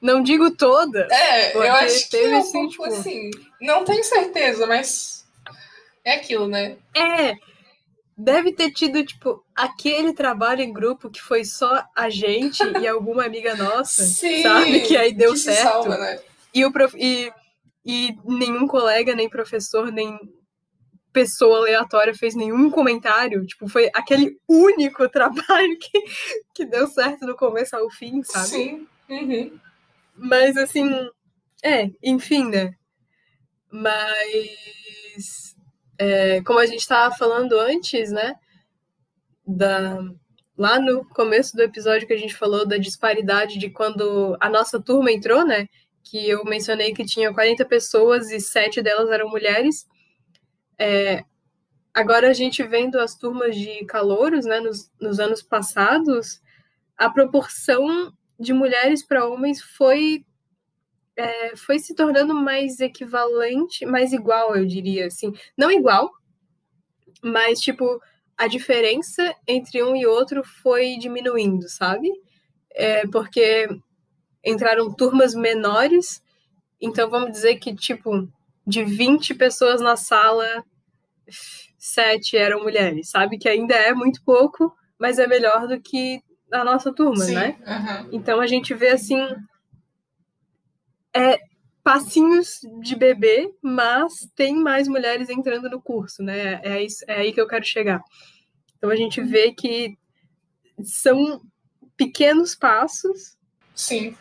Não 0.00 0.22
digo 0.22 0.50
todas. 0.50 1.10
É, 1.10 1.56
eu 1.56 1.62
acho 1.62 2.08
que 2.08 2.16
é 2.16 2.28
um 2.28 2.38
assim, 2.38 2.52
pouco 2.52 2.70
tipo... 2.70 2.84
assim. 2.84 3.30
Não 3.60 3.84
tenho 3.84 4.02
certeza, 4.02 4.66
mas 4.66 5.26
é 6.04 6.14
aquilo, 6.14 6.48
né? 6.48 6.76
É. 6.94 7.34
Deve 8.22 8.52
ter 8.52 8.70
tido, 8.70 9.04
tipo, 9.04 9.42
aquele 9.54 10.12
trabalho 10.12 10.60
em 10.60 10.72
grupo 10.72 11.08
que 11.08 11.22
foi 11.22 11.42
só 11.44 11.82
a 11.96 12.10
gente 12.10 12.62
e 12.78 12.86
alguma 12.86 13.24
amiga 13.24 13.54
nossa, 13.56 14.02
Sim, 14.02 14.42
sabe? 14.42 14.80
Que 14.80 14.96
aí 14.96 15.14
deu 15.14 15.32
que 15.32 15.38
certo. 15.38 15.62
Salva, 15.62 15.96
né? 15.96 16.20
E, 16.52 16.64
o 16.64 16.70
prof... 16.70 16.94
e, 16.98 17.32
e 17.84 18.14
nenhum 18.24 18.66
colega, 18.66 19.14
nem 19.14 19.28
professor, 19.28 19.90
nem 19.90 20.18
pessoa 21.12 21.60
aleatória 21.60 22.14
fez 22.14 22.34
nenhum 22.34 22.70
comentário. 22.70 23.46
Tipo, 23.46 23.66
foi 23.66 23.90
aquele 23.94 24.38
único 24.46 25.08
trabalho 25.10 25.78
que, 25.78 26.02
que 26.54 26.66
deu 26.66 26.86
certo 26.88 27.24
do 27.24 27.34
começo 27.34 27.74
ao 27.74 27.88
fim, 27.90 28.22
sabe? 28.22 28.48
Sim. 28.48 28.86
Uhum. 29.08 29.58
Mas, 30.14 30.58
assim, 30.58 30.90
é, 31.62 31.90
enfim, 32.02 32.50
né? 32.50 32.74
Mas, 33.70 35.49
é, 36.00 36.40
como 36.42 36.58
a 36.58 36.64
gente 36.64 36.80
estava 36.80 37.14
falando 37.14 37.60
antes, 37.60 38.10
né? 38.10 38.34
Da, 39.46 39.98
lá 40.56 40.80
no 40.80 41.04
começo 41.10 41.54
do 41.54 41.62
episódio 41.62 42.06
que 42.06 42.14
a 42.14 42.18
gente 42.18 42.34
falou 42.34 42.66
da 42.66 42.78
disparidade 42.78 43.58
de 43.58 43.68
quando 43.68 44.34
a 44.40 44.48
nossa 44.48 44.80
turma 44.80 45.12
entrou, 45.12 45.44
né? 45.46 45.68
Que 46.02 46.26
eu 46.26 46.42
mencionei 46.46 46.94
que 46.94 47.04
tinha 47.04 47.34
40 47.34 47.66
pessoas 47.66 48.30
e 48.30 48.40
sete 48.40 48.80
delas 48.80 49.10
eram 49.10 49.28
mulheres. 49.28 49.86
É, 50.78 51.22
agora 51.92 52.30
a 52.30 52.32
gente 52.32 52.62
vendo 52.62 52.98
as 52.98 53.14
turmas 53.14 53.54
de 53.54 53.84
calouros, 53.84 54.46
né, 54.46 54.58
nos, 54.58 54.90
nos 54.98 55.20
anos 55.20 55.42
passados, 55.42 56.40
a 56.96 57.10
proporção 57.10 58.10
de 58.38 58.54
mulheres 58.54 59.04
para 59.04 59.28
homens 59.28 59.60
foi 59.60 60.24
é, 61.20 61.54
foi 61.54 61.78
se 61.78 61.94
tornando 61.94 62.34
mais 62.34 62.80
equivalente, 62.80 63.84
mais 63.84 64.12
igual, 64.12 64.56
eu 64.56 64.64
diria 64.64 65.06
assim, 65.06 65.32
não 65.56 65.70
igual, 65.70 66.10
mas 67.22 67.60
tipo 67.60 68.00
a 68.38 68.46
diferença 68.46 69.34
entre 69.46 69.82
um 69.82 69.94
e 69.94 70.06
outro 70.06 70.42
foi 70.62 70.96
diminuindo, 70.96 71.68
sabe? 71.68 72.08
É, 72.72 73.06
porque 73.08 73.68
entraram 74.42 74.90
turmas 74.94 75.34
menores, 75.34 76.22
então 76.80 77.10
vamos 77.10 77.32
dizer 77.32 77.56
que 77.56 77.74
tipo 77.74 78.26
de 78.66 78.82
20 78.82 79.34
pessoas 79.34 79.82
na 79.82 79.96
sala, 79.96 80.64
sete 81.78 82.38
eram 82.38 82.62
mulheres, 82.62 83.10
sabe? 83.10 83.36
Que 83.36 83.48
ainda 83.48 83.74
é 83.74 83.92
muito 83.92 84.22
pouco, 84.24 84.74
mas 84.98 85.18
é 85.18 85.26
melhor 85.26 85.68
do 85.68 85.78
que 85.78 86.22
a 86.50 86.64
nossa 86.64 86.94
turma, 86.94 87.24
Sim, 87.24 87.34
né? 87.34 87.58
Uhum. 87.66 88.08
Então 88.12 88.40
a 88.40 88.46
gente 88.46 88.72
vê 88.72 88.88
assim 88.88 89.20
é, 91.14 91.38
passinhos 91.82 92.60
de 92.80 92.94
bebê, 92.94 93.52
mas 93.62 94.28
tem 94.34 94.54
mais 94.54 94.86
mulheres 94.86 95.28
entrando 95.28 95.68
no 95.68 95.80
curso, 95.80 96.22
né? 96.22 96.60
É, 96.62 96.82
isso, 96.82 97.04
é 97.08 97.20
aí 97.20 97.32
que 97.32 97.40
eu 97.40 97.48
quero 97.48 97.64
chegar. 97.64 98.02
Então 98.76 98.90
a 98.90 98.96
gente 98.96 99.20
vê 99.20 99.52
que 99.52 99.98
são 100.82 101.42
pequenos 101.96 102.54
passos. 102.54 103.36
Sim. 103.74 104.16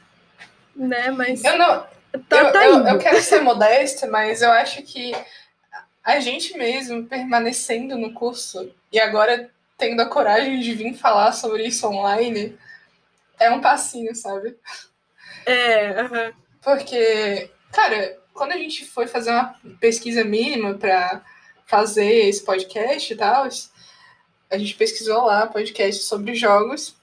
Né? 0.76 1.12
Mas. 1.12 1.44
Eu 1.44 1.58
não. 1.58 1.88
Tá, 2.28 2.38
eu, 2.38 2.52
tá 2.52 2.66
eu, 2.66 2.88
eu, 2.88 2.98
quero 2.98 3.22
ser 3.22 3.42
modesta, 3.42 4.08
mas 4.08 4.42
eu 4.42 4.52
acho 4.52 4.82
que 4.82 5.12
a 6.04 6.20
gente 6.20 6.58
mesmo 6.58 7.06
permanecendo 7.06 7.96
no 7.98 8.14
curso 8.14 8.74
e 8.92 9.00
agora 9.00 9.50
tendo 9.78 10.02
a 10.02 10.10
coragem 10.10 10.60
de 10.60 10.74
vir 10.74 10.96
falar 10.96 11.32
sobre 11.34 11.68
isso 11.68 11.88
online, 11.88 12.58
é 13.40 13.52
um 13.52 13.62
passinho, 13.62 14.14
sabe? 14.16 14.58
É, 15.46 16.02
uhum. 16.02 16.34
Porque, 16.62 17.50
cara, 17.72 18.18
quando 18.34 18.52
a 18.52 18.58
gente 18.58 18.86
foi 18.86 19.08
fazer 19.08 19.32
uma 19.32 19.56
pesquisa 19.80 20.24
mínima 20.24 20.74
para 20.74 21.24
fazer 21.66 22.28
esse 22.28 22.44
podcast 22.44 23.14
e 23.14 23.16
tal, 23.16 23.48
a 24.50 24.58
gente 24.58 24.76
pesquisou 24.76 25.26
lá 25.26 25.46
podcast 25.46 26.04
sobre 26.04 26.34
jogos. 26.36 26.96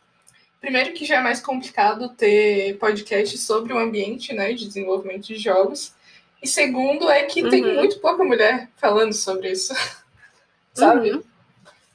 Primeiro 0.61 0.92
que 0.92 1.05
já 1.05 1.16
é 1.16 1.23
mais 1.23 1.40
complicado 1.40 2.09
ter 2.09 2.77
podcast 2.79 3.38
sobre 3.38 3.73
o 3.73 3.79
ambiente 3.79 4.33
né, 4.33 4.53
de 4.53 4.66
desenvolvimento 4.66 5.27
de 5.27 5.37
jogos. 5.37 5.95
E 6.42 6.49
segundo 6.49 7.09
é 7.09 7.25
que 7.25 7.42
uhum. 7.42 7.51
tem 7.51 7.62
muito 7.62 8.01
pouca 8.01 8.25
mulher 8.25 8.71
falando 8.77 9.12
sobre 9.12 9.53
isso. 9.53 9.75
Sabe? 10.75 11.12
Uhum. 11.12 11.23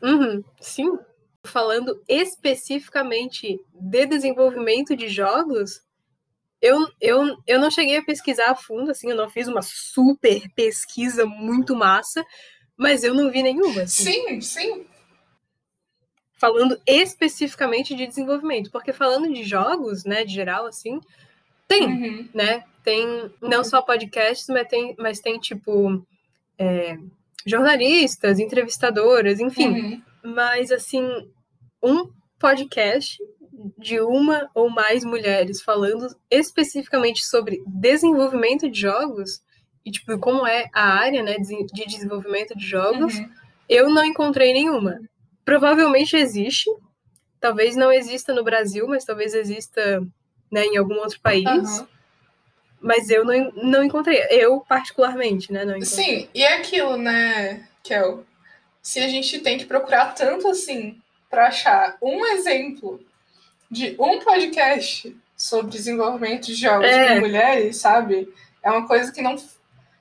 Uhum. 0.01 0.43
Sim. 0.59 0.97
Falando 1.43 2.01
especificamente 2.07 3.59
de 3.73 4.05
desenvolvimento 4.05 4.95
de 4.95 5.07
jogos, 5.07 5.81
eu, 6.61 6.87
eu, 6.99 7.37
eu 7.47 7.59
não 7.59 7.71
cheguei 7.71 7.97
a 7.97 8.03
pesquisar 8.03 8.51
a 8.51 8.55
fundo, 8.55 8.91
assim, 8.91 9.09
eu 9.09 9.15
não 9.15 9.29
fiz 9.29 9.47
uma 9.47 9.61
super 9.61 10.47
pesquisa 10.53 11.25
muito 11.25 11.75
massa, 11.75 12.23
mas 12.77 13.03
eu 13.03 13.13
não 13.13 13.31
vi 13.31 13.41
nenhuma. 13.41 13.83
Assim. 13.83 14.03
Sim, 14.03 14.41
sim. 14.41 14.85
Falando 16.37 16.79
especificamente 16.85 17.95
de 17.95 18.07
desenvolvimento, 18.07 18.71
porque 18.71 18.93
falando 18.93 19.31
de 19.31 19.43
jogos, 19.43 20.05
né, 20.05 20.23
de 20.23 20.33
geral, 20.33 20.65
assim, 20.65 20.99
tem, 21.67 21.87
uhum. 21.87 22.29
né? 22.33 22.63
Tem 22.83 23.31
não 23.41 23.63
só 23.63 23.81
podcasts, 23.81 24.47
mas 24.49 24.67
tem, 24.67 24.95
mas 24.97 25.19
tem 25.19 25.39
tipo, 25.39 26.05
é, 26.57 26.97
jornalistas, 27.45 28.39
entrevistadoras, 28.39 29.39
enfim. 29.39 29.69
Uhum. 29.69 30.01
Mas, 30.23 30.71
assim, 30.71 31.03
um 31.81 32.11
podcast 32.39 33.17
de 33.77 33.99
uma 33.99 34.49
ou 34.53 34.69
mais 34.69 35.03
mulheres 35.03 35.61
falando 35.61 36.07
especificamente 36.29 37.25
sobre 37.25 37.63
desenvolvimento 37.65 38.69
de 38.69 38.79
jogos 38.79 39.41
e 39.85 39.91
tipo 39.91 40.17
como 40.19 40.45
é 40.45 40.69
a 40.73 40.93
área 40.93 41.23
né, 41.23 41.37
de 41.37 41.85
desenvolvimento 41.85 42.55
de 42.55 42.65
jogos, 42.65 43.15
uhum. 43.15 43.29
eu 43.67 43.89
não 43.89 44.05
encontrei 44.05 44.53
nenhuma. 44.53 44.99
Provavelmente 45.43 46.15
existe, 46.15 46.69
talvez 47.39 47.75
não 47.75 47.91
exista 47.91 48.33
no 48.33 48.43
Brasil, 48.43 48.87
mas 48.87 49.05
talvez 49.05 49.33
exista 49.33 50.05
né, 50.51 50.65
em 50.65 50.77
algum 50.77 50.95
outro 50.95 51.19
país. 51.19 51.79
Uhum. 51.79 51.87
Mas 52.79 53.09
eu 53.09 53.23
não, 53.23 53.51
não 53.51 53.83
encontrei. 53.83 54.19
Eu, 54.29 54.61
particularmente, 54.61 55.53
né? 55.53 55.63
Não 55.63 55.77
encontrei. 55.77 56.05
Sim, 56.05 56.29
e 56.33 56.43
é 56.43 56.57
aquilo, 56.57 56.97
né, 56.97 57.67
Kel? 57.83 58.25
Se 58.81 58.99
a 58.99 59.07
gente 59.07 59.39
tem 59.39 59.59
que 59.59 59.65
procurar 59.65 60.15
tanto 60.15 60.47
assim 60.47 60.99
para 61.29 61.47
achar 61.47 61.97
um 62.01 62.25
exemplo 62.25 62.99
de 63.71 63.95
um 63.97 64.19
podcast 64.19 65.15
sobre 65.35 65.71
desenvolvimento 65.71 66.47
de 66.47 66.55
jogos 66.55 66.85
é. 66.85 67.15
com 67.15 67.21
mulheres, 67.21 67.77
sabe? 67.77 68.31
É 68.61 68.69
uma 68.69 68.85
coisa 68.85 69.11
que 69.11 69.21
não. 69.21 69.35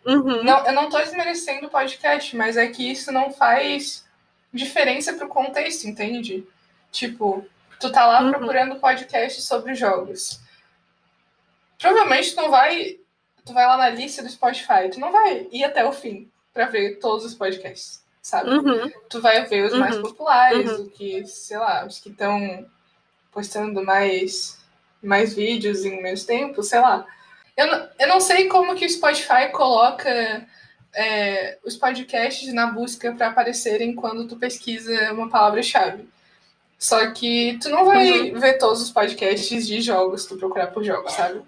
Uhum. 0.04 0.42
não 0.42 0.66
eu 0.66 0.72
não 0.72 0.84
estou 0.84 1.00
desmerecendo 1.00 1.68
o 1.68 1.70
podcast, 1.70 2.36
mas 2.36 2.56
é 2.56 2.66
que 2.66 2.90
isso 2.90 3.12
não 3.12 3.30
faz 3.30 4.04
diferença 4.52 5.12
pro 5.12 5.28
contexto, 5.28 5.84
entende? 5.84 6.44
Tipo, 6.90 7.46
tu 7.78 7.92
tá 7.92 8.06
lá 8.06 8.22
uhum. 8.22 8.30
procurando 8.30 8.80
podcast 8.80 9.40
sobre 9.42 9.74
jogos. 9.74 10.40
Provavelmente 11.78 12.34
tu 12.34 12.42
não 12.42 12.50
vai. 12.50 12.98
Tu 13.44 13.52
vai 13.54 13.66
lá 13.66 13.76
na 13.76 13.88
lista 13.88 14.22
do 14.22 14.28
Spotify, 14.28 14.90
tu 14.92 14.98
não 14.98 15.12
vai 15.12 15.46
ir 15.50 15.64
até 15.64 15.84
o 15.84 15.92
fim 15.92 16.30
para 16.52 16.66
ver 16.66 16.98
todos 16.98 17.24
os 17.24 17.34
podcasts, 17.34 18.04
sabe? 18.20 18.50
Uhum. 18.50 18.90
Tu 19.08 19.20
vai 19.20 19.44
ver 19.46 19.64
os 19.64 19.78
mais 19.78 19.96
uhum. 19.96 20.02
populares, 20.02 20.70
uhum. 20.70 20.84
o 20.84 20.90
que, 20.90 21.24
sei 21.26 21.56
lá, 21.56 21.86
os 21.86 21.98
que 21.98 22.10
estão 22.10 22.66
postando 23.32 23.84
mais, 23.84 24.58
mais 25.02 25.34
vídeos 25.34 25.84
em 25.84 26.02
menos 26.02 26.24
tempo, 26.24 26.62
sei 26.62 26.80
lá. 26.80 27.06
Eu 27.56 27.66
não, 27.66 27.88
eu 27.98 28.08
não 28.08 28.20
sei 28.20 28.48
como 28.48 28.74
que 28.74 28.86
o 28.86 28.90
Spotify 28.90 29.50
coloca 29.52 30.46
é, 30.94 31.58
os 31.64 31.76
podcasts 31.76 32.52
na 32.52 32.66
busca 32.66 33.12
para 33.12 33.28
aparecerem 33.28 33.94
quando 33.94 34.26
tu 34.26 34.36
pesquisa 34.36 35.12
uma 35.12 35.28
palavra-chave. 35.28 36.08
Só 36.78 37.10
que 37.10 37.58
tu 37.60 37.68
não 37.68 37.84
vai 37.84 38.30
uhum. 38.30 38.40
ver 38.40 38.56
todos 38.56 38.80
os 38.80 38.90
podcasts 38.90 39.66
de 39.66 39.82
jogos, 39.82 40.24
tu 40.24 40.38
procurar 40.38 40.68
por 40.68 40.82
jogos, 40.82 41.12
sabe? 41.12 41.42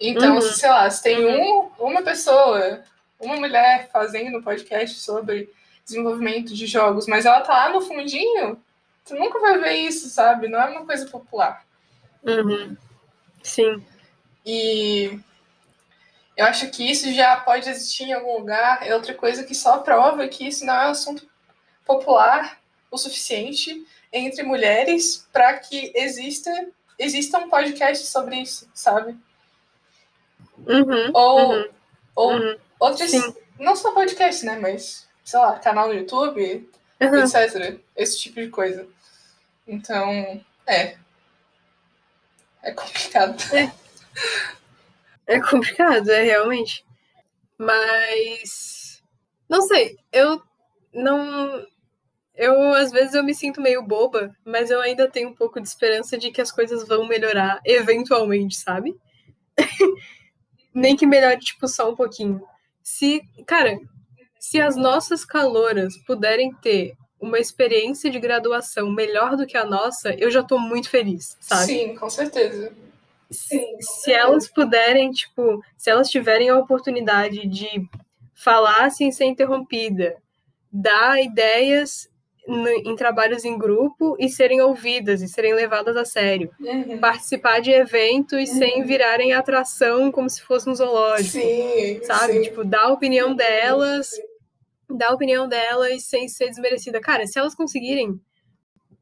Então, 0.00 0.34
uhum. 0.34 0.42
sei 0.42 0.68
lá, 0.68 0.90
se 0.90 1.02
tem 1.02 1.24
um, 1.24 1.70
uma 1.78 2.02
pessoa, 2.02 2.82
uma 3.20 3.36
mulher 3.36 3.88
fazendo 3.92 4.38
um 4.38 4.42
podcast 4.42 4.98
sobre 4.98 5.48
desenvolvimento 5.84 6.52
de 6.52 6.66
jogos, 6.66 7.06
mas 7.06 7.24
ela 7.24 7.40
tá 7.42 7.52
lá 7.52 7.68
no 7.72 7.80
fundinho, 7.80 8.60
tu 9.06 9.14
nunca 9.14 9.38
vai 9.38 9.58
ver 9.58 9.74
isso, 9.74 10.08
sabe? 10.10 10.48
Não 10.48 10.60
é 10.60 10.66
uma 10.66 10.84
coisa 10.84 11.06
popular. 11.06 11.64
Uhum. 12.24 12.76
Sim. 13.42 13.84
E 14.44 15.18
eu 16.36 16.44
acho 16.44 16.68
que 16.70 16.90
isso 16.90 17.12
já 17.14 17.36
pode 17.36 17.68
existir 17.68 18.04
em 18.04 18.12
algum 18.12 18.38
lugar. 18.38 18.86
É 18.86 18.94
outra 18.94 19.14
coisa 19.14 19.44
que 19.44 19.54
só 19.54 19.78
prova 19.78 20.28
que 20.28 20.46
isso 20.46 20.66
não 20.66 20.74
é 20.74 20.86
um 20.88 20.90
assunto 20.90 21.26
popular 21.84 22.58
o 22.90 22.98
suficiente 22.98 23.86
entre 24.12 24.42
mulheres 24.42 25.28
para 25.32 25.54
que 25.54 25.92
exista, 25.94 26.50
exista 26.98 27.38
um 27.38 27.48
podcast 27.48 28.06
sobre 28.06 28.36
isso, 28.36 28.68
sabe? 28.74 29.16
Uhum, 30.66 31.10
ou 31.12 31.52
uhum, 31.52 31.68
ou 32.14 32.32
uhum, 32.32 32.56
outros. 32.80 33.10
Sim. 33.10 33.34
Não 33.58 33.76
só 33.76 33.92
podcast, 33.92 34.44
né? 34.44 34.58
Mas, 34.58 35.06
sei 35.24 35.38
lá, 35.38 35.58
canal 35.58 35.88
no 35.88 35.94
YouTube, 35.94 36.68
uhum. 37.00 37.18
etc. 37.18 37.78
Esse 37.96 38.18
tipo 38.18 38.40
de 38.40 38.48
coisa. 38.48 38.86
Então, 39.66 40.42
é. 40.66 40.96
É 42.62 42.72
complicado. 42.72 43.36
É. 43.54 43.72
É 45.26 45.40
complicado, 45.40 46.08
é 46.10 46.22
realmente. 46.22 46.84
Mas. 47.58 49.02
Não 49.48 49.62
sei, 49.62 49.96
eu 50.12 50.42
não. 50.94 51.66
Eu, 52.34 52.74
às 52.74 52.92
vezes, 52.92 53.14
eu 53.14 53.24
me 53.24 53.34
sinto 53.34 53.60
meio 53.62 53.82
boba, 53.82 54.34
mas 54.44 54.70
eu 54.70 54.80
ainda 54.80 55.10
tenho 55.10 55.30
um 55.30 55.34
pouco 55.34 55.60
de 55.60 55.68
esperança 55.68 56.18
de 56.18 56.30
que 56.30 56.40
as 56.40 56.52
coisas 56.52 56.86
vão 56.86 57.08
melhorar 57.08 57.60
eventualmente, 57.64 58.56
sabe? 58.56 58.94
Nem 60.74 60.96
que 60.96 61.06
melhore, 61.06 61.38
tipo, 61.40 61.68
só 61.68 61.90
um 61.90 61.96
pouquinho. 61.96 62.42
Se, 62.82 63.22
cara, 63.46 63.78
se 64.38 64.60
as 64.60 64.76
nossas 64.76 65.24
caloras 65.24 65.96
puderem 66.06 66.52
ter 66.56 66.94
uma 67.20 67.38
experiência 67.38 68.10
de 68.10 68.18
graduação 68.18 68.90
melhor 68.90 69.36
do 69.36 69.46
que 69.46 69.56
a 69.56 69.64
nossa, 69.64 70.14
eu 70.14 70.30
já 70.30 70.42
tô 70.42 70.58
muito 70.58 70.90
feliz, 70.90 71.36
sabe? 71.40 71.66
Sim, 71.66 71.94
com 71.94 72.10
certeza. 72.10 72.72
Sim, 73.30 73.76
se 73.80 74.12
elas 74.12 74.46
puderem, 74.46 75.10
tipo, 75.10 75.62
se 75.76 75.90
elas 75.90 76.08
tiverem 76.08 76.48
a 76.48 76.58
oportunidade 76.58 77.46
de 77.46 77.88
falar 78.34 78.90
sem 78.90 79.10
ser 79.10 79.24
interrompida, 79.24 80.16
dar 80.70 81.20
ideias 81.20 82.08
em 82.84 82.94
trabalhos 82.94 83.44
em 83.44 83.58
grupo 83.58 84.16
e 84.20 84.28
serem 84.28 84.60
ouvidas 84.60 85.20
e 85.20 85.28
serem 85.28 85.52
levadas 85.52 85.96
a 85.96 86.04
sério. 86.04 86.50
Uhum. 86.60 86.98
Participar 86.98 87.60
de 87.60 87.72
eventos 87.72 88.50
uhum. 88.50 88.58
sem 88.58 88.84
virarem 88.84 89.32
atração 89.32 90.12
como 90.12 90.30
se 90.30 90.42
fosse 90.42 90.70
um 90.70 90.74
zoológico. 90.74 91.32
Sim, 91.32 92.00
sabe? 92.04 92.34
Sim. 92.34 92.42
Tipo, 92.42 92.64
dar 92.64 92.84
a 92.84 92.92
opinião 92.92 93.34
delas 93.34 94.10
dar 94.88 95.08
a 95.10 95.14
opinião 95.14 95.48
delas 95.48 96.04
sem 96.04 96.28
ser 96.28 96.48
desmerecida. 96.48 97.00
Cara, 97.00 97.26
se 97.26 97.38
elas 97.38 97.54
conseguirem 97.54 98.20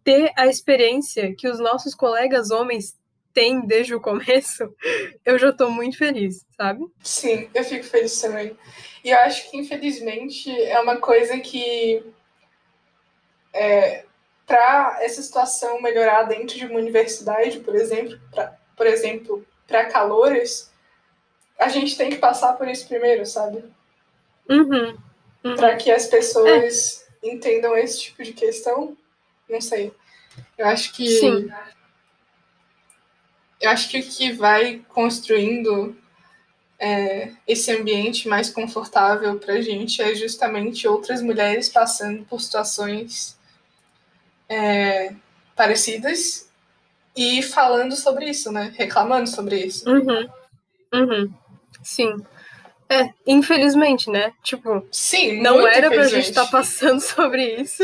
ter 0.03 0.33
a 0.37 0.47
experiência 0.47 1.35
que 1.35 1.49
os 1.49 1.59
nossos 1.59 1.95
colegas 1.95 2.51
homens 2.51 2.99
têm 3.33 3.67
desde 3.67 3.95
o 3.95 4.01
começo, 4.01 4.73
eu 5.25 5.39
já 5.39 5.53
tô 5.53 5.71
muito 5.71 5.99
feliz, 5.99 6.47
sabe? 6.57 6.85
Sim, 7.03 7.49
eu 7.55 7.65
fico 7.65 7.85
feliz 7.85 8.21
também. 8.21 8.57
E 9.03 9.11
eu 9.11 9.19
acho 9.19 9.51
que, 9.51 9.57
infelizmente, 9.57 10.51
é 10.51 10.79
uma 10.81 10.97
coisa 10.97 11.39
que. 11.39 12.05
É, 13.53 14.05
para 14.47 14.99
essa 15.01 15.23
situação 15.23 15.81
melhorar 15.81 16.25
dentro 16.25 16.57
de 16.57 16.67
uma 16.67 16.79
universidade, 16.79 17.61
por 17.61 17.75
exemplo, 17.75 18.19
pra, 18.31 18.59
por 18.77 18.87
exemplo, 18.87 19.47
para 19.67 19.87
calores, 19.87 20.71
a 21.59 21.69
gente 21.69 21.97
tem 21.97 22.11
que 22.11 22.17
passar 22.17 22.55
por 22.55 22.69
isso 22.69 22.87
primeiro, 22.87 23.25
sabe? 23.25 23.65
Uhum 24.49 24.97
uhum. 25.45 25.57
para 25.57 25.77
que 25.77 25.91
as 25.91 26.07
pessoas 26.07 27.05
é. 27.23 27.29
entendam 27.29 27.77
esse 27.77 28.01
tipo 28.01 28.23
de 28.23 28.33
questão. 28.33 28.97
Não 29.49 29.61
sei. 29.61 29.93
Eu 30.57 30.67
acho 30.67 30.93
que. 30.93 31.07
Sim. 31.07 31.49
Eu 33.61 33.71
acho 33.71 33.89
que 33.89 34.01
o 34.01 34.03
que 34.03 34.33
vai 34.33 34.83
construindo 34.89 35.97
é, 36.79 37.33
esse 37.47 37.71
ambiente 37.73 38.29
mais 38.29 38.51
confortável 38.51 39.39
para 39.39 39.55
a 39.55 39.61
gente 39.61 40.03
é 40.03 40.15
justamente 40.15 40.89
outras 40.89 41.23
mulheres 41.23 41.69
passando 41.69 42.25
por 42.25 42.41
situações 42.41 43.39
é, 44.49 45.15
parecidas 45.57 46.51
e 47.17 47.43
falando 47.43 47.95
sobre 47.97 48.29
isso, 48.29 48.51
né? 48.51 48.75
Reclamando 48.77 49.29
sobre 49.29 49.65
isso. 49.65 49.89
Uhum. 49.89 50.29
Uhum. 50.93 51.35
Sim. 51.83 52.17
É, 52.89 53.11
infelizmente, 53.27 54.11
né? 54.11 54.33
Tipo, 54.43 54.87
Sim, 54.91 55.41
não 55.41 55.67
era 55.67 55.91
pra 55.91 56.05
gente 56.05 56.29
estar 56.29 56.45
tá 56.45 56.51
passando 56.51 57.01
sobre 57.03 57.57
isso, 57.57 57.83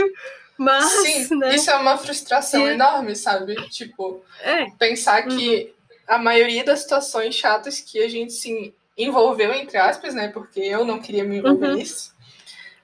Mas, 0.59 0.85
Sim, 0.91 1.37
né? 1.37 1.55
isso 1.55 1.71
é 1.71 1.77
uma 1.77 1.97
frustração 1.97 2.69
enorme, 2.69 3.17
sabe? 3.17 3.55
Tipo, 3.71 4.23
é. 4.43 4.71
pensar 4.79 5.23
que 5.23 5.63
uhum. 5.63 5.71
a 6.07 6.19
maioria 6.19 6.63
das 6.63 6.81
situações 6.81 7.35
chatas 7.35 7.81
que 7.81 7.99
a 8.03 8.09
gente 8.09 8.33
se 8.33 8.75
envolveu, 8.97 9.53
entre 9.55 9.79
aspas, 9.79 10.15
né? 10.15 10.29
Porque 10.29 10.61
eu 10.61 10.85
não 10.85 11.01
queria 11.01 11.25
me 11.25 11.39
envolver 11.39 11.69
uhum. 11.69 11.75
nisso, 11.77 12.15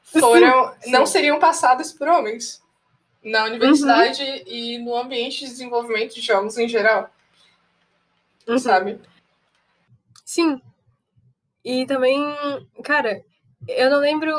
foram, 0.02 0.72
sim, 0.80 0.90
não 0.90 1.04
seriam 1.04 1.38
passadas 1.38 1.92
por 1.92 2.08
homens 2.08 2.62
na 3.22 3.44
universidade 3.44 4.22
uhum. 4.22 4.42
e 4.46 4.78
no 4.78 4.96
ambiente 4.96 5.40
de 5.40 5.50
desenvolvimento 5.50 6.14
de 6.14 6.20
jogos 6.20 6.56
em 6.56 6.68
geral. 6.68 7.10
Uhum. 8.46 8.58
Sabe? 8.58 9.00
Sim. 10.24 10.60
E 11.66 11.84
também, 11.84 12.16
cara, 12.84 13.20
eu 13.66 13.90
não 13.90 13.98
lembro. 13.98 14.30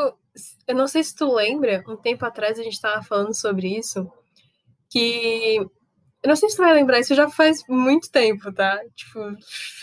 Eu 0.65 0.73
não 0.73 0.87
sei 0.87 1.03
se 1.03 1.13
tu 1.13 1.35
lembra, 1.35 1.83
um 1.85 1.97
tempo 1.97 2.25
atrás 2.25 2.57
a 2.57 2.63
gente 2.63 2.79
tava 2.79 3.03
falando 3.03 3.33
sobre 3.33 3.77
isso. 3.77 4.09
Que. 4.89 5.57
Eu 6.23 6.29
não 6.29 6.37
sei 6.37 6.49
se 6.49 6.55
tu 6.55 6.63
vai 6.63 6.73
lembrar, 6.73 7.01
isso 7.01 7.13
já 7.13 7.29
faz 7.29 7.61
muito 7.67 8.09
tempo, 8.09 8.51
tá? 8.53 8.79
Tipo, 8.95 9.19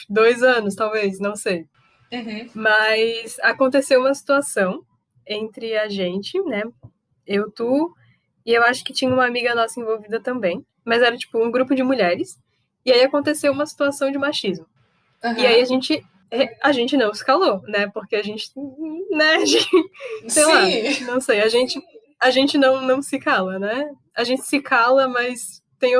dois 0.09 0.43
anos, 0.43 0.75
talvez, 0.75 1.21
não 1.21 1.37
sei. 1.37 1.67
Uhum. 2.11 2.49
Mas 2.55 3.39
aconteceu 3.41 4.01
uma 4.01 4.15
situação 4.15 4.83
entre 5.27 5.77
a 5.77 5.87
gente, 5.87 6.41
né? 6.45 6.63
Eu, 7.27 7.51
tu, 7.51 7.95
e 8.45 8.53
eu 8.55 8.63
acho 8.65 8.83
que 8.83 8.95
tinha 8.95 9.13
uma 9.13 9.27
amiga 9.27 9.55
nossa 9.55 9.79
envolvida 9.79 10.19
também. 10.19 10.65
Mas 10.83 11.03
era 11.03 11.17
tipo 11.17 11.39
um 11.45 11.51
grupo 11.51 11.75
de 11.75 11.83
mulheres. 11.83 12.39
E 12.87 12.91
aí 12.91 13.03
aconteceu 13.03 13.53
uma 13.53 13.67
situação 13.67 14.11
de 14.11 14.17
machismo. 14.17 14.67
Uhum. 15.23 15.39
E 15.39 15.47
aí 15.47 15.61
a 15.61 15.65
gente 15.67 16.03
a 16.63 16.73
gente 16.73 16.97
não 16.97 17.11
escalou, 17.11 17.63
né? 17.63 17.89
Porque 17.93 18.17
a 18.17 18.23
gente, 18.23 18.51
né? 19.11 19.37
A 19.43 19.45
gente, 19.45 19.69
sei 20.29 20.45
Sim. 20.45 21.05
lá, 21.05 21.13
não 21.13 21.21
sei, 21.21 21.41
a 21.41 21.49
gente, 21.49 21.81
a 22.21 22.31
gente 22.31 22.59
não, 22.59 22.81
não 22.83 23.03
se 23.03 23.19
cala, 23.19 23.59
né? 23.59 23.91
A 24.17 24.25
gente 24.25 24.43
se 24.43 24.61
cala, 24.61 25.09
mas 25.09 25.63
tem. 25.79 25.95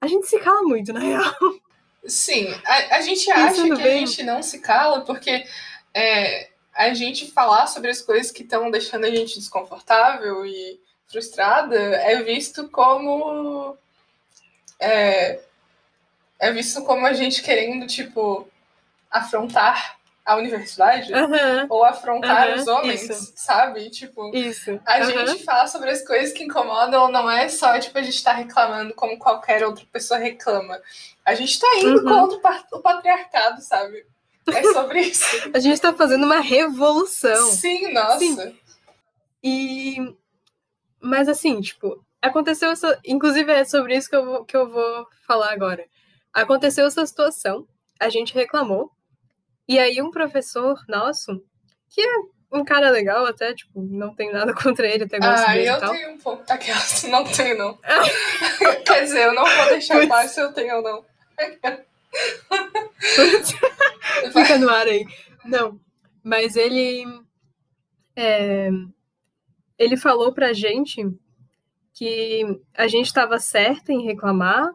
A 0.00 0.06
gente 0.06 0.26
se 0.26 0.38
cala 0.38 0.62
muito, 0.62 0.92
na 0.92 1.00
real. 1.00 1.34
Sim, 2.04 2.48
a, 2.64 2.96
a 2.96 3.00
gente 3.00 3.30
acha 3.30 3.62
que 3.62 3.76
bem. 3.76 4.04
a 4.04 4.06
gente 4.06 4.22
não 4.22 4.42
se 4.42 4.58
cala 4.60 5.02
porque 5.02 5.44
é, 5.92 6.48
a 6.74 6.94
gente 6.94 7.30
falar 7.30 7.66
sobre 7.66 7.90
as 7.90 8.00
coisas 8.00 8.30
que 8.30 8.42
estão 8.42 8.70
deixando 8.70 9.04
a 9.04 9.10
gente 9.10 9.38
desconfortável 9.38 10.46
e 10.46 10.80
frustrada 11.06 11.76
é 11.78 12.22
visto 12.22 12.68
como. 12.68 13.76
É, 14.78 15.40
é 16.38 16.52
visto 16.52 16.82
como 16.84 17.06
a 17.06 17.12
gente 17.12 17.42
querendo, 17.42 17.86
tipo, 17.86 18.48
afrontar 19.10 19.98
a 20.24 20.36
universidade 20.36 21.12
uhum. 21.12 21.66
ou 21.68 21.84
afrontar 21.84 22.50
uhum. 22.50 22.54
os 22.56 22.68
homens, 22.68 23.08
Isso. 23.08 23.32
sabe? 23.34 23.90
Tipo, 23.90 24.34
Isso. 24.34 24.78
a 24.86 24.98
uhum. 24.98 25.26
gente 25.26 25.44
falar 25.44 25.66
sobre 25.66 25.90
as 25.90 26.06
coisas 26.06 26.32
que 26.32 26.44
incomodam 26.44 27.10
não 27.10 27.28
é 27.28 27.48
só, 27.48 27.78
tipo, 27.78 27.98
a 27.98 28.02
gente 28.02 28.22
tá 28.22 28.32
reclamando 28.32 28.94
como 28.94 29.18
qualquer 29.18 29.64
outra 29.64 29.84
pessoa 29.90 30.20
reclama. 30.20 30.80
A 31.24 31.34
gente 31.34 31.58
tá 31.58 31.66
indo 31.78 32.04
contra 32.04 32.38
o 32.72 32.80
patriarcado, 32.80 33.60
sabe? 33.60 34.06
É 34.46 34.62
sobre 34.72 35.00
isso. 35.02 35.50
a 35.52 35.58
gente 35.58 35.80
tá 35.80 35.92
fazendo 35.92 36.24
uma 36.24 36.40
revolução. 36.40 37.46
Sim, 37.50 37.92
nossa. 37.92 38.18
Sim. 38.18 38.58
E 39.42 40.14
mas 41.00 41.28
assim, 41.28 41.60
tipo, 41.60 42.04
aconteceu 42.20 42.70
essa. 42.70 43.00
Inclusive, 43.04 43.50
é 43.50 43.64
sobre 43.64 43.96
isso 43.96 44.08
que 44.08 44.16
eu 44.16 44.24
vou, 44.24 44.44
que 44.44 44.56
eu 44.56 44.68
vou 44.68 45.06
falar 45.26 45.52
agora. 45.52 45.84
Aconteceu 46.32 46.86
essa 46.86 47.04
situação, 47.06 47.66
a 47.98 48.08
gente 48.08 48.34
reclamou, 48.34 48.92
e 49.70 49.78
aí 49.78 50.02
um 50.02 50.10
professor 50.10 50.84
nosso, 50.88 51.40
que 51.88 52.00
é 52.00 52.14
um 52.50 52.64
cara 52.64 52.90
legal 52.90 53.24
até, 53.24 53.54
tipo, 53.54 53.80
não 53.80 54.12
tenho 54.12 54.32
nada 54.32 54.52
contra 54.60 54.84
ele, 54.84 55.04
até 55.04 55.20
gosto 55.20 55.46
ah, 55.46 55.52
dele 55.52 55.70
eu 55.70 55.78
tal. 55.78 55.92
tenho 55.92 56.10
um 56.10 56.18
pouco 56.18 56.44
daquela, 56.44 56.80
não 57.08 57.22
tenho 57.22 57.56
não. 57.56 57.78
Quer 58.84 59.04
dizer, 59.04 59.26
eu 59.26 59.32
não 59.32 59.44
vou 59.44 59.66
deixar 59.66 60.04
claro 60.08 60.28
se 60.28 60.40
eu 60.40 60.52
tenho 60.52 60.78
ou 60.78 60.82
não. 60.82 61.04
Fica 64.32 64.58
no 64.58 64.68
ar 64.68 64.88
aí. 64.88 65.06
Não, 65.44 65.80
mas 66.24 66.56
ele... 66.56 67.04
É, 68.16 68.70
ele 69.78 69.96
falou 69.96 70.34
pra 70.34 70.52
gente 70.52 71.06
que 71.94 72.60
a 72.74 72.88
gente 72.88 73.06
estava 73.06 73.38
certa 73.38 73.92
em 73.92 74.02
reclamar 74.02 74.68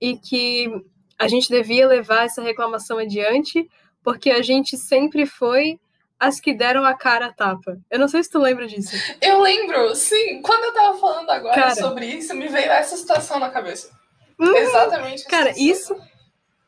e 0.00 0.16
que 0.16 0.70
a 1.18 1.28
gente 1.28 1.50
devia 1.50 1.86
levar 1.86 2.24
essa 2.24 2.40
reclamação 2.40 2.96
adiante 2.96 3.68
porque 4.02 4.30
a 4.30 4.42
gente 4.42 4.76
sempre 4.76 5.26
foi 5.26 5.78
as 6.18 6.38
que 6.38 6.54
deram 6.54 6.84
a 6.84 6.94
cara 6.94 7.26
a 7.26 7.32
tapa. 7.32 7.78
Eu 7.90 7.98
não 7.98 8.06
sei 8.06 8.22
se 8.22 8.30
tu 8.30 8.38
lembra 8.38 8.66
disso. 8.66 8.94
Eu 9.20 9.40
lembro, 9.40 9.94
sim. 9.94 10.40
Quando 10.40 10.64
eu 10.64 10.72
tava 10.72 10.98
falando 10.98 11.30
agora 11.30 11.54
cara, 11.54 11.74
sobre 11.74 12.06
isso, 12.06 12.34
me 12.34 12.48
veio 12.48 12.70
essa 12.70 12.96
situação 12.96 13.40
na 13.40 13.50
cabeça. 13.50 13.90
Hum, 14.38 14.54
Exatamente. 14.54 15.24
Cara, 15.24 15.52
isso 15.56 15.96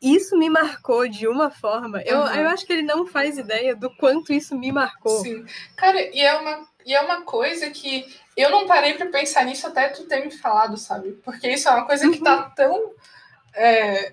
isso 0.03 0.37
me 0.37 0.51
marcou 0.51 1.09
de 1.09 1.27
uma 1.27 1.51
forma. 1.51 2.03
Eu, 2.03 2.19
uhum. 2.19 2.35
eu 2.35 2.49
acho 2.49 2.67
que 2.67 2.73
ele 2.75 2.83
não 2.83 3.07
faz 3.07 3.39
ideia 3.39 3.75
do 3.75 3.89
quanto 3.97 4.35
isso 4.35 4.55
me 4.55 4.71
marcou. 4.71 5.21
Sim. 5.21 5.47
Cara, 5.77 5.99
e 6.15 6.21
é 6.21 6.35
uma 6.35 6.69
e 6.85 6.95
é 6.95 7.01
uma 7.01 7.23
coisa 7.23 7.71
que 7.71 8.07
eu 8.37 8.51
não 8.51 8.67
parei 8.67 8.95
para 8.95 9.07
pensar 9.07 9.45
nisso 9.45 9.67
até 9.67 9.89
tu 9.89 10.05
ter 10.05 10.23
me 10.23 10.31
falado, 10.31 10.77
sabe? 10.77 11.13
Porque 11.25 11.49
isso 11.49 11.69
é 11.69 11.73
uma 11.73 11.87
coisa 11.87 12.11
que 12.11 12.21
tá 12.21 12.45
uhum. 12.45 12.51
tão. 12.55 12.91
É... 13.55 14.13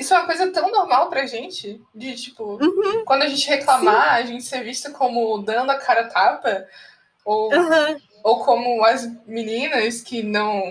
Isso 0.00 0.14
é 0.14 0.16
uma 0.16 0.24
coisa 0.24 0.50
tão 0.50 0.70
normal 0.70 1.10
pra 1.10 1.26
gente, 1.26 1.78
de 1.94 2.16
tipo, 2.16 2.58
uhum. 2.58 3.04
quando 3.04 3.20
a 3.20 3.28
gente 3.28 3.46
reclamar, 3.46 4.16
Sim. 4.16 4.22
a 4.22 4.26
gente 4.26 4.44
ser 4.44 4.64
vista 4.64 4.90
como 4.90 5.36
dando 5.42 5.68
a 5.68 5.76
cara 5.76 6.04
tapa, 6.04 6.66
ou, 7.22 7.52
uhum. 7.52 8.00
ou 8.24 8.42
como 8.42 8.82
as 8.82 9.06
meninas 9.26 10.00
que 10.00 10.22
não 10.22 10.62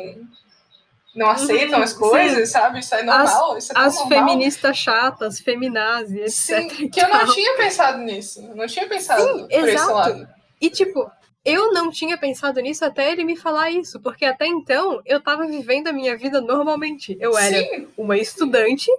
não 1.16 1.30
aceitam 1.30 1.80
as 1.80 1.94
coisas, 1.94 2.48
sim. 2.48 2.54
sabe? 2.54 2.80
Isso 2.80 2.96
é 2.96 3.04
normal. 3.04 3.52
As, 3.56 3.64
isso 3.64 3.74
é 3.74 3.80
as 3.80 3.96
normal. 3.96 4.18
feministas 4.18 4.78
chatas, 4.78 5.40
feminazes, 5.40 6.34
Sim, 6.34 6.66
etc. 6.68 6.92
que 6.92 7.00
eu 7.00 7.10
não 7.10 7.32
tinha 7.32 7.58
pensado 7.58 7.98
nisso. 8.00 8.42
Não 8.56 8.66
tinha 8.66 8.88
pensado 8.88 9.22
sim, 9.22 9.48
por 9.48 9.52
exato. 9.52 9.70
esse 9.70 9.92
lado. 9.92 10.30
E 10.60 10.70
tipo, 10.72 11.12
eu 11.46 11.72
não 11.72 11.92
tinha 11.92 12.18
pensado 12.18 12.60
nisso 12.62 12.84
até 12.84 13.12
ele 13.12 13.24
me 13.24 13.36
falar 13.36 13.70
isso, 13.70 14.00
porque 14.00 14.26
até 14.26 14.48
então 14.48 15.02
eu 15.06 15.22
tava 15.22 15.46
vivendo 15.46 15.88
a 15.88 15.94
minha 15.94 16.18
vida 16.18 16.42
normalmente. 16.42 17.16
Eu 17.20 17.38
era 17.38 17.58
sim. 17.60 17.88
uma 17.96 18.18
estudante 18.18 18.90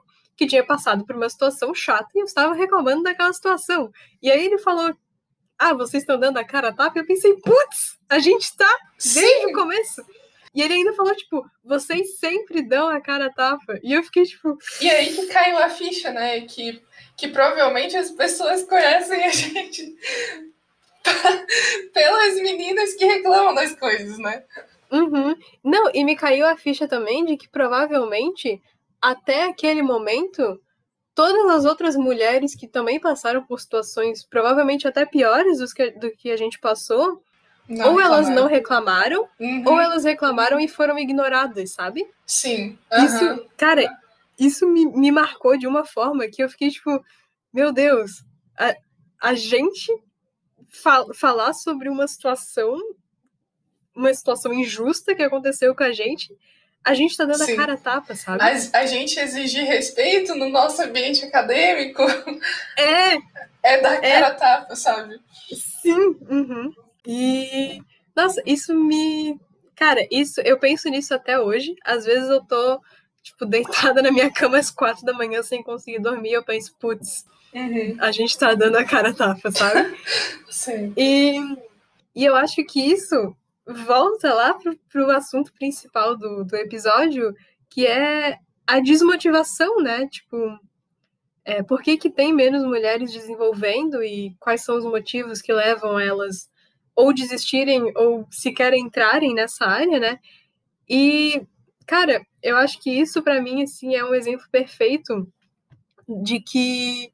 que 0.41 0.47
tinha 0.47 0.65
passado 0.65 1.05
por 1.05 1.15
uma 1.15 1.29
situação 1.29 1.75
chata 1.75 2.09
e 2.15 2.21
eu 2.21 2.25
estava 2.25 2.55
reclamando 2.55 3.03
daquela 3.03 3.31
situação. 3.31 3.93
E 4.23 4.31
aí 4.31 4.47
ele 4.47 4.57
falou: 4.57 4.97
Ah, 5.59 5.75
vocês 5.75 6.03
estão 6.03 6.19
dando 6.19 6.39
a 6.39 6.45
cara 6.45 6.69
a 6.69 6.73
tapa? 6.73 6.99
Eu 6.99 7.05
pensei, 7.05 7.35
putz, 7.35 7.99
a 8.09 8.19
gente 8.19 8.57
tá 8.57 8.79
desde 8.97 9.49
o 9.49 9.53
começo. 9.53 10.03
E 10.55 10.63
ele 10.63 10.73
ainda 10.73 10.95
falou, 10.95 11.15
tipo, 11.15 11.45
vocês 11.63 12.19
sempre 12.19 12.63
dão 12.63 12.89
a 12.89 13.01
cara 13.03 13.27
a 13.27 13.33
tapa. 13.33 13.79
E 13.83 13.93
eu 13.93 14.03
fiquei, 14.03 14.25
tipo. 14.25 14.57
E 14.81 14.89
aí 14.89 15.15
que 15.15 15.27
caiu 15.27 15.59
a 15.59 15.69
ficha, 15.69 16.11
né? 16.11 16.41
Que, 16.41 16.83
que 17.19 17.29
provavelmente 17.29 17.95
as 17.95 18.11
pessoas 18.11 18.65
conhecem 18.65 19.23
a 19.23 19.29
gente 19.29 19.95
pelas 21.93 22.35
meninas 22.37 22.95
que 22.95 23.05
reclamam 23.05 23.55
das 23.55 23.75
coisas, 23.75 24.19
né? 24.19 24.43
Uhum. 24.91 25.37
Não, 25.63 25.91
e 25.93 26.03
me 26.03 26.17
caiu 26.17 26.47
a 26.47 26.57
ficha 26.57 26.89
também 26.89 27.27
de 27.27 27.37
que 27.37 27.49
provavelmente, 27.49 28.61
até 29.01 29.45
aquele 29.45 29.83
momento, 29.83 30.61
todas 31.15 31.51
as 31.51 31.65
outras 31.65 31.97
mulheres 31.97 32.55
que 32.55 32.67
também 32.67 33.01
passaram 33.01 33.45
por 33.45 33.61
situações 33.61 34.25
provavelmente 34.25 34.87
até 34.87 35.07
piores 35.07 35.59
do 35.59 35.67
que, 35.67 35.91
do 35.93 36.11
que 36.11 36.31
a 36.31 36.37
gente 36.37 36.59
passou, 36.59 37.23
não 37.69 37.93
ou 37.93 38.01
elas 38.01 38.29
não 38.29 38.47
reclamaram, 38.47 39.29
uhum. 39.39 39.63
ou 39.65 39.81
elas 39.81 40.05
reclamaram 40.05 40.59
e 40.59 40.67
foram 40.67 40.99
ignoradas, 40.99 41.71
sabe? 41.71 42.05
Sim. 42.27 42.77
Uhum. 42.93 43.05
Isso, 43.05 43.47
cara, 43.57 43.89
isso 44.39 44.67
me, 44.67 44.87
me 44.87 45.13
marcou 45.13 45.57
de 45.57 45.67
uma 45.67 45.85
forma 45.85 46.27
que 46.27 46.43
eu 46.43 46.49
fiquei 46.49 46.71
tipo, 46.71 47.05
meu 47.53 47.73
Deus, 47.73 48.25
a, 48.59 48.75
a 49.21 49.35
gente 49.35 49.93
fal, 50.69 51.13
falar 51.15 51.53
sobre 51.53 51.89
uma 51.89 52.09
situação, 52.09 52.77
uma 53.95 54.13
situação 54.15 54.53
injusta 54.53 55.15
que 55.15 55.23
aconteceu 55.23 55.75
com 55.75 55.85
a 55.85 55.93
gente, 55.93 56.37
a 56.85 56.95
gente 56.95 57.17
tá 57.17 57.25
dando 57.25 57.45
Sim. 57.45 57.53
a 57.53 57.57
cara 57.57 57.73
a 57.75 57.77
tapa, 57.77 58.15
sabe? 58.15 58.39
Mas 58.39 58.73
a 58.73 58.87
gente 58.87 59.19
exige 59.19 59.63
respeito 59.63 60.35
no 60.35 60.49
nosso 60.49 60.83
ambiente 60.83 61.25
acadêmico. 61.25 62.03
É. 62.77 63.17
É 63.63 63.81
dar 63.81 64.01
cara 64.01 64.27
a 64.29 64.35
tapa, 64.35 64.75
sabe? 64.75 65.21
Sim. 65.83 66.17
Uhum. 66.29 66.73
E, 67.07 67.83
nossa, 68.17 68.43
isso 68.47 68.75
me. 68.75 69.39
Cara, 69.77 70.07
isso, 70.11 70.41
eu 70.41 70.59
penso 70.59 70.89
nisso 70.89 71.15
até 71.15 71.39
hoje. 71.39 71.77
Às 71.85 72.05
vezes 72.05 72.29
eu 72.29 72.43
tô, 72.43 72.81
tipo, 73.23 73.45
deitada 73.45 74.01
na 74.03 74.11
minha 74.11 74.31
cama 74.31 74.59
às 74.59 74.71
quatro 74.71 75.05
da 75.05 75.13
manhã 75.13 75.43
sem 75.43 75.63
conseguir 75.63 76.01
dormir. 76.01 76.33
Eu 76.33 76.43
penso, 76.43 76.75
putz, 76.79 77.27
uhum. 77.55 77.97
a 78.01 78.11
gente 78.11 78.39
tá 78.39 78.55
dando 78.55 78.77
a 78.77 78.85
cara 78.85 79.13
tapa, 79.13 79.51
sabe? 79.51 79.95
Sim. 80.49 80.95
E, 80.97 81.39
e 82.15 82.25
eu 82.25 82.35
acho 82.35 82.65
que 82.65 82.81
isso 82.81 83.37
volta 83.73 84.33
lá 84.33 84.55
pro, 84.55 84.77
pro 84.91 85.11
assunto 85.11 85.53
principal 85.53 86.17
do, 86.17 86.45
do 86.45 86.57
episódio, 86.57 87.35
que 87.69 87.87
é 87.87 88.39
a 88.67 88.81
desmotivação, 88.81 89.77
né? 89.79 90.07
Tipo, 90.09 90.59
é, 91.45 91.63
por 91.63 91.83
que, 91.83 91.97
que 91.97 92.11
tem 92.11 92.33
menos 92.33 92.65
mulheres 92.65 93.13
desenvolvendo 93.13 94.03
e 94.03 94.35
quais 94.39 94.63
são 94.63 94.77
os 94.77 94.85
motivos 94.85 95.41
que 95.41 95.53
levam 95.53 95.99
elas 95.99 96.51
ou 96.95 97.15
desistirem 97.15 97.93
ou 97.97 98.27
sequer 98.31 98.75
entrarem 98.75 99.35
nessa 99.35 99.65
área, 99.65 99.99
né? 99.99 100.19
E, 100.89 101.43
cara, 101.87 102.25
eu 102.43 102.57
acho 102.57 102.81
que 102.81 102.91
isso 102.91 103.23
para 103.23 103.41
mim 103.41 103.63
assim 103.63 103.95
é 103.95 104.05
um 104.05 104.15
exemplo 104.15 104.47
perfeito 104.51 105.27
de 106.23 106.41
que 106.41 107.11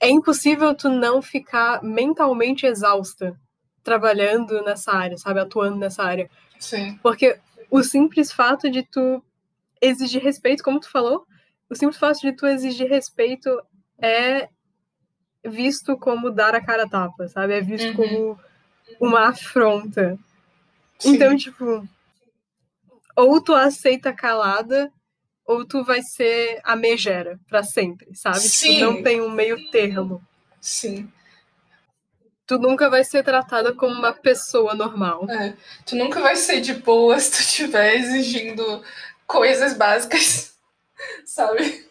é 0.00 0.08
impossível 0.08 0.74
tu 0.74 0.88
não 0.88 1.20
ficar 1.20 1.82
mentalmente 1.82 2.64
exausta 2.64 3.38
trabalhando 3.82 4.62
nessa 4.62 4.92
área, 4.92 5.16
sabe, 5.16 5.40
atuando 5.40 5.76
nessa 5.76 6.02
área. 6.02 6.30
Sim. 6.58 6.98
Porque 7.02 7.38
o 7.70 7.82
simples 7.82 8.32
fato 8.32 8.70
de 8.70 8.82
tu 8.82 9.22
exigir 9.80 10.22
respeito, 10.22 10.62
como 10.62 10.80
tu 10.80 10.90
falou, 10.90 11.26
o 11.68 11.74
simples 11.74 11.98
fato 11.98 12.20
de 12.20 12.32
tu 12.32 12.46
exigir 12.46 12.88
respeito 12.88 13.50
é 13.98 14.48
visto 15.44 15.96
como 15.96 16.30
dar 16.30 16.54
a 16.54 16.64
cara 16.64 16.84
a 16.84 16.88
tapa, 16.88 17.28
sabe? 17.28 17.54
É 17.54 17.60
visto 17.60 17.88
uhum. 17.88 17.94
como 17.94 18.40
uma 19.00 19.28
afronta. 19.28 20.18
Sim. 20.98 21.14
Então, 21.14 21.36
tipo, 21.36 21.88
ou 23.16 23.40
tu 23.40 23.54
aceita 23.54 24.12
calada, 24.12 24.92
ou 25.46 25.64
tu 25.64 25.82
vai 25.82 26.02
ser 26.02 26.60
a 26.62 26.76
megera 26.76 27.40
para 27.48 27.62
sempre, 27.62 28.14
sabe? 28.14 28.40
Sim. 28.40 28.74
Tipo, 28.74 28.80
não 28.80 29.02
tem 29.02 29.20
um 29.20 29.30
meio 29.30 29.70
termo. 29.70 30.22
Sim. 30.60 31.10
Tu 32.50 32.58
nunca 32.58 32.90
vai 32.90 33.04
ser 33.04 33.22
tratada 33.22 33.72
como 33.72 33.94
uma 33.94 34.12
pessoa 34.12 34.74
normal. 34.74 35.24
É. 35.30 35.54
Tu 35.86 35.94
nunca 35.94 36.18
vai 36.18 36.34
ser 36.34 36.60
de 36.60 36.74
boa 36.74 37.16
se 37.20 37.30
tu 37.30 37.38
estiver 37.38 37.94
exigindo 37.94 38.82
coisas 39.24 39.72
básicas, 39.74 40.52
sabe? 41.24 41.86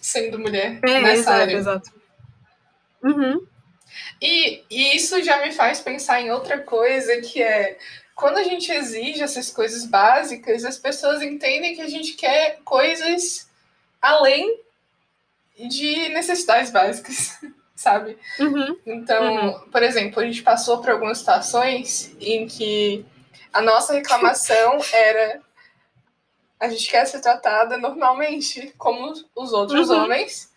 Sendo 0.00 0.38
mulher 0.38 0.78
é, 0.84 1.00
nessa 1.00 1.14
exato, 1.14 1.40
área. 1.40 1.56
Exato. 1.56 1.90
Uhum. 3.02 3.44
E, 4.22 4.62
e 4.70 4.96
isso 4.96 5.20
já 5.24 5.44
me 5.44 5.50
faz 5.50 5.80
pensar 5.80 6.20
em 6.20 6.30
outra 6.30 6.60
coisa 6.60 7.20
que 7.20 7.42
é 7.42 7.76
quando 8.14 8.36
a 8.36 8.44
gente 8.44 8.70
exige 8.70 9.20
essas 9.20 9.50
coisas 9.50 9.84
básicas, 9.84 10.64
as 10.64 10.78
pessoas 10.78 11.20
entendem 11.22 11.74
que 11.74 11.82
a 11.82 11.88
gente 11.88 12.12
quer 12.12 12.60
coisas 12.64 13.50
além 14.00 14.60
de 15.58 16.08
necessidades 16.10 16.70
básicas, 16.70 17.36
sabe? 17.76 18.18
Uhum. 18.40 18.76
Então, 18.86 19.34
uhum. 19.34 19.70
por 19.70 19.82
exemplo, 19.82 20.20
a 20.20 20.24
gente 20.24 20.42
passou 20.42 20.80
por 20.80 20.90
algumas 20.90 21.18
situações 21.18 22.16
em 22.18 22.46
que 22.46 23.04
a 23.52 23.60
nossa 23.60 23.92
reclamação 23.92 24.78
era 24.92 25.40
a 26.58 26.68
gente 26.70 26.90
quer 26.90 27.06
ser 27.06 27.20
tratada 27.20 27.76
normalmente, 27.76 28.74
como 28.78 29.12
os 29.34 29.52
outros 29.52 29.90
uhum. 29.90 30.04
homens. 30.04 30.50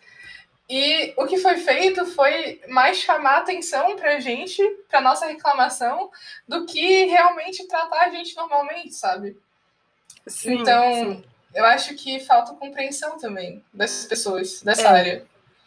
E 0.68 1.12
o 1.16 1.26
que 1.26 1.36
foi 1.36 1.56
feito 1.56 2.06
foi 2.06 2.60
mais 2.68 2.98
chamar 2.98 3.38
atenção 3.38 3.96
para 3.96 4.16
a 4.16 4.20
gente, 4.20 4.62
para 4.88 5.00
nossa 5.00 5.26
reclamação, 5.26 6.10
do 6.48 6.64
que 6.64 7.04
realmente 7.04 7.66
tratar 7.66 8.06
a 8.06 8.10
gente 8.10 8.34
normalmente, 8.36 8.94
sabe? 8.94 9.36
Sim, 10.26 10.54
então, 10.54 10.92
sim. 10.92 11.24
eu 11.54 11.64
acho 11.64 11.94
que 11.96 12.20
falta 12.20 12.54
compreensão 12.54 13.18
também 13.18 13.64
dessas 13.74 14.06
pessoas, 14.06 14.62
dessa 14.62 14.82
é. 14.82 14.86
área. 14.86 15.26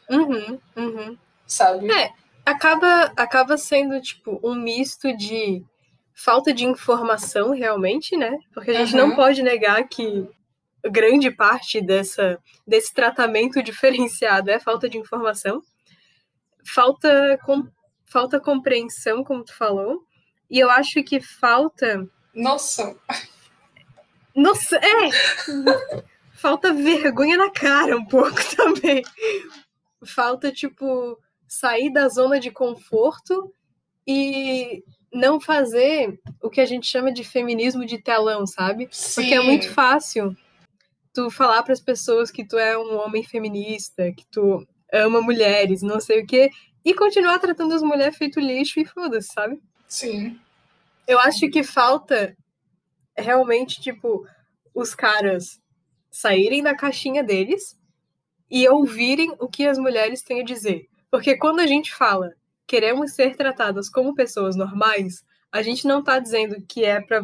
Uhum, 0.10 0.60
uhum. 0.76 1.18
Sabe? 1.54 1.92
É, 1.92 2.12
acaba, 2.44 3.14
acaba 3.16 3.58
sendo, 3.58 4.02
tipo, 4.02 4.40
um 4.44 4.56
misto 4.56 5.16
de 5.16 5.64
falta 6.16 6.52
de 6.52 6.66
informação, 6.66 7.52
realmente, 7.52 8.18
né? 8.18 8.40
Porque 8.54 8.72
a 8.72 8.74
gente 8.74 8.96
Uhum. 9.00 9.10
não 9.10 9.16
pode 9.16 9.44
negar 9.44 9.88
que 9.88 10.28
grande 10.84 11.30
parte 11.30 11.80
dessa, 11.80 12.40
desse 12.66 12.92
tratamento 12.92 13.62
diferenciado 13.64 14.50
é 14.50 14.60
falta 14.60 14.90
de 14.90 14.98
informação, 14.98 15.62
falta, 16.66 17.40
com, 17.46 17.68
falta 18.04 18.40
compreensão, 18.40 19.24
como 19.24 19.44
tu 19.44 19.56
falou, 19.56 20.04
e 20.50 20.58
eu 20.60 20.72
acho 20.72 21.04
que 21.04 21.22
falta. 21.22 22.08
Nossa! 22.34 22.96
Nossa, 24.36 24.78
é! 24.78 25.10
falta 26.34 26.74
vergonha 26.74 27.38
na 27.38 27.52
cara 27.52 27.96
um 27.96 28.06
pouco 28.06 28.40
também. 28.58 29.04
Falta, 30.04 30.52
tipo, 30.52 31.18
sair 31.54 31.92
da 31.92 32.08
zona 32.08 32.40
de 32.40 32.50
conforto 32.50 33.54
e 34.08 34.84
não 35.12 35.40
fazer 35.40 36.20
o 36.42 36.50
que 36.50 36.60
a 36.60 36.66
gente 36.66 36.88
chama 36.88 37.12
de 37.12 37.24
feminismo 37.24 37.86
de 37.86 38.00
telão, 38.00 38.48
sabe? 38.48 38.88
Sim. 38.92 39.22
Porque 39.22 39.36
é 39.36 39.42
muito 39.42 39.70
fácil 39.70 40.36
tu 41.14 41.30
falar 41.30 41.62
para 41.62 41.74
as 41.74 41.80
pessoas 41.80 42.32
que 42.32 42.44
tu 42.44 42.58
é 42.58 42.78
um 42.78 42.98
homem 42.98 43.24
feminista, 43.24 44.12
que 44.12 44.26
tu 44.32 44.68
ama 44.92 45.22
mulheres, 45.22 45.84
não 45.84 46.00
sei 46.00 46.24
o 46.24 46.26
quê, 46.26 46.50
e 46.84 46.94
continuar 46.94 47.38
tratando 47.38 47.76
as 47.76 47.84
mulheres 47.84 48.18
feito 48.18 48.40
lixo 48.40 48.80
e 48.80 48.86
foda-se, 48.86 49.32
sabe? 49.32 49.62
Sim. 49.88 50.40
Eu 51.08 51.20
acho 51.20 51.48
que 51.50 51.62
falta 51.62 52.36
realmente, 53.16 53.80
tipo, 53.80 54.26
os 54.74 54.96
caras 54.96 55.62
saírem 56.10 56.64
da 56.64 56.76
caixinha 56.76 57.24
deles 57.24 57.80
e 58.50 58.68
ouvirem 58.68 59.36
o 59.40 59.48
que 59.48 59.68
as 59.68 59.78
mulheres 59.78 60.24
têm 60.24 60.42
a 60.42 60.44
dizer. 60.44 60.88
Porque 61.14 61.38
quando 61.38 61.60
a 61.60 61.68
gente 61.68 61.94
fala 61.94 62.34
queremos 62.66 63.12
ser 63.12 63.36
tratadas 63.36 63.88
como 63.88 64.16
pessoas 64.16 64.56
normais, 64.56 65.24
a 65.52 65.62
gente 65.62 65.86
não 65.86 66.04
tá 66.04 66.18
dizendo 66.18 66.60
que 66.68 66.84
é 66.84 67.00
para 67.00 67.24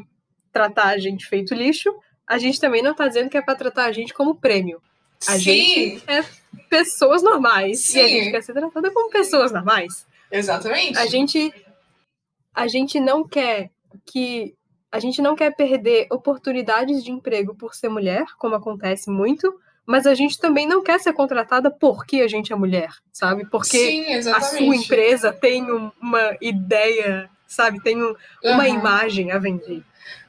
tratar 0.51 0.89
a 0.89 0.99
gente 0.99 1.25
feito 1.25 1.55
lixo, 1.55 1.91
a 2.27 2.37
gente 2.37 2.59
também 2.59 2.83
não 2.83 2.93
tá 2.93 3.07
dizendo 3.07 3.31
que 3.31 3.37
é 3.37 3.41
para 3.41 3.55
tratar 3.55 3.85
a 3.85 3.91
gente 3.91 4.13
como 4.13 4.35
prêmio. 4.35 4.79
A 5.27 5.31
Sim. 5.31 5.39
gente 5.39 6.03
é 6.07 6.23
pessoas 6.69 7.23
normais 7.23 7.79
Sim. 7.79 7.97
e 7.97 8.01
a 8.03 8.07
gente 8.07 8.29
quer 8.29 8.43
ser 8.43 8.53
tratada 8.53 8.91
como 8.91 9.09
pessoas 9.09 9.51
normais. 9.51 10.05
Exatamente. 10.31 10.95
A 10.95 11.07
gente 11.07 11.51
a 12.53 12.67
gente 12.67 12.99
não 12.99 13.27
quer 13.27 13.71
que 14.05 14.55
a 14.91 14.99
gente 14.99 15.19
não 15.19 15.35
quer 15.35 15.55
perder 15.55 16.05
oportunidades 16.11 17.03
de 17.03 17.09
emprego 17.09 17.55
por 17.55 17.73
ser 17.73 17.89
mulher, 17.89 18.23
como 18.37 18.53
acontece 18.53 19.09
muito, 19.09 19.59
mas 19.89 20.05
a 20.05 20.13
gente 20.13 20.37
também 20.37 20.67
não 20.67 20.83
quer 20.83 20.99
ser 20.99 21.13
contratada 21.13 21.71
porque 21.71 22.17
a 22.21 22.27
gente 22.27 22.53
é 22.53 22.55
mulher, 22.55 22.89
sabe? 23.11 23.43
Porque 23.49 23.75
Sim, 23.77 24.13
a 24.31 24.39
sua 24.39 24.75
empresa 24.75 25.33
tem 25.33 25.63
um- 25.71 25.91
uma 25.99 26.37
ideia, 26.39 27.27
sabe? 27.47 27.81
Tem 27.81 27.97
um- 28.01 28.15
uma 28.43 28.65
Uhum. 28.65 28.75
imagem 28.75 29.31
a 29.31 29.39
vender. 29.39 29.81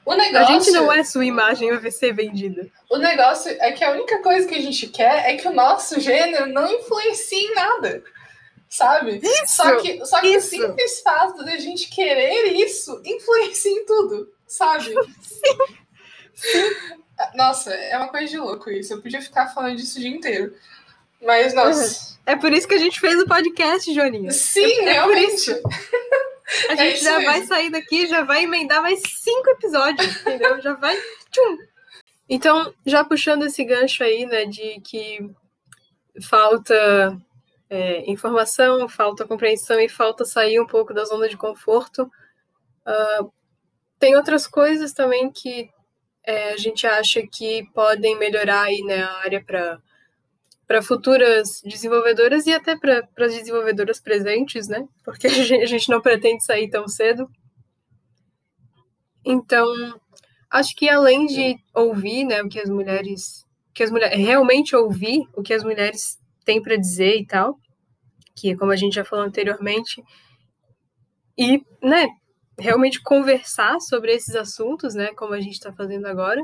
O 0.02 0.12
A 0.12 0.16
negócio, 0.16 0.46
gente 0.54 0.70
não 0.70 0.90
é 0.90 1.04
sua 1.04 1.26
imagem 1.26 1.70
a 1.70 1.90
ser 1.90 2.14
vendida. 2.14 2.66
o 2.88 2.96
negócio 2.96 3.54
é 3.60 3.70
que 3.72 3.84
a 3.84 3.92
única 3.92 4.22
coisa 4.22 4.48
que 4.48 4.54
a 4.54 4.62
gente 4.62 4.86
quer 4.86 5.30
é 5.30 5.36
que 5.36 5.46
o 5.46 5.52
nosso 5.52 6.00
gênero 6.00 6.46
não 6.46 6.66
influencie 6.66 7.38
em 7.44 7.54
nada. 7.54 8.02
Sabe? 8.66 9.20
só 9.46 9.76
que, 9.76 10.06
só 10.06 10.20
que 10.20 10.28
o 10.28 10.38
isso. 10.38 10.48
simples 10.50 11.00
fato 11.02 11.44
de 11.44 11.50
a 11.50 11.58
gente 11.58 11.90
querer 11.90 12.52
isso 12.54 13.02
influencia 13.04 13.72
em 13.72 13.84
tudo, 13.84 14.32
sabe? 14.46 14.94
Nossa, 17.34 17.72
é 17.72 17.96
uma 17.96 18.08
coisa 18.08 18.26
de 18.28 18.38
louco 18.38 18.70
isso. 18.70 18.92
Eu 18.92 19.02
podia 19.02 19.20
ficar 19.22 19.48
falando 19.48 19.76
disso 19.76 19.98
o 19.98 20.00
dia 20.00 20.10
inteiro. 20.10 20.54
Mas, 21.22 21.52
nossa. 21.54 22.18
É 22.26 22.36
por 22.36 22.52
isso 22.52 22.66
que 22.68 22.74
a 22.74 22.78
gente 22.78 22.98
fez 23.00 23.20
o 23.20 23.26
podcast, 23.26 23.92
Joaninha. 23.92 24.30
Sim, 24.30 24.62
é 24.62 24.76
por 24.76 24.84
realmente. 25.12 25.34
isso. 25.34 25.60
A 26.68 26.72
É 26.74 26.76
gente 26.76 26.94
isso 26.96 27.04
já 27.04 27.18
mesmo. 27.18 27.26
vai 27.32 27.42
sair 27.44 27.70
daqui, 27.70 28.06
já 28.06 28.22
vai 28.24 28.44
emendar 28.44 28.82
mais 28.82 29.00
cinco 29.06 29.50
episódios, 29.50 30.20
entendeu? 30.20 30.60
Já 30.60 30.74
vai. 30.74 30.96
Tchum. 31.30 31.58
Então, 32.28 32.72
já 32.86 33.04
puxando 33.04 33.44
esse 33.46 33.64
gancho 33.64 34.02
aí, 34.04 34.24
né, 34.26 34.44
de 34.46 34.80
que 34.80 35.30
falta 36.22 37.16
é, 37.68 38.10
informação, 38.10 38.88
falta 38.88 39.26
compreensão 39.26 39.78
e 39.80 39.88
falta 39.88 40.24
sair 40.24 40.60
um 40.60 40.66
pouco 40.66 40.92
da 40.94 41.04
zona 41.04 41.28
de 41.28 41.36
conforto. 41.36 42.10
ah, 42.86 43.24
tem 43.98 44.16
outras 44.16 44.46
coisas 44.46 44.92
também 44.92 45.30
que 45.30 45.70
é, 46.24 46.52
a 46.52 46.56
gente 46.56 46.86
acha 46.86 47.22
que 47.26 47.64
podem 47.74 48.18
melhorar 48.18 48.62
aí, 48.62 48.82
né, 48.82 49.02
a 49.02 49.12
área 49.18 49.42
para 49.44 49.80
para 50.66 50.82
futuras 50.82 51.60
desenvolvedoras 51.64 52.46
e 52.46 52.52
até 52.52 52.78
para 52.78 53.04
as 53.18 53.34
desenvolvedoras 53.34 54.00
presentes, 54.00 54.68
né? 54.68 54.86
Porque 55.04 55.26
a 55.26 55.30
gente, 55.30 55.54
a 55.54 55.66
gente 55.66 55.88
não 55.88 56.00
pretende 56.00 56.44
sair 56.44 56.70
tão 56.70 56.86
cedo. 56.86 57.28
Então, 59.24 59.66
acho 60.48 60.76
que 60.76 60.88
além 60.88 61.26
de 61.26 61.56
ouvir, 61.74 62.22
né, 62.24 62.40
o 62.40 62.48
que 62.48 62.60
as 62.60 62.70
mulheres, 62.70 63.44
que 63.74 63.82
as 63.82 63.90
mulheres 63.90 64.16
realmente 64.16 64.76
ouvir 64.76 65.22
o 65.34 65.42
que 65.42 65.52
as 65.52 65.64
mulheres 65.64 66.16
têm 66.44 66.62
para 66.62 66.76
dizer 66.76 67.16
e 67.16 67.26
tal, 67.26 67.58
que 68.36 68.54
como 68.54 68.70
a 68.70 68.76
gente 68.76 68.94
já 68.94 69.04
falou 69.04 69.24
anteriormente, 69.24 70.00
e, 71.36 71.60
né, 71.82 72.06
realmente 72.60 73.02
conversar 73.02 73.80
sobre 73.80 74.12
esses 74.12 74.34
assuntos, 74.36 74.94
né, 74.94 75.08
como 75.14 75.34
a 75.34 75.40
gente 75.40 75.54
está 75.54 75.72
fazendo 75.72 76.06
agora. 76.06 76.40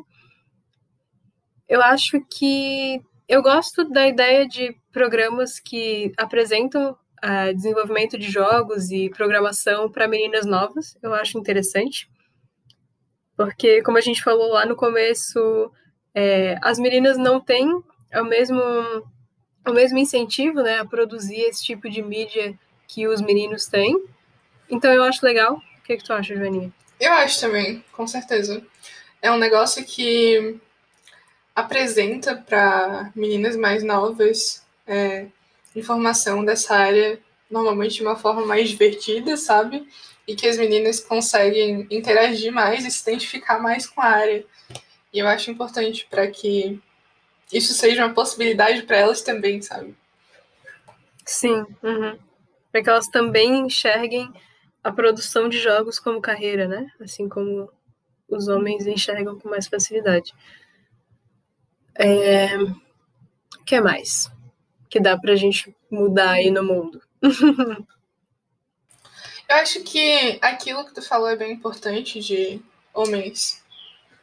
Eu 1.68 1.82
acho 1.82 2.20
que 2.30 3.00
eu 3.28 3.42
gosto 3.42 3.84
da 3.88 4.06
ideia 4.06 4.46
de 4.46 4.76
programas 4.92 5.58
que 5.58 6.12
apresentam 6.16 6.96
ah, 7.20 7.52
desenvolvimento 7.52 8.16
de 8.18 8.30
jogos 8.30 8.90
e 8.90 9.10
programação 9.10 9.90
para 9.90 10.06
meninas 10.06 10.46
novas. 10.46 10.96
Eu 11.02 11.12
acho 11.12 11.38
interessante. 11.38 12.08
Porque, 13.36 13.82
como 13.82 13.98
a 13.98 14.00
gente 14.00 14.22
falou 14.22 14.52
lá 14.52 14.64
no 14.64 14.76
começo, 14.76 15.70
é, 16.14 16.56
as 16.62 16.78
meninas 16.78 17.18
não 17.18 17.40
têm 17.40 17.68
o 18.14 18.24
mesmo, 18.24 18.62
o 19.66 19.72
mesmo 19.72 19.98
incentivo 19.98 20.62
né, 20.62 20.78
a 20.78 20.84
produzir 20.84 21.40
esse 21.40 21.64
tipo 21.64 21.90
de 21.90 22.00
mídia 22.00 22.58
que 22.88 23.06
os 23.06 23.20
meninos 23.20 23.66
têm. 23.66 23.94
então 24.70 24.92
eu 24.92 25.02
acho 25.02 25.24
legal. 25.24 25.60
O 25.86 25.88
que, 25.88 25.98
que 25.98 26.04
tu 26.04 26.12
acha, 26.12 26.34
Joaninha? 26.34 26.72
Eu 26.98 27.12
acho 27.12 27.38
também, 27.38 27.84
com 27.92 28.08
certeza. 28.08 28.60
É 29.22 29.30
um 29.30 29.38
negócio 29.38 29.84
que 29.84 30.58
apresenta 31.54 32.34
para 32.34 33.12
meninas 33.14 33.54
mais 33.54 33.84
novas 33.84 34.66
é, 34.84 35.26
informação 35.76 36.44
dessa 36.44 36.74
área, 36.74 37.20
normalmente 37.48 37.94
de 37.94 38.02
uma 38.02 38.16
forma 38.16 38.44
mais 38.44 38.68
divertida, 38.68 39.36
sabe? 39.36 39.88
E 40.26 40.34
que 40.34 40.48
as 40.48 40.58
meninas 40.58 40.98
conseguem 40.98 41.86
interagir 41.88 42.52
mais 42.52 42.84
e 42.84 42.90
se 42.90 43.08
identificar 43.08 43.60
mais 43.60 43.86
com 43.86 44.00
a 44.00 44.06
área. 44.06 44.44
E 45.12 45.20
eu 45.20 45.28
acho 45.28 45.52
importante 45.52 46.04
para 46.10 46.26
que 46.26 46.82
isso 47.52 47.74
seja 47.74 48.04
uma 48.04 48.12
possibilidade 48.12 48.82
para 48.82 48.96
elas 48.96 49.22
também, 49.22 49.62
sabe? 49.62 49.94
Sim, 51.24 51.64
uhum. 51.80 52.18
para 52.72 52.82
que 52.82 52.90
elas 52.90 53.06
também 53.06 53.60
enxerguem 53.60 54.34
a 54.86 54.92
produção 54.92 55.48
de 55.48 55.58
jogos 55.58 55.98
como 55.98 56.20
carreira, 56.20 56.68
né? 56.68 56.86
Assim 57.00 57.28
como 57.28 57.68
os 58.28 58.46
homens 58.46 58.86
enxergam 58.86 59.36
com 59.36 59.48
mais 59.48 59.66
facilidade. 59.66 60.32
É... 61.96 62.56
O 62.56 63.64
que 63.66 63.80
mais 63.80 64.30
que 64.88 65.00
dá 65.00 65.18
pra 65.18 65.34
gente 65.34 65.74
mudar 65.90 66.30
aí 66.30 66.52
no 66.52 66.62
mundo? 66.62 67.02
Eu 69.48 69.56
acho 69.56 69.82
que 69.82 70.38
aquilo 70.40 70.84
que 70.84 70.94
tu 70.94 71.02
falou 71.02 71.28
é 71.30 71.36
bem 71.36 71.52
importante 71.52 72.20
de 72.20 72.62
homens 72.94 73.64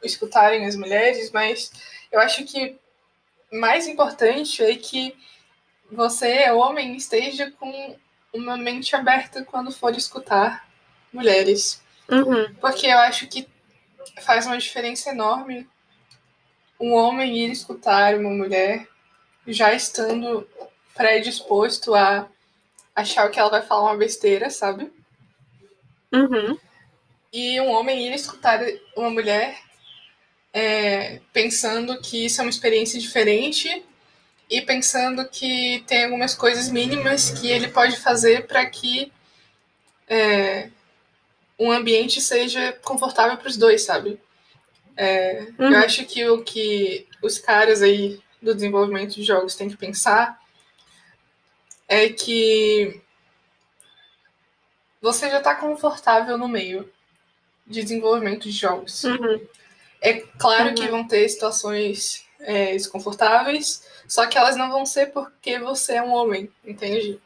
escutarem 0.01 0.65
as 0.65 0.77
mulheres, 0.77 1.31
mas 1.31 1.71
eu 2.11 2.19
acho 2.19 2.43
que 2.43 2.77
mais 3.51 3.87
importante 3.87 4.61
é 4.61 4.75
que 4.75 5.15
você, 5.89 6.51
homem, 6.51 6.97
esteja 6.97 7.51
com 7.51 7.95
uma 8.33 8.57
mente 8.57 8.95
aberta 8.95 9.43
quando 9.43 9.71
for 9.71 9.95
escutar 9.95 10.67
mulheres. 11.11 11.81
Uhum. 12.09 12.53
Porque 12.55 12.87
eu 12.87 12.97
acho 12.97 13.27
que 13.27 13.47
faz 14.21 14.45
uma 14.45 14.57
diferença 14.57 15.11
enorme 15.11 15.67
um 16.83 16.91
homem 16.93 17.37
ir 17.37 17.51
escutar 17.51 18.15
uma 18.15 18.29
mulher 18.29 18.87
já 19.47 19.73
estando 19.73 20.45
predisposto 20.93 21.95
a 21.95 22.27
achar 22.93 23.29
que 23.29 23.39
ela 23.39 23.49
vai 23.49 23.61
falar 23.61 23.91
uma 23.91 23.97
besteira, 23.97 24.49
sabe? 24.49 24.91
Uhum. 26.11 26.57
E 27.31 27.59
um 27.61 27.71
homem 27.71 28.05
ir 28.07 28.13
escutar 28.13 28.59
uma 28.97 29.09
mulher 29.09 29.57
é, 30.51 31.21
pensando 31.31 31.99
que 32.01 32.25
isso 32.25 32.41
é 32.41 32.43
uma 32.43 32.49
experiência 32.49 32.99
diferente 32.99 33.83
e 34.49 34.61
pensando 34.61 35.27
que 35.27 35.83
tem 35.87 36.05
algumas 36.05 36.35
coisas 36.35 36.69
mínimas 36.69 37.31
que 37.31 37.47
ele 37.49 37.67
pode 37.67 37.97
fazer 37.97 38.45
para 38.45 38.65
que 38.65 39.11
é, 40.07 40.69
um 41.57 41.71
ambiente 41.71 42.21
seja 42.21 42.73
confortável 42.83 43.37
para 43.37 43.47
os 43.47 43.57
dois, 43.57 43.83
sabe? 43.83 44.19
É, 44.95 45.47
uhum. 45.57 45.73
Eu 45.73 45.79
acho 45.79 46.05
que 46.05 46.27
o 46.27 46.43
que 46.43 47.07
os 47.21 47.39
caras 47.39 47.81
aí 47.81 48.21
do 48.41 48.53
desenvolvimento 48.53 49.15
de 49.15 49.23
jogos 49.23 49.55
têm 49.55 49.69
que 49.69 49.77
pensar 49.77 50.39
é 51.87 52.09
que 52.09 53.01
você 55.01 55.29
já 55.29 55.39
está 55.39 55.55
confortável 55.55 56.37
no 56.37 56.47
meio 56.47 56.89
de 57.65 57.81
desenvolvimento 57.81 58.43
de 58.43 58.51
jogos. 58.51 59.03
Uhum. 59.03 59.47
É 60.01 60.13
claro 60.37 60.69
uhum. 60.69 60.75
que 60.75 60.87
vão 60.87 61.07
ter 61.07 61.27
situações 61.29 62.22
é, 62.43 62.73
desconfortáveis, 62.73 63.83
só 64.07 64.25
que 64.27 64.37
elas 64.37 64.55
não 64.55 64.69
vão 64.69 64.85
ser 64.85 65.07
porque 65.07 65.59
você 65.59 65.93
é 65.93 66.03
um 66.03 66.13
homem, 66.13 66.51
entende? 66.65 67.19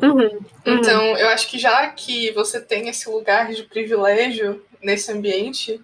Uhum. 0.00 0.20
uhum. 0.20 0.40
Então, 0.64 1.16
eu 1.16 1.28
acho 1.28 1.48
que 1.48 1.58
já 1.58 1.88
que 1.88 2.30
você 2.32 2.60
tem 2.60 2.88
esse 2.88 3.08
lugar 3.08 3.52
de 3.52 3.64
privilégio 3.64 4.64
nesse 4.82 5.10
ambiente, 5.12 5.80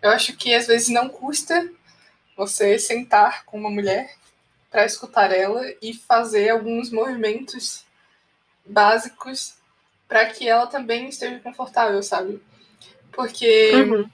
eu 0.00 0.10
acho 0.10 0.36
que 0.36 0.54
às 0.54 0.66
vezes 0.66 0.88
não 0.88 1.08
custa 1.08 1.70
você 2.36 2.78
sentar 2.78 3.44
com 3.44 3.58
uma 3.58 3.70
mulher 3.70 4.14
para 4.70 4.84
escutar 4.84 5.32
ela 5.32 5.62
e 5.80 5.94
fazer 5.94 6.50
alguns 6.50 6.90
movimentos 6.90 7.84
básicos 8.66 9.54
para 10.08 10.26
que 10.26 10.48
ela 10.48 10.66
também 10.66 11.08
esteja 11.08 11.38
confortável, 11.40 12.02
sabe? 12.02 12.42
Porque 13.12 13.72
uhum. 13.72 14.10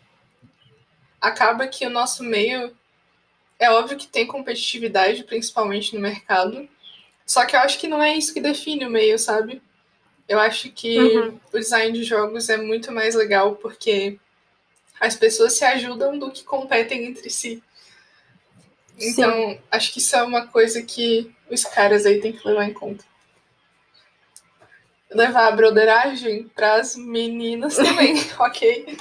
acaba 1.20 1.66
que 1.66 1.86
o 1.86 1.90
nosso 1.90 2.22
meio 2.22 2.76
é 3.60 3.70
óbvio 3.70 3.98
que 3.98 4.08
tem 4.08 4.26
competitividade, 4.26 5.22
principalmente 5.22 5.94
no 5.94 6.00
mercado, 6.00 6.66
só 7.26 7.44
que 7.44 7.54
eu 7.54 7.60
acho 7.60 7.78
que 7.78 7.86
não 7.86 8.02
é 8.02 8.16
isso 8.16 8.32
que 8.32 8.40
define 8.40 8.86
o 8.86 8.90
meio, 8.90 9.18
sabe? 9.18 9.62
Eu 10.26 10.40
acho 10.40 10.70
que 10.70 10.98
uhum. 10.98 11.38
o 11.52 11.58
design 11.58 11.92
de 11.92 12.02
jogos 12.02 12.48
é 12.48 12.56
muito 12.56 12.90
mais 12.90 13.14
legal 13.14 13.54
porque 13.56 14.18
as 14.98 15.14
pessoas 15.14 15.52
se 15.52 15.64
ajudam 15.64 16.18
do 16.18 16.30
que 16.30 16.42
competem 16.42 17.04
entre 17.04 17.28
si. 17.28 17.62
Então, 18.98 19.30
Sim. 19.30 19.60
acho 19.70 19.92
que 19.92 19.98
isso 19.98 20.16
é 20.16 20.22
uma 20.22 20.46
coisa 20.46 20.82
que 20.82 21.34
os 21.50 21.64
caras 21.64 22.06
aí 22.06 22.20
têm 22.20 22.32
que 22.32 22.46
levar 22.46 22.64
em 22.64 22.72
conta. 22.72 23.04
Levar 25.10 25.48
a 25.48 25.52
broderagem 25.52 26.48
para 26.54 26.74
as 26.74 26.96
meninas 26.96 27.76
também, 27.76 28.14
ok? 28.38 28.98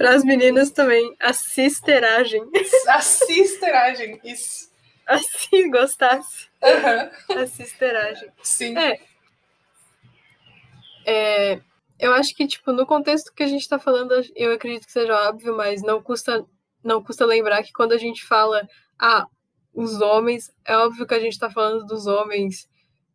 Para 0.00 0.14
as 0.14 0.24
meninas 0.24 0.70
também. 0.70 1.14
A 1.20 1.34
sisteragem. 1.34 2.42
A 2.88 3.02
sisteragem, 3.04 4.18
isso. 4.24 4.70
Assim, 5.06 5.70
gostasse. 5.70 6.48
Uhum. 6.62 7.36
A 7.36 7.46
sisteragem. 7.46 8.30
Sim. 8.42 8.78
É. 8.78 8.98
é 11.04 11.60
eu 11.98 12.14
acho 12.14 12.34
que, 12.34 12.46
tipo, 12.46 12.72
no 12.72 12.86
contexto 12.86 13.30
que 13.34 13.42
a 13.42 13.46
gente 13.46 13.68
tá 13.68 13.78
falando, 13.78 14.14
eu 14.34 14.54
acredito 14.54 14.86
que 14.86 14.92
seja 14.92 15.28
óbvio, 15.28 15.54
mas 15.54 15.82
não 15.82 16.02
custa, 16.02 16.46
não 16.82 17.04
custa 17.04 17.26
lembrar 17.26 17.62
que 17.62 17.70
quando 17.70 17.92
a 17.92 17.98
gente 17.98 18.24
fala, 18.24 18.66
ah, 18.98 19.26
os 19.74 20.00
homens, 20.00 20.50
é 20.64 20.78
óbvio 20.78 21.06
que 21.06 21.12
a 21.12 21.20
gente 21.20 21.38
tá 21.38 21.50
falando 21.50 21.84
dos 21.84 22.06
homens 22.06 22.66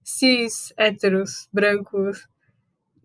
cis, 0.03 0.71
héteros, 0.77 1.49
brancos, 1.51 2.27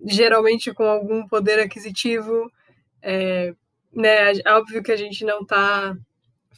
geralmente 0.04 0.70
com 0.74 0.84
algum 0.84 1.26
poder 1.26 1.58
aquisitivo, 1.58 2.52
é, 3.00 3.54
né, 3.94 4.32
é 4.32 4.52
óbvio 4.52 4.82
que 4.82 4.92
a 4.92 4.96
gente 4.96 5.24
não 5.24 5.44
tá 5.44 5.96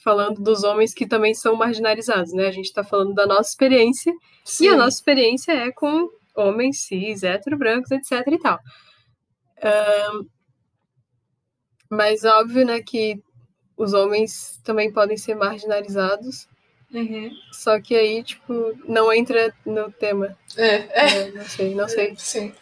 falando 0.02 0.42
dos 0.42 0.64
homens 0.64 0.92
que 0.92 1.06
também 1.06 1.34
são 1.34 1.54
marginalizados, 1.54 2.32
né, 2.32 2.48
a 2.48 2.52
gente 2.52 2.72
tá 2.72 2.82
falando 2.82 3.14
da 3.14 3.26
nossa 3.26 3.50
experiência, 3.50 4.12
Sim. 4.44 4.64
e 4.64 4.68
a 4.68 4.76
nossa 4.76 4.96
experiência 4.96 5.52
é 5.52 5.70
com 5.70 6.08
homens 6.34 6.84
cis, 6.84 7.22
hétero, 7.22 7.58
brancos, 7.58 7.90
etc 7.90 8.26
e 8.26 8.38
tal 8.38 8.58
mas 11.92 12.24
óbvio, 12.24 12.64
né, 12.64 12.80
que 12.80 13.22
os 13.76 13.92
homens 13.92 14.58
também 14.64 14.90
podem 14.90 15.16
ser 15.16 15.34
marginalizados. 15.34 16.48
Uhum. 16.90 17.30
Só 17.52 17.78
que 17.80 17.94
aí, 17.94 18.22
tipo, 18.22 18.74
não 18.86 19.12
entra 19.12 19.54
no 19.64 19.92
tema. 19.92 20.36
É, 20.56 20.66
é. 20.66 21.18
é 21.18 21.30
não 21.32 21.44
sei, 21.44 21.74
não 21.74 21.88
sei. 21.88 22.14
Sim. 22.16 22.54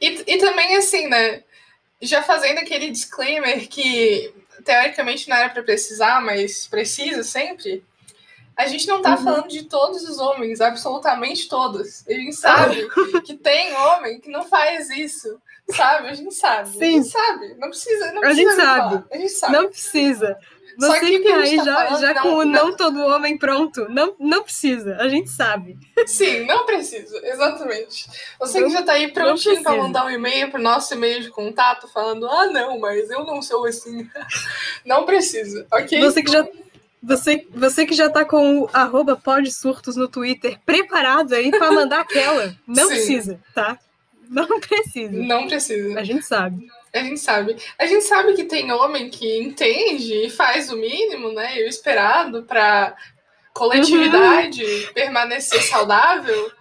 E, 0.00 0.22
e 0.26 0.38
também, 0.38 0.76
assim, 0.76 1.08
né, 1.08 1.42
já 2.02 2.22
fazendo 2.22 2.58
aquele 2.58 2.90
disclaimer 2.90 3.68
que 3.68 4.34
teoricamente 4.64 5.28
não 5.28 5.36
era 5.36 5.50
para 5.50 5.62
precisar, 5.62 6.20
mas 6.20 6.66
precisa 6.66 7.22
sempre. 7.22 7.84
A 8.56 8.66
gente 8.66 8.86
não 8.86 9.00
tá 9.00 9.16
uhum. 9.16 9.24
falando 9.24 9.48
de 9.48 9.64
todos 9.64 10.02
os 10.02 10.18
homens, 10.18 10.60
absolutamente 10.60 11.48
todos. 11.48 12.06
A 12.06 12.12
gente 12.12 12.34
sabe 12.34 12.86
que 13.24 13.34
tem 13.34 13.74
homem 13.74 14.20
que 14.20 14.30
não 14.30 14.44
faz 14.44 14.90
isso. 14.90 15.40
Sabe? 15.70 16.08
A 16.08 16.14
gente 16.14 16.34
sabe. 16.34 16.68
Sim. 16.70 16.78
A 16.78 16.84
gente 16.84 17.08
sabe. 17.08 17.54
Não 17.54 17.68
precisa. 17.68 18.12
Não 18.12 18.22
a, 18.24 18.32
gente 18.34 18.54
sabe. 18.54 19.04
a 19.10 19.16
gente 19.16 19.32
sabe. 19.32 19.52
Não 19.52 19.68
precisa. 19.68 20.38
Você 20.78 21.00
que, 21.00 21.18
que 21.20 21.28
aí 21.28 21.56
tá 21.56 21.64
já, 21.64 21.96
já 21.96 22.14
não, 22.14 22.22
com 22.22 22.28
o 22.34 22.44
não, 22.44 22.68
não, 22.68 22.76
todo 22.76 23.00
homem 23.00 23.36
pronto, 23.36 23.86
não, 23.88 24.14
não 24.18 24.42
precisa, 24.42 24.96
a 24.96 25.08
gente 25.08 25.30
sabe. 25.30 25.78
Sim, 26.06 26.44
não 26.46 26.64
precisa, 26.64 27.20
exatamente. 27.26 28.08
Você 28.38 28.60
não, 28.60 28.68
que 28.68 28.72
já 28.74 28.82
tá 28.82 28.92
aí 28.92 29.12
prontinho 29.12 29.62
para 29.62 29.76
mandar 29.76 30.06
um 30.06 30.10
e-mail 30.10 30.50
pro 30.50 30.60
nosso 30.60 30.94
e-mail 30.94 31.20
de 31.20 31.30
contato 31.30 31.88
falando, 31.88 32.26
ah, 32.26 32.46
não, 32.46 32.78
mas 32.78 33.10
eu 33.10 33.24
não 33.24 33.42
sou 33.42 33.66
assim. 33.66 34.08
não 34.84 35.04
precisa, 35.04 35.66
ok? 35.72 36.00
Você 36.00 36.22
que 36.22 36.32
já. 36.32 36.46
Você, 37.04 37.48
você 37.52 37.84
que 37.84 37.94
já 37.94 38.08
tá 38.08 38.24
com 38.24 38.60
o 38.60 38.70
arroba 38.72 39.16
podsurtos 39.16 39.96
no 39.96 40.06
Twitter 40.06 40.60
preparado 40.64 41.32
aí 41.32 41.50
para 41.50 41.72
mandar 41.72 42.00
aquela. 42.00 42.54
Não 42.64 42.84
Sim. 42.84 42.94
precisa, 42.94 43.40
tá? 43.52 43.76
Não 44.28 44.60
precisa. 44.60 45.12
Não 45.12 45.48
precisa. 45.48 45.98
A 45.98 46.04
gente 46.04 46.24
sabe. 46.24 46.68
A 46.94 46.98
gente 46.98 47.20
sabe. 47.20 47.56
A 47.78 47.86
gente 47.86 48.04
sabe 48.04 48.34
que 48.34 48.44
tem 48.44 48.70
homem 48.70 49.08
que 49.08 49.38
entende 49.38 50.26
e 50.26 50.30
faz 50.30 50.70
o 50.70 50.76
mínimo, 50.76 51.32
né? 51.32 51.58
E 51.58 51.64
o 51.64 51.68
esperado 51.68 52.42
para 52.42 52.94
coletividade 53.54 54.62
uhum. 54.62 54.92
permanecer 54.92 55.62
saudável. 55.62 56.52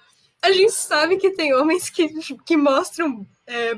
A 0.41 0.51
gente 0.51 0.71
sabe 0.71 1.17
que 1.17 1.31
tem 1.31 1.53
homens 1.53 1.89
que, 1.89 2.09
que 2.45 2.57
mostram 2.57 3.27
é, 3.45 3.73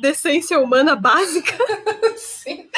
decência 0.00 0.58
humana 0.58 0.94
básica. 0.94 1.56
Sim. 2.16 2.70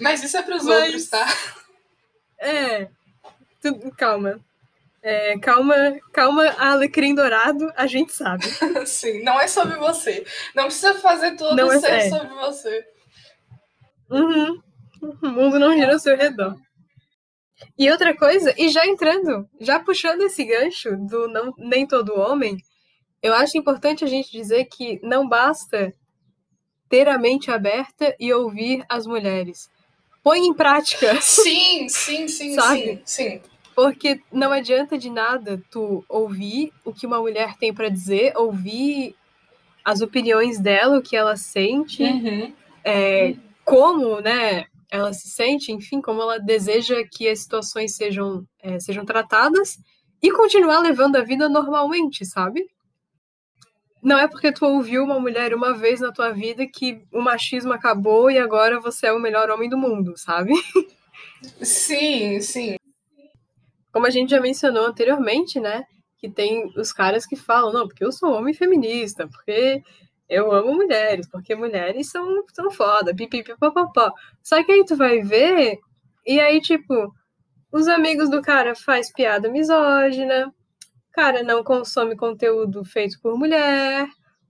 Mas 0.00 0.22
isso 0.22 0.36
é 0.36 0.42
para 0.42 0.56
os 0.56 0.66
outros, 0.66 1.08
tá? 1.08 1.26
É. 2.38 2.88
Tu, 3.62 3.92
calma. 3.96 4.40
É, 5.08 5.38
calma, 5.38 5.76
calma, 6.12 6.48
Alecrim 6.58 7.14
Dourado, 7.14 7.72
a 7.76 7.86
gente 7.86 8.12
sabe. 8.12 8.44
Sim, 8.86 9.22
não 9.22 9.40
é 9.40 9.46
sobre 9.46 9.76
você. 9.76 10.26
Não 10.52 10.64
precisa 10.64 10.94
fazer 10.94 11.36
tudo 11.36 11.54
não 11.54 11.70
é, 11.70 11.78
ser 11.78 11.92
é. 11.92 12.08
sobre 12.10 12.34
você. 12.34 12.84
Uhum. 14.10 14.60
O 15.22 15.28
mundo 15.28 15.60
não 15.60 15.74
gira 15.74 15.92
ao 15.92 16.00
seu 16.00 16.16
redor. 16.16 16.56
E 17.78 17.88
outra 17.88 18.16
coisa, 18.16 18.52
e 18.58 18.68
já 18.68 18.84
entrando, 18.84 19.48
já 19.60 19.78
puxando 19.78 20.22
esse 20.22 20.42
gancho 20.42 20.96
do 20.96 21.28
não, 21.28 21.54
nem 21.56 21.86
todo 21.86 22.18
homem, 22.18 22.56
eu 23.22 23.32
acho 23.32 23.56
importante 23.56 24.02
a 24.02 24.08
gente 24.08 24.32
dizer 24.32 24.64
que 24.64 24.98
não 25.04 25.28
basta 25.28 25.94
ter 26.88 27.08
a 27.08 27.16
mente 27.16 27.48
aberta 27.48 28.12
e 28.18 28.32
ouvir 28.32 28.84
as 28.88 29.06
mulheres. 29.06 29.70
Põe 30.20 30.40
em 30.40 30.52
prática. 30.52 31.20
Sim, 31.22 31.88
sim, 31.88 32.26
sim, 32.26 32.54
sabe? 32.58 33.00
sim, 33.04 33.38
sim. 33.38 33.55
Porque 33.76 34.22
não 34.32 34.52
adianta 34.52 34.96
de 34.96 35.10
nada 35.10 35.62
tu 35.70 36.02
ouvir 36.08 36.72
o 36.82 36.94
que 36.94 37.06
uma 37.06 37.20
mulher 37.20 37.58
tem 37.58 37.74
para 37.74 37.90
dizer, 37.90 38.32
ouvir 38.34 39.14
as 39.84 40.00
opiniões 40.00 40.58
dela, 40.58 40.96
o 40.96 41.02
que 41.02 41.14
ela 41.14 41.36
sente, 41.36 42.02
uhum. 42.02 42.54
É, 42.82 43.34
como, 43.64 44.20
né, 44.20 44.64
ela 44.90 45.12
se 45.12 45.28
sente, 45.28 45.72
enfim, 45.72 46.00
como 46.00 46.22
ela 46.22 46.38
deseja 46.38 47.04
que 47.04 47.28
as 47.28 47.40
situações 47.40 47.94
sejam, 47.94 48.46
é, 48.62 48.80
sejam 48.80 49.04
tratadas 49.04 49.78
e 50.22 50.30
continuar 50.30 50.78
levando 50.78 51.16
a 51.16 51.22
vida 51.22 51.46
normalmente, 51.46 52.24
sabe? 52.24 52.64
Não 54.02 54.16
é 54.18 54.26
porque 54.26 54.52
tu 54.52 54.64
ouviu 54.64 55.04
uma 55.04 55.20
mulher 55.20 55.52
uma 55.52 55.74
vez 55.74 56.00
na 56.00 56.12
tua 56.12 56.30
vida 56.30 56.66
que 56.66 57.02
o 57.12 57.20
machismo 57.20 57.74
acabou 57.74 58.30
e 58.30 58.38
agora 58.38 58.80
você 58.80 59.08
é 59.08 59.12
o 59.12 59.20
melhor 59.20 59.50
homem 59.50 59.68
do 59.68 59.76
mundo, 59.76 60.16
sabe? 60.16 60.52
Sim, 61.60 62.40
sim. 62.40 62.76
Como 63.96 64.06
a 64.06 64.10
gente 64.10 64.28
já 64.28 64.40
mencionou 64.42 64.84
anteriormente, 64.84 65.58
né? 65.58 65.84
Que 66.18 66.28
tem 66.28 66.70
os 66.76 66.92
caras 66.92 67.24
que 67.24 67.34
falam, 67.34 67.72
não, 67.72 67.88
porque 67.88 68.04
eu 68.04 68.12
sou 68.12 68.30
homem 68.30 68.52
feminista, 68.52 69.26
porque 69.26 69.80
eu 70.28 70.52
amo 70.52 70.74
mulheres, 70.74 71.26
porque 71.26 71.54
mulheres 71.54 72.10
são, 72.10 72.44
são 72.52 72.70
foda, 72.70 73.14
pipipipopopó. 73.14 74.12
Só 74.42 74.62
que 74.62 74.70
aí 74.70 74.84
tu 74.84 74.96
vai 74.96 75.22
ver, 75.22 75.78
e 76.26 76.38
aí, 76.38 76.60
tipo, 76.60 77.10
os 77.72 77.88
amigos 77.88 78.28
do 78.28 78.42
cara 78.42 78.74
faz 78.74 79.10
piada 79.10 79.48
misógina, 79.48 80.52
cara 81.16 81.42
não 81.42 81.64
consome 81.64 82.14
conteúdo 82.14 82.84
feito 82.84 83.18
por 83.22 83.38
mulher, 83.38 84.06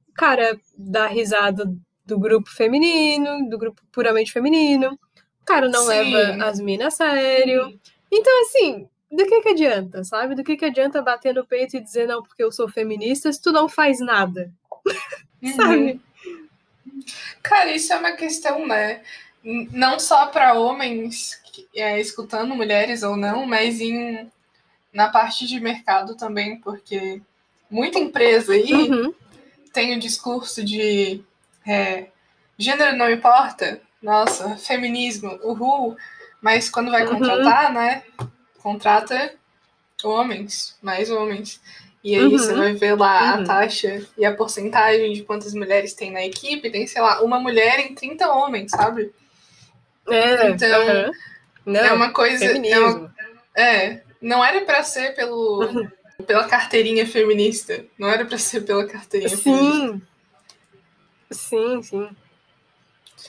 o 0.08 0.12
cara 0.12 0.58
dá 0.76 1.06
risada 1.06 1.64
do 2.04 2.18
grupo 2.18 2.50
feminino, 2.50 3.48
do 3.48 3.56
grupo 3.56 3.80
puramente 3.92 4.32
feminino, 4.32 4.98
o 5.40 5.44
cara 5.44 5.68
não 5.68 5.82
Sim. 5.82 5.88
leva 5.88 6.44
as 6.44 6.58
minas 6.58 7.00
a 7.00 7.12
sério. 7.12 7.78
Então, 8.12 8.42
assim, 8.42 8.88
do 9.10 9.26
que 9.26 9.40
que 9.40 9.48
adianta, 9.50 10.04
sabe? 10.04 10.34
Do 10.34 10.44
que 10.44 10.56
que 10.56 10.64
adianta 10.64 11.02
bater 11.02 11.34
no 11.34 11.46
peito 11.46 11.76
e 11.76 11.80
dizer, 11.80 12.06
não, 12.06 12.22
porque 12.22 12.42
eu 12.42 12.50
sou 12.50 12.68
feminista, 12.68 13.32
se 13.32 13.40
tu 13.40 13.52
não 13.52 13.68
faz 13.68 14.00
nada? 14.00 14.52
Uhum. 15.42 15.52
sabe? 15.52 16.00
Cara, 17.42 17.70
isso 17.70 17.92
é 17.92 17.96
uma 17.96 18.12
questão, 18.12 18.66
né? 18.66 19.02
Não 19.44 20.00
só 20.00 20.26
para 20.28 20.54
homens 20.54 21.38
é, 21.74 22.00
escutando 22.00 22.54
mulheres 22.54 23.02
ou 23.02 23.18
não, 23.18 23.46
mas 23.46 23.78
em 23.80 24.30
na 24.96 25.10
parte 25.10 25.46
de 25.46 25.60
mercado 25.60 26.16
também, 26.16 26.58
porque 26.58 27.20
muita 27.70 27.98
empresa 27.98 28.54
aí 28.54 28.72
uhum. 28.72 29.14
tem 29.70 29.94
o 29.94 30.00
discurso 30.00 30.64
de 30.64 31.22
é, 31.66 32.06
gênero 32.56 32.96
não 32.96 33.10
importa, 33.10 33.78
nossa, 34.00 34.56
feminismo, 34.56 35.38
uhul, 35.42 35.96
mas 36.40 36.70
quando 36.70 36.90
vai 36.90 37.04
uhum. 37.06 37.18
contratar, 37.18 37.72
né, 37.74 38.04
contrata 38.66 39.32
homens, 40.02 40.76
mais 40.82 41.08
homens. 41.08 41.60
E 42.02 42.16
aí 42.16 42.24
uhum. 42.24 42.30
você 42.30 42.52
vai 42.52 42.72
ver 42.72 42.98
lá 42.98 43.34
a 43.34 43.38
uhum. 43.38 43.44
taxa 43.44 44.04
e 44.18 44.24
a 44.24 44.34
porcentagem 44.34 45.12
de 45.12 45.22
quantas 45.22 45.54
mulheres 45.54 45.94
tem 45.94 46.10
na 46.10 46.26
equipe, 46.26 46.70
tem, 46.70 46.84
sei 46.84 47.00
lá, 47.00 47.22
uma 47.22 47.38
mulher 47.38 47.78
em 47.78 47.94
30 47.94 48.28
homens, 48.28 48.72
sabe? 48.72 49.12
É, 50.08 50.50
então, 50.50 51.12
Não, 51.64 51.80
é 51.80 51.92
uma 51.92 52.10
coisa. 52.12 52.44
É, 52.44 52.78
uma, 52.78 53.14
é, 53.56 54.02
não 54.20 54.44
era 54.44 54.64
para 54.64 54.82
ser 54.82 55.14
pelo 55.14 55.88
pela 56.26 56.48
carteirinha 56.48 57.06
feminista. 57.06 57.84
Não 57.96 58.08
era 58.08 58.24
para 58.24 58.38
ser 58.38 58.62
pela 58.62 58.84
carteirinha 58.84 59.36
sim. 59.36 59.42
feminista. 59.42 60.02
Sim, 61.30 61.82
sim. 61.82 62.08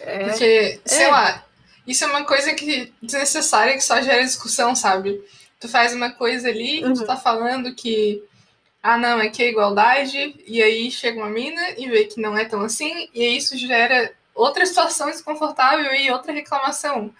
É. 0.02 0.26
Porque, 0.26 0.80
sei 0.84 1.06
é. 1.06 1.12
lá, 1.12 1.47
isso 1.88 2.04
é 2.04 2.08
uma 2.08 2.26
coisa 2.26 2.54
que 2.54 2.94
desnecessária 3.02 3.74
que 3.74 3.84
só 3.84 4.02
gera 4.02 4.24
discussão, 4.24 4.76
sabe? 4.76 5.24
Tu 5.60 5.70
faz 5.70 5.94
uma 5.94 6.12
coisa 6.12 6.50
ali, 6.50 6.84
uhum. 6.84 6.94
tu 6.94 7.06
tá 7.06 7.16
falando 7.16 7.74
que 7.74 8.22
ah, 8.84 8.98
não, 8.98 9.20
é 9.20 9.30
que 9.30 9.42
é 9.44 9.50
igualdade, 9.50 10.36
e 10.46 10.62
aí 10.62 10.92
chega 10.92 11.20
uma 11.20 11.30
mina 11.30 11.62
e 11.78 11.90
vê 11.90 12.06
que 12.06 12.22
não 12.22 12.38
é 12.38 12.46
tão 12.46 12.62
assim, 12.62 13.10
e 13.14 13.22
aí 13.22 13.38
isso 13.38 13.58
gera 13.58 14.14
outra 14.36 14.66
situação 14.66 15.08
desconfortável 15.08 15.94
e 15.94 16.12
outra 16.12 16.32
reclamação, 16.32 17.14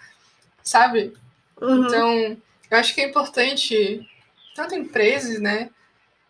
sabe? 0.62 1.12
Uhum. 1.60 1.86
Então, 1.86 2.36
eu 2.70 2.78
acho 2.78 2.94
que 2.94 3.00
é 3.00 3.08
importante, 3.08 4.08
tanto 4.54 4.74
empresas, 4.74 5.40
né, 5.40 5.68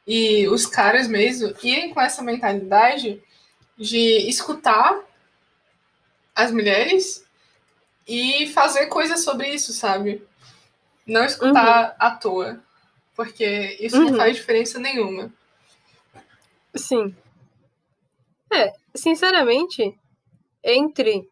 e 0.07 0.49
os 0.49 0.67
caras 0.67 1.07
mesmo, 1.07 1.55
irem 1.63 1.93
com 1.93 2.01
essa 2.01 2.23
mentalidade 2.23 3.23
de 3.77 4.29
escutar 4.29 4.99
as 6.35 6.51
mulheres 6.51 7.28
e 8.09 8.47
fazer 8.49 8.87
coisas 8.87 9.23
sobre 9.23 9.51
isso, 9.51 9.73
sabe? 9.73 10.27
Não 11.07 11.25
escutar 11.25 11.91
uhum. 11.91 11.97
à 11.99 12.11
toa, 12.13 12.61
porque 13.15 13.77
isso 13.79 13.99
uhum. 13.99 14.11
não 14.11 14.17
faz 14.17 14.37
diferença 14.37 14.79
nenhuma. 14.79 15.33
Sim. 16.75 17.15
É, 18.51 18.73
sinceramente, 18.95 19.95
entre 20.65 21.29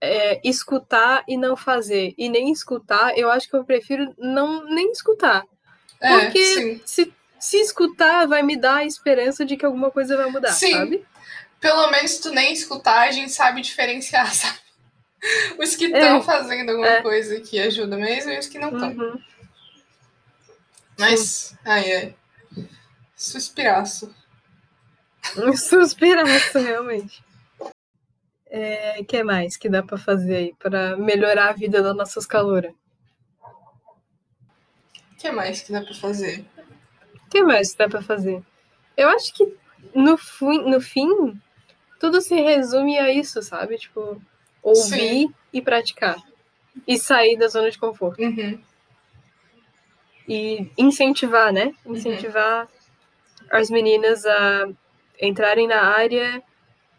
é, 0.00 0.40
escutar 0.42 1.22
e 1.28 1.36
não 1.36 1.56
fazer, 1.56 2.14
e 2.16 2.28
nem 2.30 2.50
escutar, 2.50 3.16
eu 3.18 3.30
acho 3.30 3.48
que 3.48 3.56
eu 3.56 3.64
prefiro 3.64 4.14
não 4.16 4.64
nem 4.64 4.90
escutar. 4.92 5.44
É, 6.00 6.20
porque 6.20 6.80
se, 6.86 7.12
se 7.38 7.56
escutar 7.58 8.26
vai 8.26 8.42
me 8.42 8.56
dar 8.56 8.76
a 8.76 8.84
esperança 8.84 9.44
de 9.44 9.56
que 9.56 9.66
alguma 9.66 9.90
coisa 9.90 10.16
vai 10.16 10.30
mudar, 10.30 10.52
sim. 10.52 10.72
sabe? 10.72 11.04
Pelo 11.60 11.90
menos 11.90 12.18
tu 12.18 12.30
nem 12.30 12.52
escutar, 12.52 13.08
a 13.08 13.10
gente 13.10 13.32
sabe 13.32 13.60
diferenciar, 13.60 14.32
sabe? 14.34 14.67
Os 15.58 15.74
que 15.74 15.86
estão 15.86 16.22
fazendo 16.22 16.70
alguma 16.70 16.88
é. 16.88 17.02
coisa 17.02 17.40
que 17.40 17.58
ajuda 17.58 17.96
mesmo 17.96 18.30
e 18.30 18.38
os 18.38 18.46
que 18.46 18.58
não 18.58 18.68
estão. 18.72 18.90
Uhum. 18.90 19.20
Mas, 20.98 21.56
ai, 21.64 21.92
ai. 21.92 22.14
Suspiraço. 23.16 24.14
Suspiraço, 25.56 26.58
realmente 26.58 27.22
é, 28.50 29.02
que 29.04 29.22
mais 29.22 29.56
que 29.56 29.68
dá 29.68 29.82
para 29.82 29.98
fazer 29.98 30.36
aí 30.36 30.54
para 30.58 30.96
melhorar 30.96 31.50
a 31.50 31.52
vida 31.52 31.82
das 31.82 31.96
nossas 31.96 32.26
caloras? 32.26 32.72
O 35.12 35.16
que 35.18 35.30
mais 35.30 35.60
que 35.60 35.72
dá 35.72 35.82
para 35.82 35.94
fazer? 35.94 36.44
O 37.26 37.30
que 37.30 37.42
mais 37.42 37.72
que 37.72 37.78
dá 37.78 37.88
para 37.88 38.02
fazer? 38.02 38.42
Eu 38.96 39.08
acho 39.10 39.34
que 39.34 39.54
no, 39.94 40.16
fim, 40.16 40.62
no 40.70 40.80
fim 40.80 41.40
tudo 42.00 42.20
se 42.20 42.34
resume 42.40 42.98
a 42.98 43.12
isso, 43.12 43.42
sabe? 43.42 43.76
Tipo, 43.76 44.20
ouvir 44.62 45.26
Sim. 45.26 45.34
e 45.52 45.62
praticar. 45.62 46.16
E 46.86 46.98
sair 46.98 47.36
da 47.36 47.48
zona 47.48 47.70
de 47.70 47.78
conforto. 47.78 48.22
Uhum. 48.22 48.60
E 50.28 50.70
incentivar, 50.76 51.52
né? 51.52 51.72
Uhum. 51.84 51.96
Incentivar 51.96 52.62
uhum. 52.62 53.48
as 53.50 53.70
meninas 53.70 54.24
a 54.26 54.68
entrarem 55.20 55.66
na 55.66 55.82
área 55.82 56.42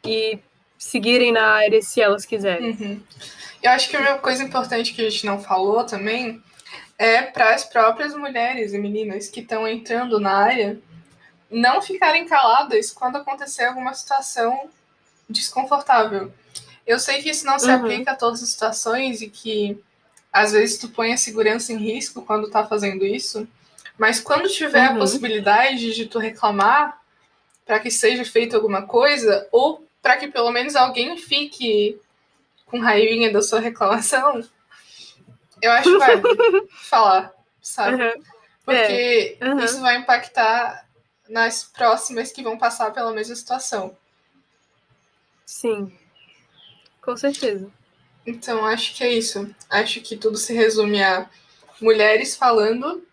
e 0.04 0.40
seguirem 0.78 1.32
na 1.32 1.46
área 1.46 1.82
se 1.82 2.02
elas 2.02 2.26
quiserem. 2.26 2.72
Uhum. 2.72 3.02
Eu 3.62 3.72
acho 3.72 3.90
que 3.90 3.98
uma 3.98 4.18
coisa 4.18 4.44
importante 4.44 4.94
que 4.94 5.06
a 5.06 5.10
gente 5.10 5.26
não 5.26 5.42
falou 5.42 5.84
também 5.86 6.42
é 6.98 7.22
para 7.22 7.54
as 7.54 7.66
próprias 7.66 8.16
mulheres 8.16 8.74
e 8.74 8.78
meninas 8.78 9.30
que 9.30 9.42
estão 9.42 9.68
entrando 9.68 10.20
na 10.20 10.34
área 10.34 10.80
não 11.50 11.82
ficarem 11.82 12.28
caladas 12.28 12.92
quando 12.92 13.18
acontecer 13.18 13.66
alguma 13.66 13.94
situação 13.94 14.70
desconfortável. 15.30 16.32
Eu 16.90 16.98
sei 16.98 17.22
que 17.22 17.30
isso 17.30 17.46
não 17.46 17.60
se 17.60 17.68
uhum. 17.68 17.76
aplica 17.76 18.14
a 18.14 18.16
todas 18.16 18.42
as 18.42 18.50
situações 18.50 19.22
e 19.22 19.30
que 19.30 19.80
às 20.34 20.54
vezes 20.54 20.80
tu 20.80 20.90
põe 20.90 21.14
a 21.14 21.18
segurança 21.18 21.72
em 21.72 21.78
risco 21.78 22.24
quando 22.24 22.50
tá 22.50 22.66
fazendo 22.66 23.06
isso, 23.06 23.48
mas 23.96 24.20
quando 24.20 24.50
tiver 24.50 24.90
uhum. 24.90 24.96
a 24.96 24.98
possibilidade 24.98 25.94
de 25.94 26.08
tu 26.08 26.18
reclamar 26.18 27.00
para 27.64 27.80
que 27.80 27.92
seja 27.92 28.26
feito 28.26 28.56
alguma 28.56 28.88
coisa 28.88 29.48
ou 29.52 29.88
para 30.02 30.18
que 30.18 30.30
pelo 30.30 30.50
menos 30.50 30.76
alguém 30.76 31.16
fique 31.16 32.02
com 32.66 32.80
raivinha 32.80 33.32
da 33.32 33.44
sua 33.44 33.60
reclamação, 33.60 34.44
eu 35.62 35.72
acho 35.72 35.92
que 35.92 35.98
vai 36.00 36.22
falar, 36.90 37.32
sabe? 37.62 38.02
Uhum. 38.02 38.24
Porque 38.66 39.38
é. 39.40 39.48
uhum. 39.48 39.60
isso 39.60 39.80
vai 39.80 39.98
impactar 39.98 40.88
nas 41.30 41.66
próximas 41.66 42.32
que 42.32 42.42
vão 42.42 42.58
passar 42.58 42.92
pela 42.92 43.14
mesma 43.14 43.36
situação. 43.36 43.96
Sim, 45.46 45.96
com 47.10 47.18
certeza. 47.18 47.68
Então, 48.24 48.64
acho 48.64 48.96
que 48.96 49.04
é 49.04 49.12
isso. 49.12 49.50
Acho 49.68 50.00
que 50.00 50.16
tudo 50.16 50.38
se 50.38 50.54
resume 50.54 51.02
a 51.02 51.28
mulheres 51.82 52.36
falando, 52.36 53.04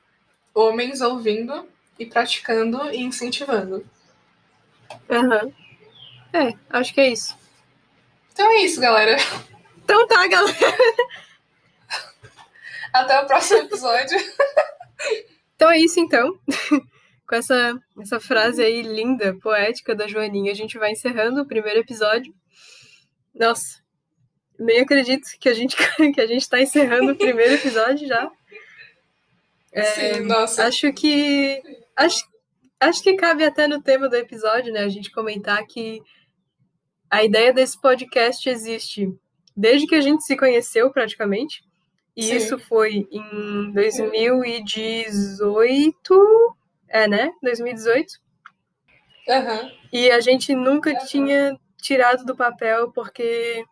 homens 0.55 1.01
ouvindo 1.01 1.67
e 1.99 2.05
praticando 2.05 2.91
e 2.91 2.99
incentivando. 2.99 3.89
Uhum. 5.09 5.55
É, 6.31 6.53
acho 6.69 6.93
que 6.93 7.01
é 7.01 7.09
isso. 7.09 7.35
Então 8.35 8.51
é 8.51 8.57
isso, 8.57 8.79
galera. 8.83 9.17
Então 9.83 10.07
tá, 10.07 10.27
galera. 10.27 10.57
Até 12.93 13.19
o 13.23 13.27
próximo 13.27 13.61
episódio. 13.61 14.19
então 15.55 15.71
é 15.71 15.79
isso, 15.79 15.99
então. 16.01 16.39
Com 17.27 17.35
essa, 17.35 17.75
essa 17.99 18.21
frase 18.21 18.63
aí 18.63 18.83
linda, 18.83 19.35
poética 19.41 19.95
da 19.95 20.07
Joaninha, 20.07 20.53
a 20.53 20.55
gente 20.55 20.79
vai 20.79 20.93
encerrando 20.93 21.41
o 21.41 21.47
primeiro 21.47 21.81
episódio. 21.81 22.35
Nossa, 23.35 23.86
nem 24.59 24.81
acredito 24.81 25.29
que 25.39 25.49
a 25.49 25.55
gente 25.55 25.77
que 26.15 26.21
a 26.21 26.27
gente 26.27 26.43
está 26.43 26.61
encerrando 26.61 27.13
o 27.13 27.17
primeiro 27.17 27.55
episódio 27.55 28.07
já. 28.07 28.31
É, 29.73 29.83
Sim, 29.83 30.21
nossa. 30.21 30.67
Acho 30.67 30.93
que 30.93 31.63
acho, 31.95 32.25
acho 32.81 33.03
que 33.03 33.15
cabe 33.15 33.45
até 33.45 33.69
no 33.69 33.83
tema 33.83 34.09
do 34.09 34.17
episódio, 34.17 34.73
né? 34.73 34.81
A 34.81 34.89
gente 34.89 35.11
comentar 35.11 35.65
que 35.67 36.01
a 37.11 37.23
ideia 37.23 37.53
desse 37.53 37.79
podcast 37.81 38.49
existe 38.49 39.13
desde 39.57 39.87
que 39.87 39.95
a 39.95 40.01
gente 40.01 40.25
se 40.25 40.37
conheceu 40.37 40.91
praticamente. 40.91 41.65
E 42.17 42.23
Sim. 42.23 42.37
isso 42.37 42.59
foi 42.59 43.07
em 43.11 43.71
2018, 43.73 46.57
é, 46.89 47.07
né? 47.07 47.31
2018. 47.43 48.15
Uhum. 49.29 49.71
E 49.93 50.11
a 50.11 50.19
gente 50.21 50.55
nunca 50.55 50.91
uhum. 50.91 50.99
tinha 51.07 51.55
tirado 51.77 52.25
do 52.25 52.35
papel 52.35 52.91
porque 52.93 53.63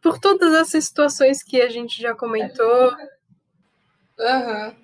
por 0.00 0.18
todas 0.18 0.54
essas 0.54 0.84
situações 0.86 1.42
que 1.42 1.60
a 1.60 1.68
gente 1.68 2.00
já 2.00 2.14
comentou. 2.14 2.96
Aham. 4.18 4.68
Uhum. 4.68 4.74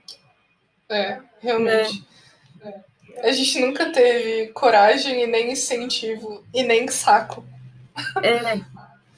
É, 0.88 1.20
realmente. 1.40 2.07
É. 2.62 2.84
A 3.28 3.32
gente 3.32 3.59
nunca 3.61 3.90
teve 3.90 4.49
coragem 4.53 5.22
e 5.22 5.26
nem 5.26 5.53
incentivo 5.53 6.44
e 6.53 6.62
nem 6.62 6.86
saco. 6.88 7.44
É. 8.22 8.61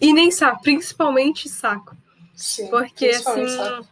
E 0.00 0.12
nem 0.12 0.30
saco, 0.30 0.62
principalmente 0.62 1.48
saco. 1.48 1.96
Sim, 2.34 2.68
Porque 2.68 3.08
assim, 3.08 3.48
saco. 3.48 3.88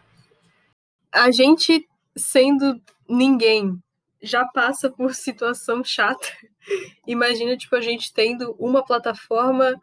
a 1.11 1.31
gente 1.33 1.87
sendo 2.17 2.81
ninguém 3.09 3.83
já 4.23 4.45
passa 4.47 4.89
por 4.89 5.15
situação 5.15 5.83
chata. 5.83 6.27
Imagina 7.07 7.57
tipo 7.57 7.75
a 7.75 7.81
gente 7.81 8.13
tendo 8.13 8.55
uma 8.59 8.85
plataforma 8.85 9.75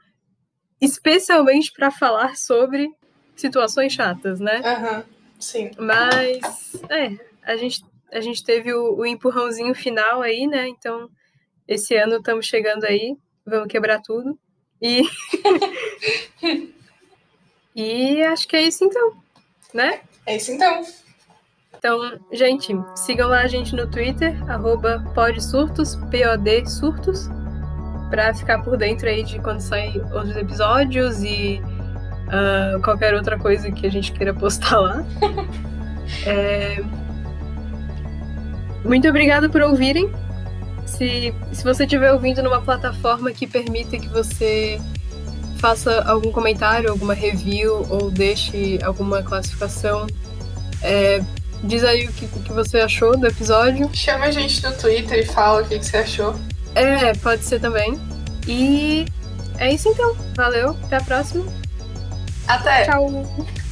especialmente 0.84 1.72
para 1.72 1.90
falar 1.90 2.36
sobre 2.36 2.90
situações 3.36 3.94
chatas, 3.94 4.40
né? 4.40 4.62
Aham, 4.64 5.04
sim. 5.40 5.72
Mas, 5.78 6.76
é, 6.90 7.18
a 7.44 7.56
gente, 7.56 7.84
a 8.12 8.20
gente 8.20 8.44
teve 8.44 8.74
o, 8.74 8.98
o 8.98 9.06
empurrãozinho 9.06 9.74
final 9.74 10.22
aí, 10.22 10.46
né? 10.46 10.68
Então, 10.68 11.10
esse 11.68 11.96
ano 11.96 12.18
estamos 12.18 12.46
chegando 12.46 12.84
aí, 12.84 13.16
vamos 13.46 13.68
quebrar 13.68 14.02
tudo. 14.02 14.38
E. 14.82 15.04
e 17.76 18.22
acho 18.24 18.48
que 18.48 18.56
é 18.56 18.64
isso 18.64 18.84
então, 18.84 19.14
né? 19.74 20.02
É 20.26 20.36
isso 20.36 20.52
então. 20.52 20.86
Então, 21.78 22.20
gente, 22.32 22.74
sigam 22.96 23.30
lá 23.30 23.42
a 23.42 23.48
gente 23.48 23.76
no 23.76 23.90
Twitter, 23.90 24.34
arroba 24.50 25.04
podsurtos, 25.14 25.96
P-O-D 26.10 26.66
surtos 26.66 27.28
para 28.10 28.34
ficar 28.34 28.62
por 28.62 28.78
dentro 28.78 29.08
aí 29.08 29.24
de 29.24 29.40
quando 29.40 29.60
saem 29.60 30.02
outros 30.12 30.36
episódios 30.36 31.24
e 31.24 31.62
uh, 32.28 32.82
qualquer 32.82 33.14
outra 33.14 33.38
coisa 33.38 33.72
que 33.72 33.86
a 33.86 33.92
gente 33.92 34.12
queira 34.12 34.34
postar 34.34 34.80
lá. 34.80 35.06
é... 36.26 36.84
Muito 38.84 39.08
obrigada 39.08 39.50
por 39.50 39.62
ouvirem. 39.62 40.12
Se, 40.86 41.34
se 41.52 41.64
você 41.64 41.84
estiver 41.84 42.12
ouvindo 42.12 42.44
numa 42.44 42.62
plataforma 42.62 43.32
que 43.32 43.48
permita 43.48 43.98
que 43.98 44.08
você 44.10 44.80
faça 45.58 46.04
algum 46.04 46.32
comentário, 46.32 46.92
alguma 46.92 47.14
review 47.14 47.88
ou 47.90 48.12
deixe 48.12 48.78
alguma 48.84 49.24
classificação, 49.24 50.06
é, 50.82 51.24
diz 51.64 51.84
aí 51.86 52.06
o 52.06 52.12
que, 52.12 52.26
o 52.26 52.44
que 52.44 52.52
você 52.52 52.80
achou 52.80 53.18
do 53.18 53.26
episódio. 53.26 53.90
Chama 53.94 54.26
a 54.26 54.32
gente 54.32 54.62
no 54.62 54.74
Twitter 54.74 55.20
e 55.20 55.26
fala 55.26 55.62
o 55.62 55.66
que, 55.66 55.80
que 55.80 55.86
você 55.86 55.98
achou. 55.98 56.36
É, 56.76 57.14
pode 57.14 57.44
ser 57.44 57.60
também. 57.60 58.00
E 58.48 59.06
é 59.58 59.74
isso 59.74 59.90
então. 59.90 60.16
Valeu, 60.36 60.78
até 60.84 60.98
a 60.98 61.02
próxima. 61.02 61.46
Até. 62.48 62.86
Tchau. 62.86 63.63